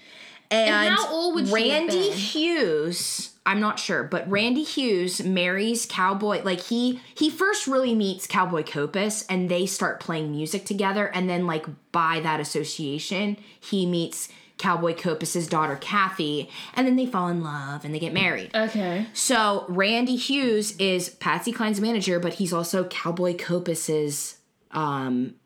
and, 0.50 0.70
And 0.70 0.94
how 0.94 1.08
old 1.12 1.34
would 1.34 1.48
Randy? 1.48 2.10
Hughes. 2.10 3.30
I'm 3.48 3.60
not 3.60 3.78
sure, 3.78 4.04
but 4.04 4.30
Randy 4.30 4.62
Hughes 4.62 5.24
marries 5.24 5.86
Cowboy. 5.86 6.42
Like 6.44 6.60
he 6.60 7.00
he 7.14 7.30
first 7.30 7.66
really 7.66 7.94
meets 7.94 8.26
Cowboy 8.26 8.62
Copas 8.62 9.24
and 9.30 9.48
they 9.48 9.64
start 9.64 10.00
playing 10.00 10.30
music 10.30 10.66
together, 10.66 11.06
and 11.06 11.30
then 11.30 11.46
like 11.46 11.64
by 11.90 12.20
that 12.20 12.40
association, 12.40 13.38
he 13.58 13.86
meets 13.86 14.28
Cowboy 14.58 14.94
Copas's 14.94 15.46
daughter 15.46 15.76
Kathy, 15.76 16.50
and 16.74 16.86
then 16.86 16.96
they 16.96 17.06
fall 17.06 17.28
in 17.28 17.42
love 17.42 17.86
and 17.86 17.94
they 17.94 17.98
get 17.98 18.12
married. 18.12 18.54
Okay. 18.54 19.06
So 19.14 19.64
Randy 19.68 20.16
Hughes 20.16 20.76
is 20.76 21.08
Patsy 21.08 21.50
Cline's 21.50 21.80
manager, 21.80 22.20
but 22.20 22.34
he's 22.34 22.52
also 22.52 22.84
Cowboy 22.84 23.34
Copas's 23.34 24.36
um 24.72 25.36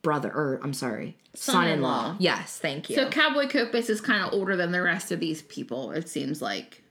brother 0.00 0.32
or 0.34 0.60
I'm 0.62 0.72
sorry, 0.72 1.18
son-in-law. 1.34 1.68
Son-in-law. 1.68 2.16
Yes, 2.20 2.58
thank 2.58 2.88
you. 2.88 2.96
So 2.96 3.10
Cowboy 3.10 3.48
Copas 3.48 3.90
is 3.90 4.00
kind 4.00 4.24
of 4.24 4.32
older 4.32 4.56
than 4.56 4.72
the 4.72 4.80
rest 4.80 5.12
of 5.12 5.20
these 5.20 5.42
people. 5.42 5.90
It 5.90 6.08
seems 6.08 6.40
like. 6.40 6.82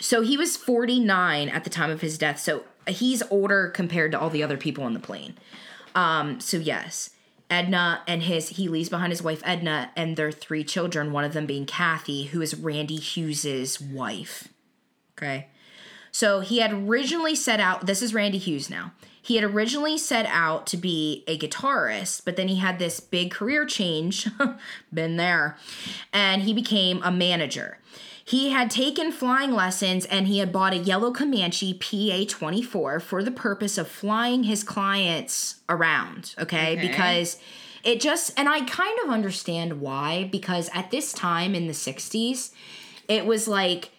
So 0.00 0.22
he 0.22 0.36
was 0.36 0.56
49 0.56 1.48
at 1.48 1.64
the 1.64 1.70
time 1.70 1.90
of 1.90 2.00
his 2.00 2.18
death. 2.18 2.38
So 2.38 2.64
he's 2.86 3.22
older 3.30 3.68
compared 3.68 4.12
to 4.12 4.20
all 4.20 4.30
the 4.30 4.42
other 4.42 4.56
people 4.56 4.84
on 4.84 4.94
the 4.94 5.00
plane. 5.00 5.36
Um, 5.94 6.40
so 6.40 6.56
yes, 6.56 7.10
Edna 7.50 8.02
and 8.06 8.22
his 8.22 8.50
he 8.50 8.68
leaves 8.68 8.88
behind 8.88 9.10
his 9.10 9.22
wife 9.22 9.42
Edna 9.44 9.90
and 9.96 10.16
their 10.16 10.30
three 10.30 10.64
children, 10.64 11.12
one 11.12 11.24
of 11.24 11.32
them 11.32 11.46
being 11.46 11.66
Kathy, 11.66 12.24
who 12.24 12.40
is 12.40 12.54
Randy 12.54 12.96
Hughes's 12.96 13.80
wife. 13.80 14.48
Okay. 15.16 15.48
So 16.12 16.40
he 16.40 16.58
had 16.58 16.72
originally 16.72 17.34
set 17.34 17.60
out 17.60 17.86
this 17.86 18.02
is 18.02 18.14
Randy 18.14 18.38
Hughes 18.38 18.70
now. 18.70 18.92
He 19.20 19.36
had 19.36 19.44
originally 19.44 19.98
set 19.98 20.24
out 20.26 20.66
to 20.68 20.76
be 20.76 21.22
a 21.26 21.36
guitarist, 21.36 22.24
but 22.24 22.36
then 22.36 22.48
he 22.48 22.56
had 22.56 22.78
this 22.78 22.98
big 22.98 23.30
career 23.30 23.66
change, 23.66 24.26
been 24.92 25.16
there, 25.16 25.58
and 26.14 26.42
he 26.42 26.54
became 26.54 27.02
a 27.02 27.10
manager. 27.10 27.78
He 28.28 28.50
had 28.50 28.70
taken 28.70 29.10
flying 29.10 29.52
lessons 29.52 30.04
and 30.04 30.26
he 30.26 30.38
had 30.38 30.52
bought 30.52 30.74
a 30.74 30.76
yellow 30.76 31.12
Comanche 31.12 31.72
PA 31.72 32.24
24 32.28 33.00
for 33.00 33.22
the 33.22 33.30
purpose 33.30 33.78
of 33.78 33.88
flying 33.88 34.42
his 34.44 34.62
clients 34.62 35.56
around, 35.68 36.34
okay? 36.38 36.72
Okay. 36.76 36.86
Because 36.88 37.38
it 37.84 38.00
just, 38.00 38.38
and 38.38 38.46
I 38.46 38.66
kind 38.66 38.98
of 39.04 39.10
understand 39.10 39.80
why, 39.80 40.28
because 40.30 40.68
at 40.74 40.90
this 40.90 41.12
time 41.14 41.54
in 41.54 41.68
the 41.68 41.72
60s, 41.72 42.50
it 43.08 43.24
was 43.24 43.48
like, 43.48 43.90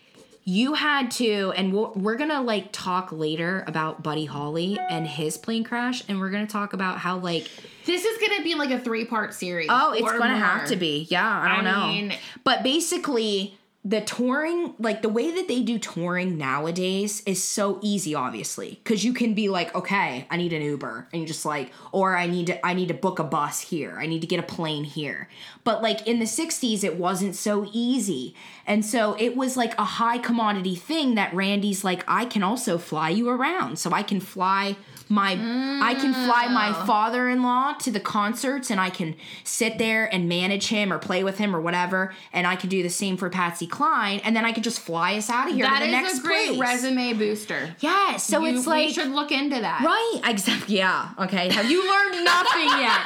you 0.46 0.74
had 0.76 1.12
to, 1.12 1.54
and 1.56 1.74
we'll, 1.74 1.92
we're 1.96 2.16
gonna 2.16 2.42
like 2.42 2.72
talk 2.72 3.12
later 3.12 3.64
about 3.68 4.02
Buddy 4.04 4.26
Holly 4.26 4.80
and 4.90 5.08
his 5.08 5.38
plane 5.38 5.64
crash, 5.64 6.04
and 6.08 6.20
we're 6.20 6.30
gonna 6.32 6.48
talk 6.48 6.74
about 6.74 6.98
how 7.00 7.18
like 7.18 7.48
This 7.86 8.04
is 8.04 8.18
gonna 8.20 8.44
be 8.44 8.56
like 8.56 8.72
a 8.72 8.80
three 8.80 9.06
part 9.06 9.34
series. 9.36 9.68
oh, 9.70 9.92
it's 9.94 10.02
gonna 10.04 10.30
more. 10.30 10.38
have 10.40 10.68
to 10.70 10.76
be, 10.76 11.06
yeah, 11.10 11.28
I 11.42 11.56
don't 11.56 11.68
I 11.68 11.72
know, 11.72 11.88
mean- 11.88 12.14
but 12.44 12.64
basically 12.64 13.59
the 13.86 14.02
touring, 14.02 14.74
like 14.78 15.02
the 15.02 15.10
way 15.10 15.32
that 15.32 15.48
they 15.48 15.62
do 15.62 15.80
touring 15.80 16.38
nowadays, 16.38 17.24
is 17.26 17.42
so 17.42 17.80
easy, 17.82 18.14
obviously, 18.14 18.80
because 18.84 19.06
you 19.06 19.14
can 19.14 19.34
be 19.34 19.48
like, 19.48 19.74
okay, 19.74 20.28
I 20.30 20.36
need 20.36 20.52
an 20.52 20.62
Uber, 20.62 21.08
and 21.14 21.22
you 21.22 21.28
just 21.28 21.46
like, 21.46 21.72
or 21.94 22.16
I 22.16 22.28
need 22.28 22.48
to, 22.48 22.66
I 22.66 22.74
need 22.74 22.90
to 22.90 22.94
book 22.94 23.20
a 23.20 23.24
bus 23.24 23.62
here, 23.62 23.98
I 23.98 24.06
need 24.06 24.20
to 24.20 24.28
get 24.28 24.40
a 24.40 24.44
plane 24.44 24.84
here, 24.84 25.30
but 25.64 25.82
like 25.82 26.06
in 26.06 26.20
the 26.20 26.26
'60s, 26.26 26.84
it 26.84 26.98
wasn't 26.98 27.36
so 27.36 27.70
easy, 27.72 28.36
and 28.68 28.86
so 28.86 29.16
it 29.18 29.38
was 29.38 29.56
like 29.56 29.80
a 29.80 29.86
high 29.86 30.18
commodity 30.18 30.76
thing 30.76 31.16
that 31.16 31.34
Randy's 31.34 31.86
like, 31.86 32.04
I 32.06 32.26
can 32.26 32.44
also 32.44 32.78
fly 32.78 33.10
you 33.10 33.30
around, 33.30 33.80
so 33.80 33.92
I 33.92 34.04
can 34.04 34.20
fly 34.20 34.76
my 35.12 35.32
I 35.32 35.96
can 35.96 36.14
fly 36.14 36.48
my 36.50 36.72
mm. 36.72 36.86
father-in-law 36.86 37.74
to 37.80 37.92
the 37.92 38.00
concerts 38.00 38.70
and 38.70 38.80
I 38.80 38.92
can 38.92 39.16
sit 39.44 39.80
there 39.80 40.06
and 40.14 40.30
manage 40.30 40.68
him 40.68 40.94
or 40.94 41.00
play 41.00 41.24
with 41.24 41.40
him 41.40 41.56
or 41.56 41.60
whatever 41.60 42.14
and 42.32 42.46
I 42.46 42.56
can 42.56 42.70
do 42.70 42.84
the 42.84 42.90
same 42.92 43.18
for 43.18 43.28
Patsy 43.30 43.66
Cline 43.66 44.20
and 44.24 44.36
then 44.36 44.46
I 44.46 44.52
could 44.52 44.64
just 44.64 44.80
fly 44.80 45.18
us 45.18 45.30
out 45.30 45.50
of 45.50 45.56
here 45.56 45.66
That 45.66 45.80
to 45.80 45.86
the 45.86 45.86
is 45.88 45.92
next 45.92 46.20
a 46.20 46.22
great 46.22 46.48
place. 46.50 46.60
resume 46.60 47.14
booster. 47.14 47.76
Yeah, 47.80 48.18
so 48.18 48.40
You- 48.42 48.58
it's 48.58 48.68
we 48.68 48.72
like 48.72 48.90
should 48.94 49.10
look 49.10 49.32
into 49.32 49.60
that. 49.60 49.82
Right, 49.84 50.22
exactly. 50.26 50.78
Yeah. 50.78 51.10
Okay. 51.18 51.52
Have 51.52 51.70
you 51.72 51.90
learned 51.90 52.24
nothing 52.24 52.68
yet? 52.80 52.92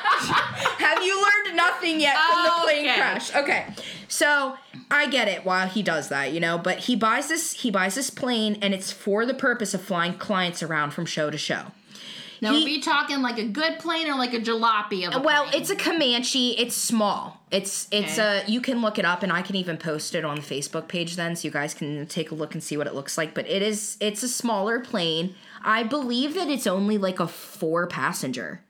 Have 0.84 1.01
you 1.01 1.16
learned 1.22 1.56
nothing 1.56 2.01
yet 2.01 2.18
from 2.18 2.43
the 2.43 2.51
plane 2.64 2.86
Okay. 2.89 2.95
crash? 2.95 3.34
Okay. 3.36 3.66
So 4.10 4.58
I 4.91 5.08
get 5.08 5.28
it 5.30 5.45
why 5.45 5.68
he 5.68 5.82
does 5.82 6.10
that, 6.10 6.34
you 6.34 6.39
know, 6.41 6.58
but 6.58 6.80
he 6.80 6.95
buys 6.97 7.30
this 7.30 7.54
he 7.54 7.72
buys 7.72 7.95
this 7.95 8.10
plane 8.10 8.58
and 8.62 8.74
it's 8.74 8.91
for 8.91 9.26
the 9.26 9.34
purpose 9.34 9.74
of 9.74 9.82
flying 9.82 10.16
clients 10.16 10.62
around 10.62 10.91
from 10.91 11.06
show 11.06 11.30
to 11.30 11.38
show. 11.38 11.68
Now, 12.44 12.54
He- 12.54 12.62
are 12.62 12.66
we 12.66 12.80
talking 12.82 13.22
like 13.22 13.39
a 13.39 13.46
good 13.46 13.80
plane 13.80 14.08
or 14.08 14.16
like 14.16 14.34
a 14.34 14.39
jalopy 14.39 15.08
of 15.08 15.16
a 15.16 15.20
Well, 15.20 15.46
plane? 15.48 15.62
it's 15.62 15.70
a 15.70 15.76
Comanche. 15.76 16.60
It's 16.60 16.76
small. 16.76 17.41
It's 17.52 17.88
it's 17.89 18.20
Okay. 18.20 18.44
a 18.46 18.52
you 18.52 18.60
can 18.60 18.82
look 18.82 19.00
it 19.00 19.06
up 19.06 19.24
and 19.24 19.32
I 19.32 19.41
can 19.41 19.56
even 19.56 19.78
post 19.78 20.14
it 20.14 20.26
on 20.26 20.36
the 20.36 20.41
Facebook 20.41 20.88
page 20.89 21.16
then 21.16 21.36
so 21.38 21.48
you 21.48 21.52
guys 21.52 21.74
can 21.74 22.06
take 22.08 22.32
a 22.32 22.36
look 22.36 22.54
and 22.54 22.62
see 22.62 22.76
what 22.76 22.86
it 22.86 22.94
looks 22.94 23.18
like. 23.18 23.34
But 23.34 23.48
it 23.50 23.62
is 23.62 23.96
it's 24.02 24.22
a 24.24 24.28
smaller 24.28 24.80
plane. 24.82 25.36
I 25.64 25.84
believe 25.84 26.34
that 26.36 26.50
it's 26.50 26.68
only 26.68 26.98
like 26.98 27.20
a 27.22 27.28
four 27.28 27.88
passenger. 27.88 28.62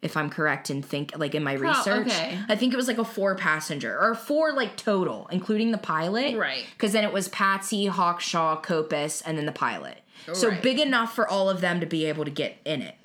If 0.00 0.16
I'm 0.16 0.30
correct 0.30 0.70
and 0.70 0.84
think 0.84 1.12
like 1.16 1.34
in 1.34 1.42
my 1.42 1.56
oh, 1.56 1.60
research. 1.60 2.06
okay. 2.06 2.38
I 2.48 2.54
think 2.56 2.72
it 2.72 2.76
was 2.76 2.86
like 2.88 2.98
a 2.98 3.04
four 3.04 3.34
passenger 3.34 3.98
or 4.00 4.14
four 4.14 4.52
like 4.52 4.76
total, 4.76 5.28
including 5.32 5.72
the 5.72 5.78
pilot. 5.78 6.36
Right. 6.36 6.64
Because 6.72 6.92
then 6.92 7.02
it 7.04 7.12
was 7.12 7.28
Patsy, 7.28 7.86
Hawkshaw, 7.88 8.62
Copas, 8.62 9.22
and 9.22 9.36
then 9.36 9.46
the 9.46 9.52
pilot. 9.52 9.98
So 10.32 10.48
Right. 10.48 10.62
big 10.62 10.78
enough 10.78 11.14
for 11.14 11.28
all 11.28 11.48
of 11.48 11.60
them 11.60 11.80
to 11.80 11.86
be 11.86 12.04
able 12.06 12.24
to 12.24 12.30
get 12.30 12.58
in 12.64 12.82
it. 12.82 12.96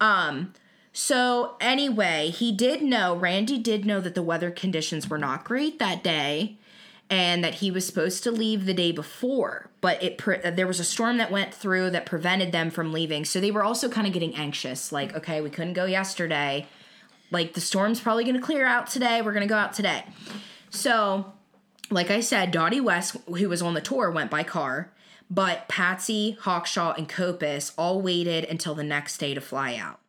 Um, 0.00 0.52
so 0.92 1.56
anyway, 1.60 2.30
he 2.30 2.52
did 2.52 2.82
know, 2.82 3.14
Randy 3.16 3.58
did 3.58 3.84
know 3.84 4.00
that 4.00 4.14
the 4.14 4.22
weather 4.22 4.50
conditions 4.50 5.08
were 5.10 5.18
not 5.18 5.44
great 5.44 5.78
that 5.78 6.04
day 6.04 6.56
and 7.10 7.42
that 7.44 7.54
he 7.56 7.70
was 7.70 7.86
supposed 7.86 8.22
to 8.24 8.30
leave 8.30 8.64
the 8.64 8.74
day 8.74 8.92
before, 8.92 9.68
but 9.80 10.02
it 10.02 10.16
pre- 10.18 10.38
there 10.50 10.66
was 10.66 10.80
a 10.80 10.84
storm 10.84 11.18
that 11.18 11.30
went 11.30 11.52
through 11.52 11.90
that 11.90 12.06
prevented 12.06 12.52
them 12.52 12.70
from 12.70 12.92
leaving. 12.92 13.24
So 13.24 13.40
they 13.40 13.50
were 13.50 13.64
also 13.64 13.88
kind 13.88 14.06
of 14.06 14.12
getting 14.12 14.34
anxious 14.36 14.92
like, 14.92 15.14
okay, 15.14 15.40
we 15.40 15.50
couldn't 15.50 15.74
go 15.74 15.84
yesterday. 15.84 16.66
Like 17.30 17.54
the 17.54 17.60
storm's 17.60 18.00
probably 18.00 18.24
going 18.24 18.36
to 18.36 18.42
clear 18.42 18.64
out 18.64 18.86
today. 18.86 19.20
We're 19.20 19.32
going 19.32 19.46
to 19.46 19.52
go 19.52 19.56
out 19.58 19.72
today. 19.74 20.04
So, 20.70 21.32
like 21.90 22.10
I 22.10 22.20
said, 22.20 22.50
Dottie 22.50 22.80
West, 22.80 23.16
who 23.26 23.48
was 23.48 23.60
on 23.62 23.74
the 23.74 23.80
tour, 23.80 24.10
went 24.10 24.30
by 24.30 24.42
car, 24.44 24.90
but 25.30 25.68
Patsy, 25.68 26.36
Hawkshaw, 26.40 26.96
and 26.96 27.08
Copas 27.08 27.72
all 27.76 28.00
waited 28.00 28.44
until 28.44 28.74
the 28.74 28.84
next 28.84 29.18
day 29.18 29.34
to 29.34 29.40
fly 29.40 29.76
out. 29.76 30.00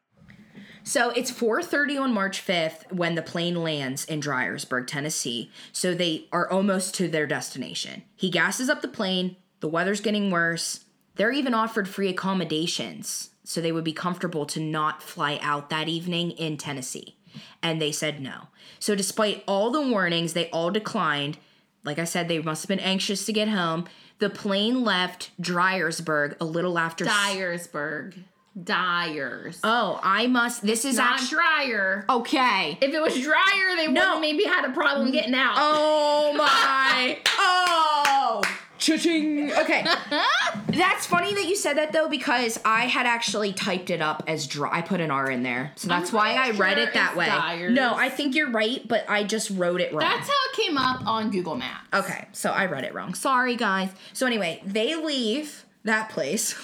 So 0.83 1.09
it's 1.09 1.31
4:30 1.31 1.97
on 1.97 2.13
March 2.13 2.45
5th 2.45 2.91
when 2.91 3.15
the 3.15 3.23
plane 3.23 3.55
lands 3.55 4.05
in 4.05 4.21
Dryersburg, 4.21 4.85
Tennessee. 4.85 5.51
So 5.71 5.95
they 5.95 6.27
are 6.31 6.49
almost 6.49 6.93
to 6.95 7.07
their 7.07 7.25
destination. 7.25 8.03
He 8.15 8.29
gasses 8.29 8.69
up 8.69 8.83
the 8.83 8.87
plane. 8.87 9.35
The 9.61 9.67
weather's 9.67 9.99
getting 9.99 10.29
worse. 10.29 10.85
They're 11.15 11.31
even 11.31 11.55
offered 11.55 11.87
free 11.89 12.09
accommodations 12.09 13.31
so 13.43 13.61
they 13.61 13.71
would 13.71 13.83
be 13.83 13.93
comfortable 13.93 14.45
to 14.45 14.59
not 14.59 15.01
fly 15.01 15.39
out 15.41 15.71
that 15.71 15.87
evening 15.87 16.31
in 16.31 16.57
Tennessee. 16.57 17.15
And 17.63 17.81
they 17.81 17.91
said 17.91 18.21
no. 18.21 18.49
So 18.79 18.93
despite 18.93 19.43
all 19.47 19.71
the 19.71 19.81
warnings, 19.81 20.33
they 20.33 20.49
all 20.51 20.69
declined. 20.69 21.37
Like 21.83 21.97
I 21.97 22.03
said, 22.03 22.27
they 22.27 22.39
must 22.39 22.63
have 22.63 22.69
been 22.69 22.79
anxious 22.79 23.25
to 23.25 23.33
get 23.33 23.49
home. 23.49 23.85
The 24.19 24.29
plane 24.29 24.83
left 24.83 25.31
Dryersburg 25.41 26.37
a 26.39 26.45
little 26.45 26.79
after 26.79 27.05
Dyersburg. 27.05 28.23
Dyers. 28.61 29.59
Oh, 29.63 29.99
I 30.01 30.27
must. 30.27 30.61
This 30.65 30.85
is 30.85 30.95
Not 30.97 31.13
actually 31.19 31.35
dryer. 31.37 32.05
okay. 32.09 32.77
If 32.81 32.93
it 32.93 33.01
was 33.01 33.13
dryer, 33.21 33.75
they 33.75 33.87
would 33.87 33.95
No. 33.95 34.13
have 34.13 34.21
maybe 34.21 34.45
had 34.45 34.65
a 34.65 34.71
problem 34.73 35.11
getting 35.11 35.35
out. 35.35 35.55
Oh 35.57 36.33
my! 36.37 37.17
oh, 37.37 38.41
cha-ching. 38.77 39.51
Okay, 39.51 39.85
that's 40.69 41.05
funny 41.05 41.33
that 41.33 41.45
you 41.45 41.55
said 41.57 41.73
that 41.77 41.91
though 41.91 42.07
because 42.07 42.57
I 42.63 42.85
had 42.85 43.05
actually 43.05 43.51
typed 43.51 43.89
it 43.89 44.01
up 44.01 44.23
as 44.25 44.47
dry. 44.47 44.69
I 44.71 44.81
put 44.81 45.01
an 45.01 45.11
R 45.11 45.29
in 45.29 45.43
there, 45.43 45.73
so 45.75 45.89
that's 45.89 46.11
I'm 46.11 46.15
why 46.15 46.35
I 46.35 46.45
pretty 46.47 46.61
read 46.61 46.77
it 46.77 46.93
that 46.93 47.17
way. 47.17 47.25
Dyers. 47.25 47.73
No, 47.75 47.93
I 47.95 48.07
think 48.09 48.35
you're 48.35 48.51
right, 48.51 48.87
but 48.87 49.03
I 49.09 49.25
just 49.25 49.49
wrote 49.49 49.81
it 49.81 49.91
wrong. 49.91 49.99
That's 49.99 50.27
how 50.29 50.33
it 50.51 50.55
came 50.55 50.77
up 50.77 51.05
on 51.05 51.29
Google 51.29 51.55
Maps. 51.55 51.87
okay, 51.93 52.27
so 52.31 52.51
I 52.51 52.67
read 52.67 52.85
it 52.85 52.93
wrong. 52.93 53.15
Sorry, 53.15 53.57
guys. 53.57 53.89
So 54.13 54.25
anyway, 54.25 54.61
they 54.65 54.95
leave 54.95 55.64
that 55.85 56.09
place. 56.09 56.55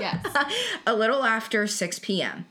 Yes. 0.00 0.24
a 0.86 0.94
little 0.94 1.24
after 1.24 1.66
6 1.66 1.98
p.m. 1.98 2.46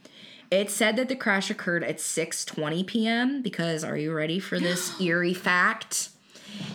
It 0.50 0.70
said 0.70 0.96
that 0.96 1.10
the 1.10 1.16
crash 1.16 1.50
occurred 1.50 1.84
at 1.84 1.98
6:20 1.98 2.86
p.m. 2.86 3.42
because 3.42 3.84
are 3.84 3.98
you 3.98 4.14
ready 4.14 4.40
for 4.40 4.60
this 4.60 5.00
eerie 5.02 5.34
fact? 5.34 6.10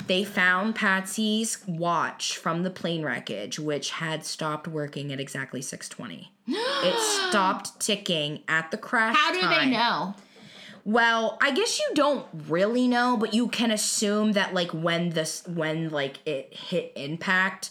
They 0.07 0.25
found 0.25 0.75
Patsy's 0.75 1.59
watch 1.67 2.37
from 2.37 2.63
the 2.63 2.71
plane 2.71 3.03
wreckage 3.03 3.59
which 3.59 3.91
had 3.91 4.25
stopped 4.25 4.69
working 4.69 5.13
at 5.13 5.21
exactly 5.21 5.61
6:20. 5.61 6.29
it 6.49 6.99
stopped 7.31 7.81
ticking 7.81 8.41
at 8.49 8.71
the 8.71 8.77
crash 8.77 9.17
How 9.17 9.33
do 9.33 9.41
time. 9.41 9.71
they 9.71 9.77
know? 9.77 10.15
Well, 10.85 11.39
I 11.41 11.53
guess 11.53 11.79
you 11.79 11.95
don't 11.95 12.27
really 12.49 12.89
know, 12.89 13.17
but 13.17 13.33
you 13.33 13.49
can 13.49 13.71
assume 13.71 14.33
that 14.33 14.53
like 14.53 14.73
when 14.73 15.11
this 15.11 15.47
when 15.47 15.91
like 15.91 16.19
it 16.27 16.53
hit 16.53 16.93
impact 16.97 17.71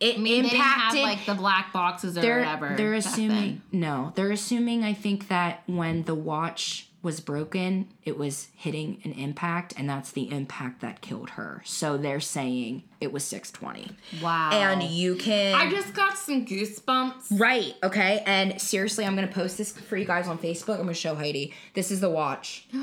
it 0.00 0.16
I 0.16 0.18
mean, 0.18 0.42
didn't 0.42 0.58
have 0.60 0.94
like 0.94 1.24
the 1.26 1.34
black 1.34 1.72
boxes 1.72 2.16
or 2.18 2.20
they're 2.20 2.38
whatever. 2.40 2.74
they're 2.76 2.94
assuming 2.94 3.62
no 3.72 4.12
they're 4.14 4.30
assuming 4.32 4.84
i 4.84 4.92
think 4.92 5.28
that 5.28 5.62
when 5.66 6.02
the 6.04 6.14
watch 6.14 6.88
was 7.06 7.20
broken 7.20 7.86
it 8.04 8.18
was 8.18 8.48
hitting 8.56 9.00
an 9.04 9.12
impact 9.12 9.72
and 9.78 9.88
that's 9.88 10.10
the 10.12 10.30
impact 10.30 10.80
that 10.80 11.00
killed 11.00 11.30
her 11.30 11.62
so 11.64 11.96
they're 11.96 12.20
saying 12.20 12.82
it 13.00 13.12
was 13.12 13.22
620 13.24 13.96
Wow. 14.22 14.50
and 14.52 14.82
you 14.82 15.14
can 15.16 15.54
I 15.54 15.70
just 15.70 15.94
got 15.94 16.18
some 16.18 16.44
goosebumps. 16.44 17.38
right 17.40 17.74
okay 17.82 18.22
and 18.26 18.60
seriously 18.60 19.04
i'm 19.06 19.14
gonna 19.14 19.26
post 19.28 19.56
this 19.58 19.72
for 19.72 19.96
you 19.96 20.04
guys 20.04 20.26
on 20.28 20.36
facebook 20.38 20.74
i'm 20.74 20.82
gonna 20.82 20.94
show 20.94 21.14
heidi 21.14 21.54
this 21.74 21.90
is 21.90 22.00
the 22.00 22.10
watch 22.10 22.66
Where 22.72 22.82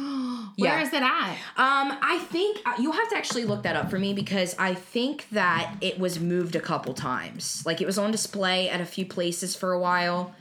Yeah. 0.58 0.82
is 0.84 0.94
it 0.94 1.02
at? 1.04 1.32
um, 1.58 1.98
I 2.02 2.20
think 2.32 2.60
uh, 2.66 2.74
you'll 2.80 2.94
have 2.94 3.10
to 3.10 3.18
actually 3.18 3.46
look 3.46 3.64
that 3.64 3.76
up 3.76 3.90
for 3.90 3.98
me 4.00 4.14
because 4.14 4.56
I 4.60 4.74
think 4.76 5.28
that 5.32 5.76
it 5.82 6.00
was 6.00 6.20
moved 6.20 6.56
a 6.56 6.60
couple 6.60 6.94
times. 6.94 7.64
Like 7.66 7.82
it 7.82 7.86
was 7.88 7.98
on 7.98 8.12
display 8.12 8.70
at 8.70 8.80
a 8.80 8.86
few 8.86 9.06
places 9.06 9.56
for 9.56 9.72
a 9.74 9.80
while, 9.80 10.36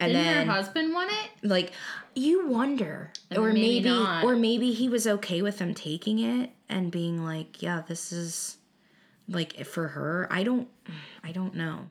and 0.00 0.12
Didn't 0.12 0.24
then 0.26 0.46
her 0.46 0.52
husband 0.52 0.92
want 0.92 1.10
it? 1.12 1.48
like 1.48 1.72
you 2.14 2.48
wonder, 2.48 3.10
And 3.30 3.38
or 3.38 3.52
maybe 3.52 3.90
maybe, 3.90 4.26
or 4.26 4.36
maybe 4.36 4.72
he 4.72 4.88
was 4.88 5.06
okay 5.06 5.42
with 5.42 5.58
them 5.58 5.74
taking 5.74 6.18
it 6.18 6.50
and 6.68 6.90
being 6.90 7.24
like, 7.24 7.62
yeah, 7.62 7.82
this 7.86 8.12
is 8.12 8.56
like 9.28 9.64
for 9.66 9.88
her. 9.88 10.26
I 10.30 10.42
don't, 10.42 10.68
I 11.22 11.32
don't 11.32 11.54
know. 11.54 11.90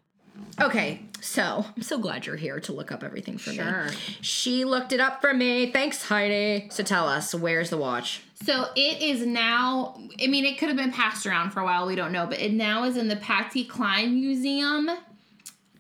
Okay, 0.59 1.01
so 1.21 1.65
I'm 1.75 1.83
so 1.83 1.99
glad 1.99 2.25
you're 2.25 2.35
here 2.37 2.59
to 2.61 2.73
look 2.73 2.91
up 2.91 3.03
everything 3.03 3.37
for 3.37 3.51
Sure. 3.53 3.85
me. 3.85 3.91
She 4.21 4.65
looked 4.65 4.91
it 4.91 4.99
up 4.99 5.21
for 5.21 5.31
me. 5.33 5.71
Thanks, 5.71 6.03
Heidi. 6.03 6.69
So 6.71 6.83
tell 6.83 7.07
us, 7.07 7.35
where's 7.35 7.69
the 7.69 7.77
watch? 7.77 8.21
So 8.43 8.65
it 8.75 9.01
is 9.01 9.25
now. 9.25 9.95
I 10.21 10.27
mean, 10.27 10.43
it 10.45 10.57
could 10.57 10.69
have 10.69 10.77
been 10.77 10.91
passed 10.91 11.25
around 11.27 11.51
for 11.51 11.59
a 11.59 11.63
while. 11.63 11.85
We 11.85 11.95
don't 11.95 12.11
know, 12.11 12.25
but 12.25 12.39
it 12.39 12.51
now 12.51 12.83
is 12.83 12.97
in 12.97 13.07
the 13.09 13.15
Patsy 13.15 13.63
Cline 13.63 14.15
Museum 14.15 14.89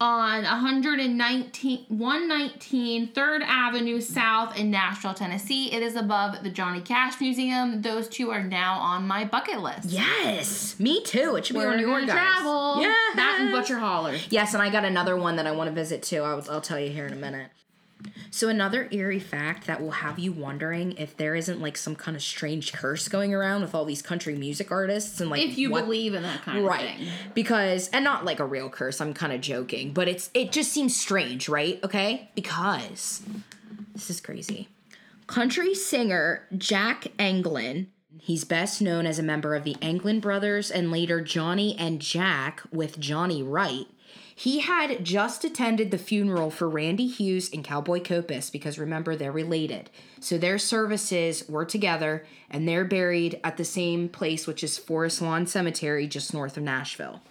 on 0.03 0.43
119 0.43 1.85
119 1.87 3.13
3rd 3.13 3.41
Avenue 3.41 4.01
South 4.01 4.57
in 4.57 4.69
Nashville, 4.69 5.13
Tennessee. 5.13 5.71
It 5.71 5.81
is 5.81 5.95
above 5.95 6.43
the 6.43 6.49
Johnny 6.49 6.81
Cash 6.81 7.21
Museum. 7.21 7.81
Those 7.81 8.09
two 8.09 8.29
are 8.29 8.43
now 8.43 8.79
on 8.79 9.07
my 9.07 9.23
bucket 9.23 9.61
list. 9.61 9.85
Yes, 9.85 10.77
me 10.77 11.01
too. 11.03 11.37
It 11.37 11.45
should 11.45 11.53
be 11.53 11.59
We're 11.59 11.71
on 11.71 11.79
your 11.79 12.05
travel. 12.05 12.81
Yeah, 12.81 12.93
That 13.15 13.37
and 13.39 13.51
Butcher 13.51 13.79
Holler. 13.79 14.17
Yes, 14.29 14.53
and 14.53 14.61
I 14.61 14.69
got 14.69 14.83
another 14.83 15.15
one 15.15 15.37
that 15.37 15.47
I 15.47 15.51
want 15.51 15.69
to 15.69 15.73
visit 15.73 16.03
too. 16.03 16.21
I'll, 16.21 16.43
I'll 16.51 16.61
tell 16.61 16.79
you 16.79 16.89
here 16.89 17.07
in 17.07 17.13
a 17.13 17.17
minute. 17.17 17.49
So 18.31 18.49
another 18.49 18.87
eerie 18.91 19.19
fact 19.19 19.67
that 19.67 19.81
will 19.81 19.91
have 19.91 20.17
you 20.19 20.31
wondering 20.31 20.93
if 20.93 21.15
there 21.17 21.35
isn't 21.35 21.61
like 21.61 21.77
some 21.77 21.95
kind 21.95 22.15
of 22.17 22.23
strange 22.23 22.73
curse 22.73 23.07
going 23.07 23.33
around 23.33 23.61
with 23.61 23.75
all 23.75 23.85
these 23.85 24.01
country 24.01 24.35
music 24.35 24.71
artists 24.71 25.21
and 25.21 25.29
like 25.29 25.41
If 25.41 25.57
you 25.57 25.69
what- 25.71 25.85
believe 25.85 26.13
in 26.13 26.23
that 26.23 26.41
kind 26.41 26.57
of 26.57 26.63
thing, 26.63 26.69
right 26.69 26.97
because 27.33 27.89
and 27.89 28.03
not 28.03 28.25
like 28.25 28.39
a 28.39 28.45
real 28.45 28.69
curse 28.69 28.99
i'm 29.01 29.13
kind 29.13 29.31
of 29.33 29.41
joking 29.41 29.93
but 29.93 30.07
it's 30.07 30.29
it 30.33 30.51
just 30.51 30.71
seems 30.71 30.95
strange 30.95 31.47
right? 31.49 31.79
Okay? 31.83 32.29
Because 32.35 33.21
this 33.93 34.09
is 34.09 34.19
crazy. 34.21 34.67
Country 35.27 35.73
singer 35.75 36.47
jack 36.57 37.07
anglin 37.19 37.87
he's 38.19 38.43
best 38.43 38.81
known 38.81 39.05
as 39.05 39.19
a 39.19 39.23
member 39.23 39.55
of 39.55 39.63
the 39.63 39.75
anglin 39.81 40.19
brothers 40.19 40.69
and 40.71 40.91
later 40.91 41.21
johnny 41.21 41.75
and 41.77 41.99
jack 42.01 42.61
with 42.71 42.99
johnny 42.99 43.41
wright 43.43 43.87
he 44.35 44.59
had 44.61 45.03
just 45.03 45.43
attended 45.43 45.91
the 45.91 45.97
funeral 45.97 46.49
for 46.49 46.67
Randy 46.67 47.07
Hughes 47.07 47.51
and 47.53 47.63
Cowboy 47.63 48.01
Copas 48.01 48.49
because 48.49 48.79
remember, 48.79 49.15
they're 49.15 49.31
related. 49.31 49.89
So 50.19 50.37
their 50.37 50.57
services 50.57 51.47
were 51.47 51.65
together 51.65 52.25
and 52.49 52.67
they're 52.67 52.85
buried 52.85 53.39
at 53.43 53.57
the 53.57 53.65
same 53.65 54.09
place, 54.09 54.47
which 54.47 54.63
is 54.63 54.77
Forest 54.77 55.21
Lawn 55.21 55.45
Cemetery 55.45 56.07
just 56.07 56.33
north 56.33 56.57
of 56.57 56.63
Nashville. 56.63 57.21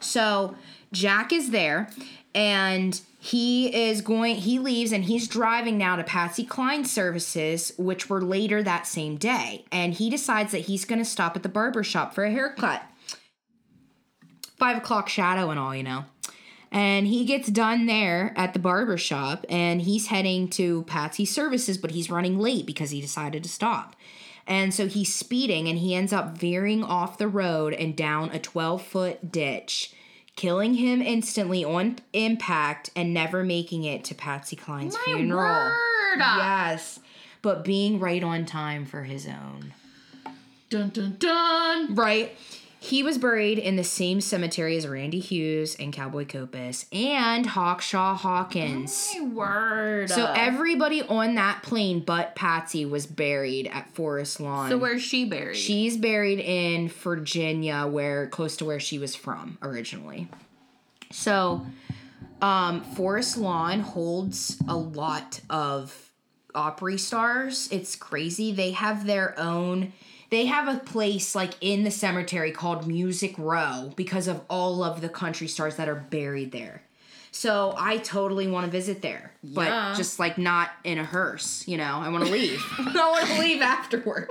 So 0.00 0.54
Jack 0.92 1.32
is 1.32 1.50
there 1.50 1.90
and 2.34 2.98
he 3.20 3.88
is 3.88 4.00
going, 4.00 4.36
he 4.36 4.58
leaves 4.58 4.92
and 4.92 5.04
he's 5.04 5.28
driving 5.28 5.76
now 5.76 5.96
to 5.96 6.04
Patsy 6.04 6.44
Cline 6.44 6.84
services, 6.84 7.72
which 7.76 8.08
were 8.08 8.22
later 8.22 8.62
that 8.62 8.86
same 8.86 9.16
day. 9.16 9.64
And 9.70 9.92
he 9.92 10.08
decides 10.08 10.52
that 10.52 10.60
he's 10.60 10.84
going 10.84 11.00
to 11.00 11.04
stop 11.04 11.36
at 11.36 11.42
the 11.42 11.48
barber 11.48 11.82
shop 11.82 12.14
for 12.14 12.24
a 12.24 12.30
haircut. 12.30 12.82
Five 14.56 14.78
o'clock 14.78 15.08
shadow 15.08 15.50
and 15.50 15.58
all, 15.58 15.74
you 15.74 15.82
know. 15.82 16.04
And 16.70 17.06
he 17.06 17.24
gets 17.24 17.48
done 17.48 17.86
there 17.86 18.32
at 18.36 18.52
the 18.52 18.58
barber 18.58 18.98
shop 18.98 19.46
and 19.48 19.80
he's 19.80 20.08
heading 20.08 20.48
to 20.50 20.82
Patsy's 20.82 21.32
services, 21.34 21.78
but 21.78 21.92
he's 21.92 22.10
running 22.10 22.38
late 22.38 22.66
because 22.66 22.90
he 22.90 23.00
decided 23.00 23.42
to 23.42 23.48
stop. 23.48 23.96
And 24.46 24.72
so 24.74 24.86
he's 24.86 25.14
speeding 25.14 25.68
and 25.68 25.78
he 25.78 25.94
ends 25.94 26.12
up 26.12 26.36
veering 26.38 26.82
off 26.84 27.18
the 27.18 27.28
road 27.28 27.72
and 27.74 27.96
down 27.96 28.30
a 28.30 28.38
12 28.38 28.82
foot 28.82 29.32
ditch, 29.32 29.92
killing 30.36 30.74
him 30.74 31.00
instantly 31.02 31.64
on 31.64 31.96
impact 32.12 32.90
and 32.94 33.12
never 33.14 33.42
making 33.44 33.84
it 33.84 34.04
to 34.04 34.14
Patsy 34.14 34.56
Cline's 34.56 34.94
My 34.94 35.02
funeral. 35.04 35.70
word. 35.70 36.18
Yes, 36.18 37.00
but 37.42 37.64
being 37.64 37.98
right 38.00 38.22
on 38.22 38.44
time 38.46 38.84
for 38.86 39.02
his 39.04 39.26
own. 39.26 39.72
Dun 40.70 40.90
dun 40.90 41.16
dun. 41.18 41.94
Right. 41.94 42.36
He 42.80 43.02
was 43.02 43.18
buried 43.18 43.58
in 43.58 43.76
the 43.76 43.84
same 43.84 44.20
cemetery 44.20 44.76
as 44.76 44.86
Randy 44.86 45.18
Hughes 45.18 45.74
and 45.76 45.92
Cowboy 45.92 46.26
Copas 46.26 46.86
and 46.92 47.44
Hawkshaw 47.44 48.16
Hawkins. 48.16 49.14
My 49.18 49.26
word. 49.26 50.10
So 50.10 50.32
everybody 50.36 51.02
on 51.02 51.34
that 51.34 51.62
plane 51.62 52.00
but 52.00 52.36
Patsy 52.36 52.84
was 52.86 53.06
buried 53.06 53.66
at 53.66 53.90
Forest 53.94 54.40
Lawn. 54.40 54.70
So 54.70 54.78
where's 54.78 55.02
she 55.02 55.24
buried? 55.24 55.56
She's 55.56 55.96
buried 55.96 56.38
in 56.38 56.88
Virginia, 56.88 57.86
where 57.86 58.28
close 58.28 58.56
to 58.58 58.64
where 58.64 58.80
she 58.80 58.98
was 58.98 59.16
from 59.16 59.58
originally. 59.60 60.28
So, 61.10 61.66
um, 62.40 62.82
Forest 62.82 63.38
Lawn 63.38 63.80
holds 63.80 64.56
a 64.68 64.76
lot 64.76 65.40
of 65.50 66.10
Opry 66.54 66.98
stars. 66.98 67.68
It's 67.72 67.96
crazy. 67.96 68.52
They 68.52 68.72
have 68.72 69.06
their 69.06 69.38
own. 69.38 69.92
They 70.30 70.46
have 70.46 70.68
a 70.68 70.78
place 70.78 71.34
like 71.34 71.54
in 71.60 71.84
the 71.84 71.90
cemetery 71.90 72.52
called 72.52 72.86
Music 72.86 73.34
Row 73.38 73.92
because 73.96 74.28
of 74.28 74.42
all 74.50 74.82
of 74.84 75.00
the 75.00 75.08
country 75.08 75.48
stars 75.48 75.76
that 75.76 75.88
are 75.88 75.94
buried 75.94 76.52
there. 76.52 76.82
So 77.30 77.74
I 77.78 77.98
totally 77.98 78.48
want 78.48 78.64
to 78.64 78.70
visit 78.70 79.02
there, 79.02 79.32
but 79.44 79.66
Yeah. 79.68 79.94
just 79.96 80.18
like 80.18 80.38
not 80.38 80.70
in 80.82 80.98
a 80.98 81.04
hearse. 81.04 81.62
You 81.68 81.76
know, 81.76 82.00
I 82.02 82.08
want 82.08 82.24
to 82.24 82.30
leave. 82.32 82.62
I 82.78 83.10
want 83.10 83.26
to 83.28 83.38
leave 83.38 83.60
afterwards. 83.62 84.30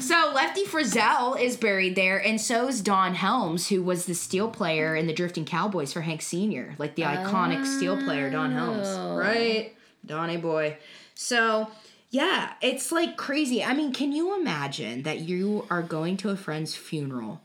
So 0.00 0.32
Lefty 0.34 0.64
Frizzell 0.64 1.40
is 1.40 1.56
buried 1.56 1.94
there, 1.94 2.18
and 2.24 2.40
so 2.40 2.68
is 2.68 2.80
Don 2.80 3.14
Helms, 3.14 3.68
who 3.68 3.82
was 3.82 4.06
the 4.06 4.14
steel 4.14 4.48
player 4.48 4.96
in 4.96 5.06
the 5.06 5.12
Drifting 5.12 5.44
Cowboys 5.44 5.92
for 5.92 6.00
Hank 6.00 6.22
Sr., 6.22 6.74
like 6.78 6.94
the 6.96 7.02
iconic 7.02 7.64
steel 7.66 7.96
player 8.02 8.30
Don 8.30 8.50
Helms. 8.52 8.86
Oh. 8.88 9.16
Right? 9.16 9.74
Donny 10.04 10.38
boy. 10.38 10.76
So 11.14 11.70
yeah, 12.10 12.52
it's 12.60 12.90
like 12.92 13.16
crazy. 13.16 13.62
I 13.62 13.72
mean, 13.74 13.92
can 13.92 14.12
you 14.12 14.38
imagine 14.40 15.02
that 15.04 15.20
you 15.20 15.66
are 15.70 15.82
going 15.82 16.16
to 16.18 16.30
a 16.30 16.36
friend's 16.36 16.74
funeral? 16.74 17.40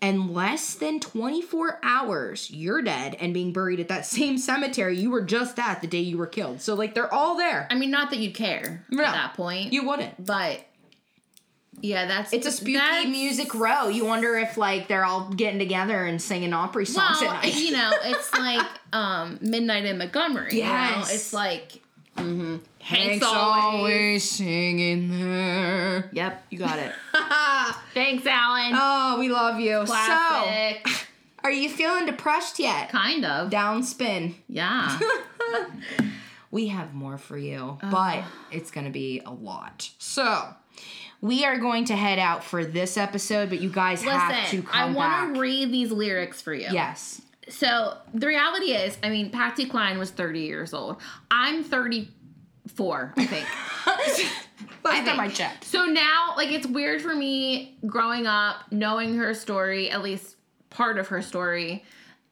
And 0.00 0.32
less 0.32 0.74
than 0.74 1.00
24 1.00 1.80
hours, 1.82 2.52
you're 2.52 2.82
dead 2.82 3.16
and 3.20 3.34
being 3.34 3.52
buried 3.52 3.80
at 3.80 3.88
that 3.88 4.06
same 4.18 4.38
cemetery 4.38 4.96
you 4.96 5.10
were 5.10 5.22
just 5.22 5.58
at 5.58 5.80
the 5.80 5.86
day 5.88 6.00
you 6.00 6.18
were 6.18 6.26
killed. 6.28 6.60
So, 6.60 6.74
like, 6.74 6.94
they're 6.94 7.12
all 7.12 7.36
there. 7.36 7.66
I 7.70 7.74
mean, 7.74 7.90
not 7.90 8.10
that 8.10 8.18
you'd 8.20 8.34
care 8.34 8.84
No. 8.90 9.02
at 9.04 9.12
that 9.12 9.34
point. 9.34 9.72
You 9.72 9.86
wouldn't. 9.88 10.24
but 10.24 10.64
yeah, 11.80 12.06
that's 12.06 12.32
It's 12.32 12.46
a 12.46 12.50
spooky 12.52 12.74
that's- 12.74 13.06
music 13.06 13.54
row. 13.54 13.88
You 13.88 14.04
wonder 14.04 14.36
if 14.36 14.56
like 14.56 14.88
they're 14.88 15.04
all 15.04 15.30
getting 15.30 15.58
together 15.60 16.04
and 16.04 16.20
singing 16.20 16.52
Opry 16.52 16.86
songs 16.86 17.18
Well, 17.20 17.30
at 17.32 17.44
night. 17.44 17.54
you 17.56 17.70
know, 17.72 17.92
it's 18.04 18.32
like 18.32 18.66
um, 18.92 19.38
Midnight 19.42 19.84
in 19.84 19.98
Montgomery. 19.98 20.56
you 20.56 20.64
know? 20.64 20.68
Yes. 20.70 21.14
it's 21.14 21.32
like 21.32 21.80
Hank's, 22.88 23.06
Hank's 23.06 23.26
always. 23.26 23.64
always 23.64 24.30
singing 24.30 25.10
there. 25.20 26.08
Yep, 26.12 26.44
you 26.48 26.58
got 26.58 26.78
it. 26.78 26.92
Thanks, 27.92 28.24
Alan. 28.26 28.72
oh, 28.74 29.16
we 29.18 29.28
love 29.28 29.60
you. 29.60 29.82
Classic. 29.84 30.88
So, 30.88 31.04
are 31.44 31.50
you 31.50 31.68
feeling 31.68 32.06
depressed 32.06 32.58
yet? 32.58 32.88
kind 32.88 33.26
of. 33.26 33.50
Down 33.50 33.82
spin. 33.82 34.36
Yeah. 34.48 34.98
We 36.50 36.68
have 36.68 36.94
more 36.94 37.18
for 37.18 37.36
you, 37.36 37.76
but 37.90 38.24
it's 38.50 38.70
going 38.70 38.86
to 38.86 38.90
be 38.90 39.20
a 39.26 39.30
lot. 39.30 39.90
So, 39.98 40.48
we 41.20 41.44
are 41.44 41.58
going 41.58 41.84
to 41.86 41.94
head 41.96 42.18
out 42.18 42.42
for 42.42 42.64
this 42.64 42.96
episode, 42.96 43.50
but 43.50 43.60
you 43.60 43.68
guys 43.68 44.02
have 44.02 44.30
to 44.30 44.40
Listen, 44.40 44.62
come 44.62 44.72
I 44.72 44.90
want 44.94 45.34
to 45.34 45.40
read 45.42 45.70
these 45.70 45.90
lyrics 45.90 46.40
for 46.40 46.54
you. 46.54 46.68
yes. 46.72 47.20
So 47.50 47.96
the 48.14 48.26
reality 48.26 48.72
is, 48.72 48.96
I 49.02 49.08
mean, 49.10 49.30
Patsy 49.30 49.66
Cline 49.66 49.98
was 49.98 50.10
30 50.10 50.40
years 50.40 50.72
old. 50.74 51.00
I'm 51.30 51.64
34, 52.68 53.14
I 53.16 53.26
think. 53.26 53.46
Last 54.84 55.06
time 55.06 55.20
I 55.20 55.24
think. 55.24 55.34
checked. 55.34 55.64
So 55.64 55.84
now, 55.86 56.34
like, 56.36 56.50
it's 56.50 56.66
weird 56.66 57.02
for 57.02 57.14
me 57.14 57.76
growing 57.86 58.26
up, 58.26 58.70
knowing 58.70 59.16
her 59.16 59.34
story, 59.34 59.90
at 59.90 60.02
least 60.02 60.36
part 60.70 60.98
of 60.98 61.08
her 61.08 61.22
story, 61.22 61.84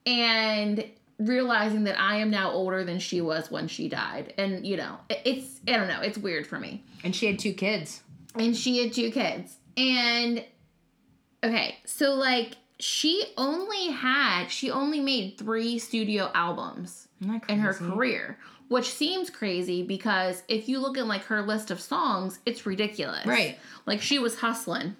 and 0.04 0.84
realizing 1.18 1.84
that 1.84 2.00
I 2.00 2.16
am 2.16 2.30
now 2.30 2.50
older 2.50 2.84
than 2.84 2.98
she 2.98 3.20
was 3.20 3.50
when 3.50 3.68
she 3.68 3.88
died. 3.88 4.34
And, 4.38 4.66
you 4.66 4.76
know, 4.76 4.98
it's, 5.08 5.60
I 5.66 5.72
don't 5.72 5.88
know, 5.88 6.00
it's 6.00 6.18
weird 6.18 6.46
for 6.46 6.58
me. 6.58 6.82
And 7.04 7.14
she 7.14 7.26
had 7.26 7.38
two 7.38 7.52
kids. 7.52 8.02
And 8.34 8.56
she 8.56 8.78
had 8.78 8.92
two 8.92 9.10
kids. 9.10 9.56
And, 9.76 10.44
okay, 11.42 11.76
so, 11.84 12.14
like, 12.14 12.56
she 12.78 13.24
only 13.36 13.88
had, 13.88 14.48
she 14.48 14.70
only 14.70 15.00
made 15.00 15.38
three 15.38 15.78
studio 15.78 16.30
albums 16.34 17.08
in 17.48 17.58
her 17.58 17.72
career, 17.72 18.38
which 18.68 18.90
seems 18.90 19.30
crazy 19.30 19.82
because 19.82 20.42
if 20.48 20.68
you 20.68 20.78
look 20.80 20.98
at 20.98 21.06
like 21.06 21.24
her 21.24 21.42
list 21.42 21.70
of 21.70 21.80
songs, 21.80 22.38
it's 22.46 22.66
ridiculous. 22.66 23.26
Right. 23.26 23.58
Like 23.86 24.00
she 24.00 24.18
was 24.18 24.38
hustling. 24.38 24.96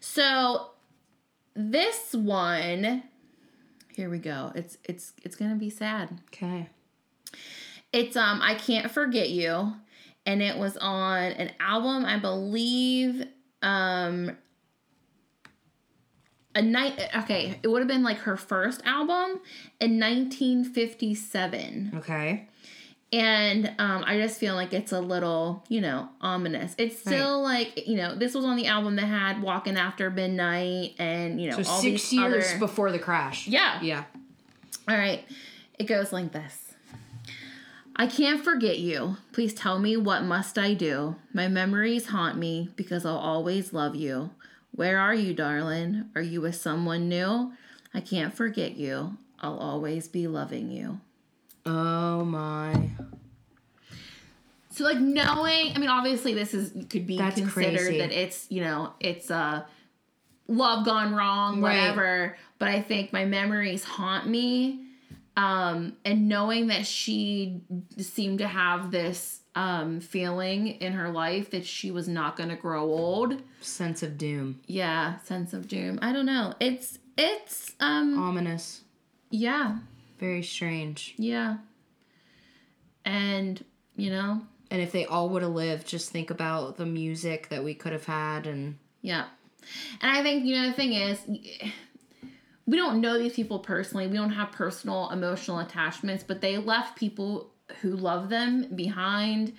So 0.00 0.70
this 1.54 2.12
one, 2.14 3.02
here 3.94 4.10
we 4.10 4.18
go. 4.18 4.52
It's 4.54 4.78
it's 4.84 5.12
it's 5.22 5.36
gonna 5.36 5.56
be 5.56 5.70
sad. 5.70 6.20
Okay. 6.28 6.68
It's 7.92 8.16
um 8.16 8.40
I 8.42 8.54
can't 8.54 8.90
forget 8.90 9.30
you, 9.30 9.74
and 10.26 10.42
it 10.42 10.56
was 10.56 10.76
on 10.76 11.22
an 11.22 11.52
album 11.58 12.04
I 12.04 12.18
believe 12.18 13.24
um 13.62 14.36
a 16.54 16.62
night 16.62 17.00
okay 17.16 17.58
it 17.62 17.68
would 17.68 17.80
have 17.80 17.88
been 17.88 18.02
like 18.02 18.18
her 18.18 18.36
first 18.36 18.82
album 18.84 19.40
in 19.80 19.98
1957 19.98 21.92
Okay. 21.96 22.48
And 23.12 23.66
um, 23.78 24.04
I 24.06 24.18
just 24.18 24.38
feel 24.38 24.54
like 24.54 24.72
it's 24.72 24.92
a 24.92 25.00
little, 25.00 25.64
you 25.68 25.80
know, 25.80 26.08
ominous. 26.20 26.74
It's 26.78 26.98
still 26.98 27.42
like, 27.42 27.86
you 27.88 27.96
know, 27.96 28.14
this 28.14 28.34
was 28.34 28.44
on 28.44 28.56
the 28.56 28.66
album 28.66 28.96
that 28.96 29.06
had 29.06 29.40
"Walking 29.42 29.76
After 29.76 30.10
Midnight" 30.10 30.94
and 30.98 31.40
you 31.40 31.50
know 31.50 31.62
So 31.62 31.70
all 31.70 31.80
six 31.80 32.10
these 32.10 32.12
years 32.14 32.50
other. 32.50 32.58
before 32.58 32.92
the 32.92 32.98
crash. 32.98 33.48
Yeah. 33.48 33.80
Yeah. 33.82 34.04
All 34.88 34.96
right, 34.96 35.24
it 35.78 35.84
goes 35.84 36.12
like 36.12 36.32
this. 36.32 36.72
I 37.96 38.06
can't 38.06 38.42
forget 38.44 38.78
you. 38.78 39.16
Please 39.32 39.52
tell 39.52 39.78
me 39.78 39.96
what 39.96 40.22
must 40.22 40.56
I 40.56 40.72
do? 40.72 41.16
My 41.34 41.48
memories 41.48 42.06
haunt 42.06 42.38
me 42.38 42.70
because 42.76 43.04
I'll 43.04 43.16
always 43.16 43.72
love 43.72 43.96
you. 43.96 44.30
Where 44.70 44.98
are 44.98 45.14
you, 45.14 45.34
darling? 45.34 46.04
Are 46.14 46.22
you 46.22 46.40
with 46.40 46.54
someone 46.54 47.08
new? 47.08 47.52
I 47.92 48.00
can't 48.00 48.32
forget 48.32 48.76
you. 48.76 49.16
I'll 49.40 49.58
always 49.58 50.06
be 50.08 50.28
loving 50.28 50.70
you. 50.70 51.00
Oh 51.66 52.24
my. 52.24 52.90
So 54.70 54.84
like 54.84 54.98
knowing, 54.98 55.72
I 55.74 55.78
mean, 55.78 55.88
obviously 55.88 56.34
this 56.34 56.54
is 56.54 56.70
could 56.88 57.06
be 57.06 57.16
That's 57.18 57.40
considered 57.40 57.78
crazy. 57.78 57.98
that 57.98 58.12
it's 58.12 58.46
you 58.50 58.60
know 58.62 58.92
it's 59.00 59.30
uh 59.30 59.64
love 60.46 60.84
gone 60.84 61.14
wrong, 61.14 61.60
Right. 61.60 61.74
whatever. 61.88 62.36
But 62.58 62.68
I 62.68 62.80
think 62.80 63.12
my 63.12 63.24
memories 63.24 63.84
haunt 63.84 64.28
me, 64.28 64.84
um, 65.36 65.96
and 66.04 66.28
knowing 66.28 66.68
that 66.68 66.86
she 66.86 67.60
seemed 67.98 68.38
to 68.38 68.48
have 68.48 68.90
this 68.90 69.40
um 69.54 69.98
feeling 70.00 70.68
in 70.68 70.92
her 70.92 71.10
life 71.10 71.50
that 71.50 71.66
she 71.66 71.90
was 71.90 72.06
not 72.08 72.36
going 72.36 72.48
to 72.50 72.56
grow 72.56 72.82
old. 72.84 73.42
Sense 73.60 74.02
of 74.04 74.16
doom. 74.16 74.60
Yeah, 74.66 75.18
sense 75.24 75.52
of 75.52 75.66
doom. 75.66 75.98
I 76.02 76.12
don't 76.12 76.26
know. 76.26 76.54
It's 76.60 76.98
it's 77.16 77.72
um 77.80 78.16
Ominous. 78.18 78.82
yeah 79.30 79.78
Very 80.18 80.42
strange. 80.42 81.14
yeah, 81.16 81.58
and 83.04 83.64
you 83.96 84.10
know 84.10 84.42
And 84.70 84.82
if 84.82 84.92
they 84.92 85.04
all 85.06 85.28
would 85.30 85.42
have 85.42 85.52
lived, 85.52 85.86
just 85.86 86.10
think 86.10 86.30
about 86.30 86.76
the 86.76 86.86
music 86.86 87.48
that 87.48 87.64
we 87.64 87.74
could 87.74 87.92
have 87.92 88.04
had 88.04 88.46
and 88.46 88.76
Yeah. 89.02 89.26
And 90.00 90.16
I 90.16 90.22
think, 90.22 90.44
you 90.44 90.54
know, 90.56 90.66
the 90.68 90.72
thing 90.72 90.92
is, 90.94 91.18
we 92.66 92.76
don't 92.76 93.00
know 93.00 93.18
these 93.18 93.34
people 93.34 93.58
personally. 93.58 94.06
We 94.06 94.16
don't 94.16 94.30
have 94.30 94.52
personal 94.52 95.10
emotional 95.10 95.58
attachments, 95.58 96.24
but 96.26 96.40
they 96.40 96.56
left 96.58 96.98
people 96.98 97.50
who 97.80 97.90
love 97.90 98.28
them 98.28 98.74
behind. 98.74 99.52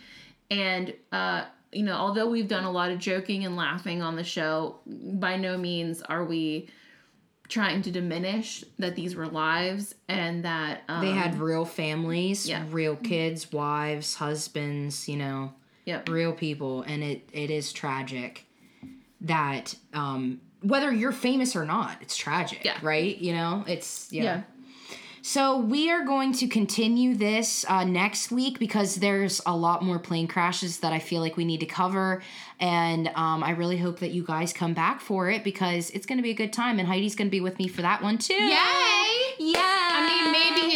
And, 0.49 0.93
uh, 1.11 1.45
you 1.71 1.83
know, 1.83 1.93
although 1.93 2.27
we've 2.27 2.47
done 2.47 2.63
a 2.63 2.71
lot 2.71 2.91
of 2.91 2.97
joking 2.99 3.45
and 3.45 3.55
laughing 3.55 4.01
on 4.01 4.15
the 4.15 4.23
show, 4.23 4.79
by 4.87 5.35
no 5.37 5.57
means 5.57 6.01
are 6.01 6.23
we 6.23 6.69
trying 7.49 7.81
to 7.81 7.91
diminish 7.91 8.63
that 8.77 8.95
these 8.95 9.15
were 9.15 9.27
lives 9.27 9.95
and 10.07 10.45
that 10.45 10.83
um, 10.87 11.01
they 11.01 11.11
had 11.11 11.39
real 11.39 11.65
families, 11.65 12.47
yeah. 12.47 12.63
real 12.69 12.95
kids, 12.95 13.51
wives, 13.51 14.15
husbands, 14.15 15.09
you 15.09 15.17
know, 15.17 15.53
Yep. 15.85 16.07
real 16.09 16.33
people 16.33 16.83
and 16.83 17.03
it 17.03 17.27
it 17.33 17.49
is 17.49 17.73
tragic 17.73 18.45
that 19.21 19.73
um 19.93 20.39
whether 20.61 20.91
you're 20.91 21.11
famous 21.13 21.55
or 21.55 21.65
not, 21.65 21.97
it's 22.01 22.15
tragic, 22.17 22.63
Yeah. 22.63 22.77
right? 22.81 23.17
You 23.17 23.33
know, 23.33 23.63
it's 23.67 24.11
yeah. 24.11 24.23
Yeah. 24.23 24.41
So 25.21 25.57
we 25.57 25.91
are 25.91 26.05
going 26.05 26.33
to 26.33 26.47
continue 26.47 27.15
this 27.15 27.65
uh, 27.67 27.83
next 27.83 28.31
week 28.31 28.59
because 28.59 28.95
there's 28.95 29.41
a 29.45 29.55
lot 29.55 29.83
more 29.83 29.99
plane 29.99 30.27
crashes 30.27 30.79
that 30.79 30.93
I 30.93 30.99
feel 30.99 31.21
like 31.21 31.37
we 31.37 31.45
need 31.45 31.59
to 31.59 31.65
cover, 31.65 32.21
and 32.59 33.09
um, 33.15 33.43
I 33.43 33.51
really 33.51 33.77
hope 33.77 33.99
that 33.99 34.11
you 34.11 34.23
guys 34.23 34.53
come 34.53 34.73
back 34.73 35.01
for 35.01 35.29
it 35.29 35.43
because 35.43 35.89
it's 35.91 36.05
going 36.05 36.17
to 36.17 36.23
be 36.23 36.31
a 36.31 36.35
good 36.35 36.53
time, 36.53 36.79
and 36.79 36.87
Heidi's 36.87 37.15
going 37.15 37.27
to 37.27 37.31
be 37.31 37.41
with 37.41 37.59
me 37.59 37.67
for 37.67 37.81
that 37.81 38.01
one 38.01 38.17
too. 38.17 38.33
Yay! 38.33 39.33
Yeah. 39.39 39.78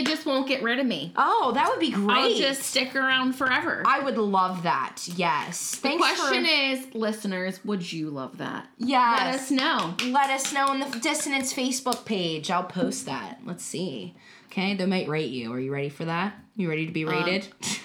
I 0.03 0.09
mean, 0.09 0.11
maybe 0.11 0.11
you 0.11 0.15
just 0.15 0.25
won't 0.25 0.47
get 0.47 0.63
rid 0.63 0.79
of 0.79 0.85
me. 0.85 1.13
Oh, 1.15 1.51
that 1.53 1.69
would 1.69 1.79
be 1.79 1.91
great. 1.91 2.09
I'll 2.09 2.35
just 2.35 2.63
stick 2.63 2.95
around 2.95 3.33
forever. 3.33 3.83
I 3.85 3.99
would 3.99 4.17
love 4.17 4.63
that. 4.63 5.07
Yes. 5.15 5.75
The 5.77 5.97
question 5.97 6.45
for, 6.45 6.49
is, 6.49 6.95
listeners, 6.95 7.63
would 7.65 7.91
you 7.91 8.09
love 8.09 8.37
that? 8.37 8.67
yes. 8.77 9.25
Let 9.25 9.35
us 9.35 9.51
know. 9.51 9.95
Let 10.11 10.29
us 10.29 10.53
know 10.53 10.67
on 10.67 10.79
the 10.79 10.99
Dissonance 10.99 11.53
Facebook 11.53 12.05
page. 12.05 12.51
I'll 12.51 12.63
post 12.63 13.05
that. 13.05 13.39
Let's 13.45 13.63
see. 13.63 14.15
Okay, 14.47 14.75
they 14.75 14.85
might 14.85 15.07
rate 15.07 15.31
you. 15.31 15.51
Are 15.53 15.59
you 15.59 15.71
ready 15.71 15.89
for 15.89 16.05
that? 16.05 16.33
You 16.55 16.69
ready 16.69 16.85
to 16.85 16.91
be 16.91 17.05
uh, 17.05 17.09
rated? 17.09 17.47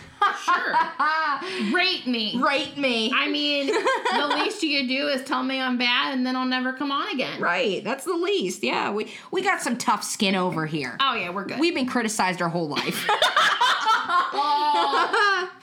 Sure. 0.44 1.72
Rate 1.74 2.06
me. 2.06 2.40
Rate 2.40 2.76
me. 2.76 3.12
I 3.14 3.28
mean, 3.30 3.66
the 3.66 4.34
least 4.38 4.62
you 4.62 4.78
could 4.78 4.88
do 4.88 5.08
is 5.08 5.24
tell 5.24 5.42
me 5.42 5.60
I'm 5.60 5.78
bad 5.78 6.14
and 6.14 6.26
then 6.26 6.36
I'll 6.36 6.46
never 6.46 6.72
come 6.72 6.90
on 6.92 7.08
again. 7.12 7.40
Right, 7.40 7.82
that's 7.84 8.04
the 8.04 8.14
least. 8.14 8.62
Yeah, 8.62 8.90
we 8.92 9.12
we 9.30 9.42
got 9.42 9.60
some 9.60 9.76
tough 9.76 10.04
skin 10.04 10.34
over 10.34 10.66
here. 10.66 10.96
Oh, 11.00 11.14
yeah, 11.14 11.30
we're 11.30 11.44
good. 11.44 11.60
We've 11.60 11.74
been 11.74 11.86
criticized 11.86 12.42
our 12.42 12.48
whole 12.48 12.68
life. 12.68 13.08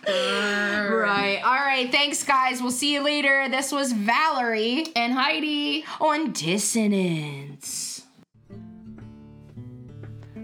right. 0.08 1.42
All 1.44 1.56
right. 1.56 1.92
Thanks, 1.92 2.24
guys. 2.24 2.62
We'll 2.62 2.72
see 2.72 2.94
you 2.94 3.02
later. 3.02 3.48
This 3.50 3.72
was 3.72 3.92
Valerie 3.92 4.88
and 4.96 5.14
Heidi. 5.14 5.86
on 6.00 6.32
Dissonance. 6.32 7.85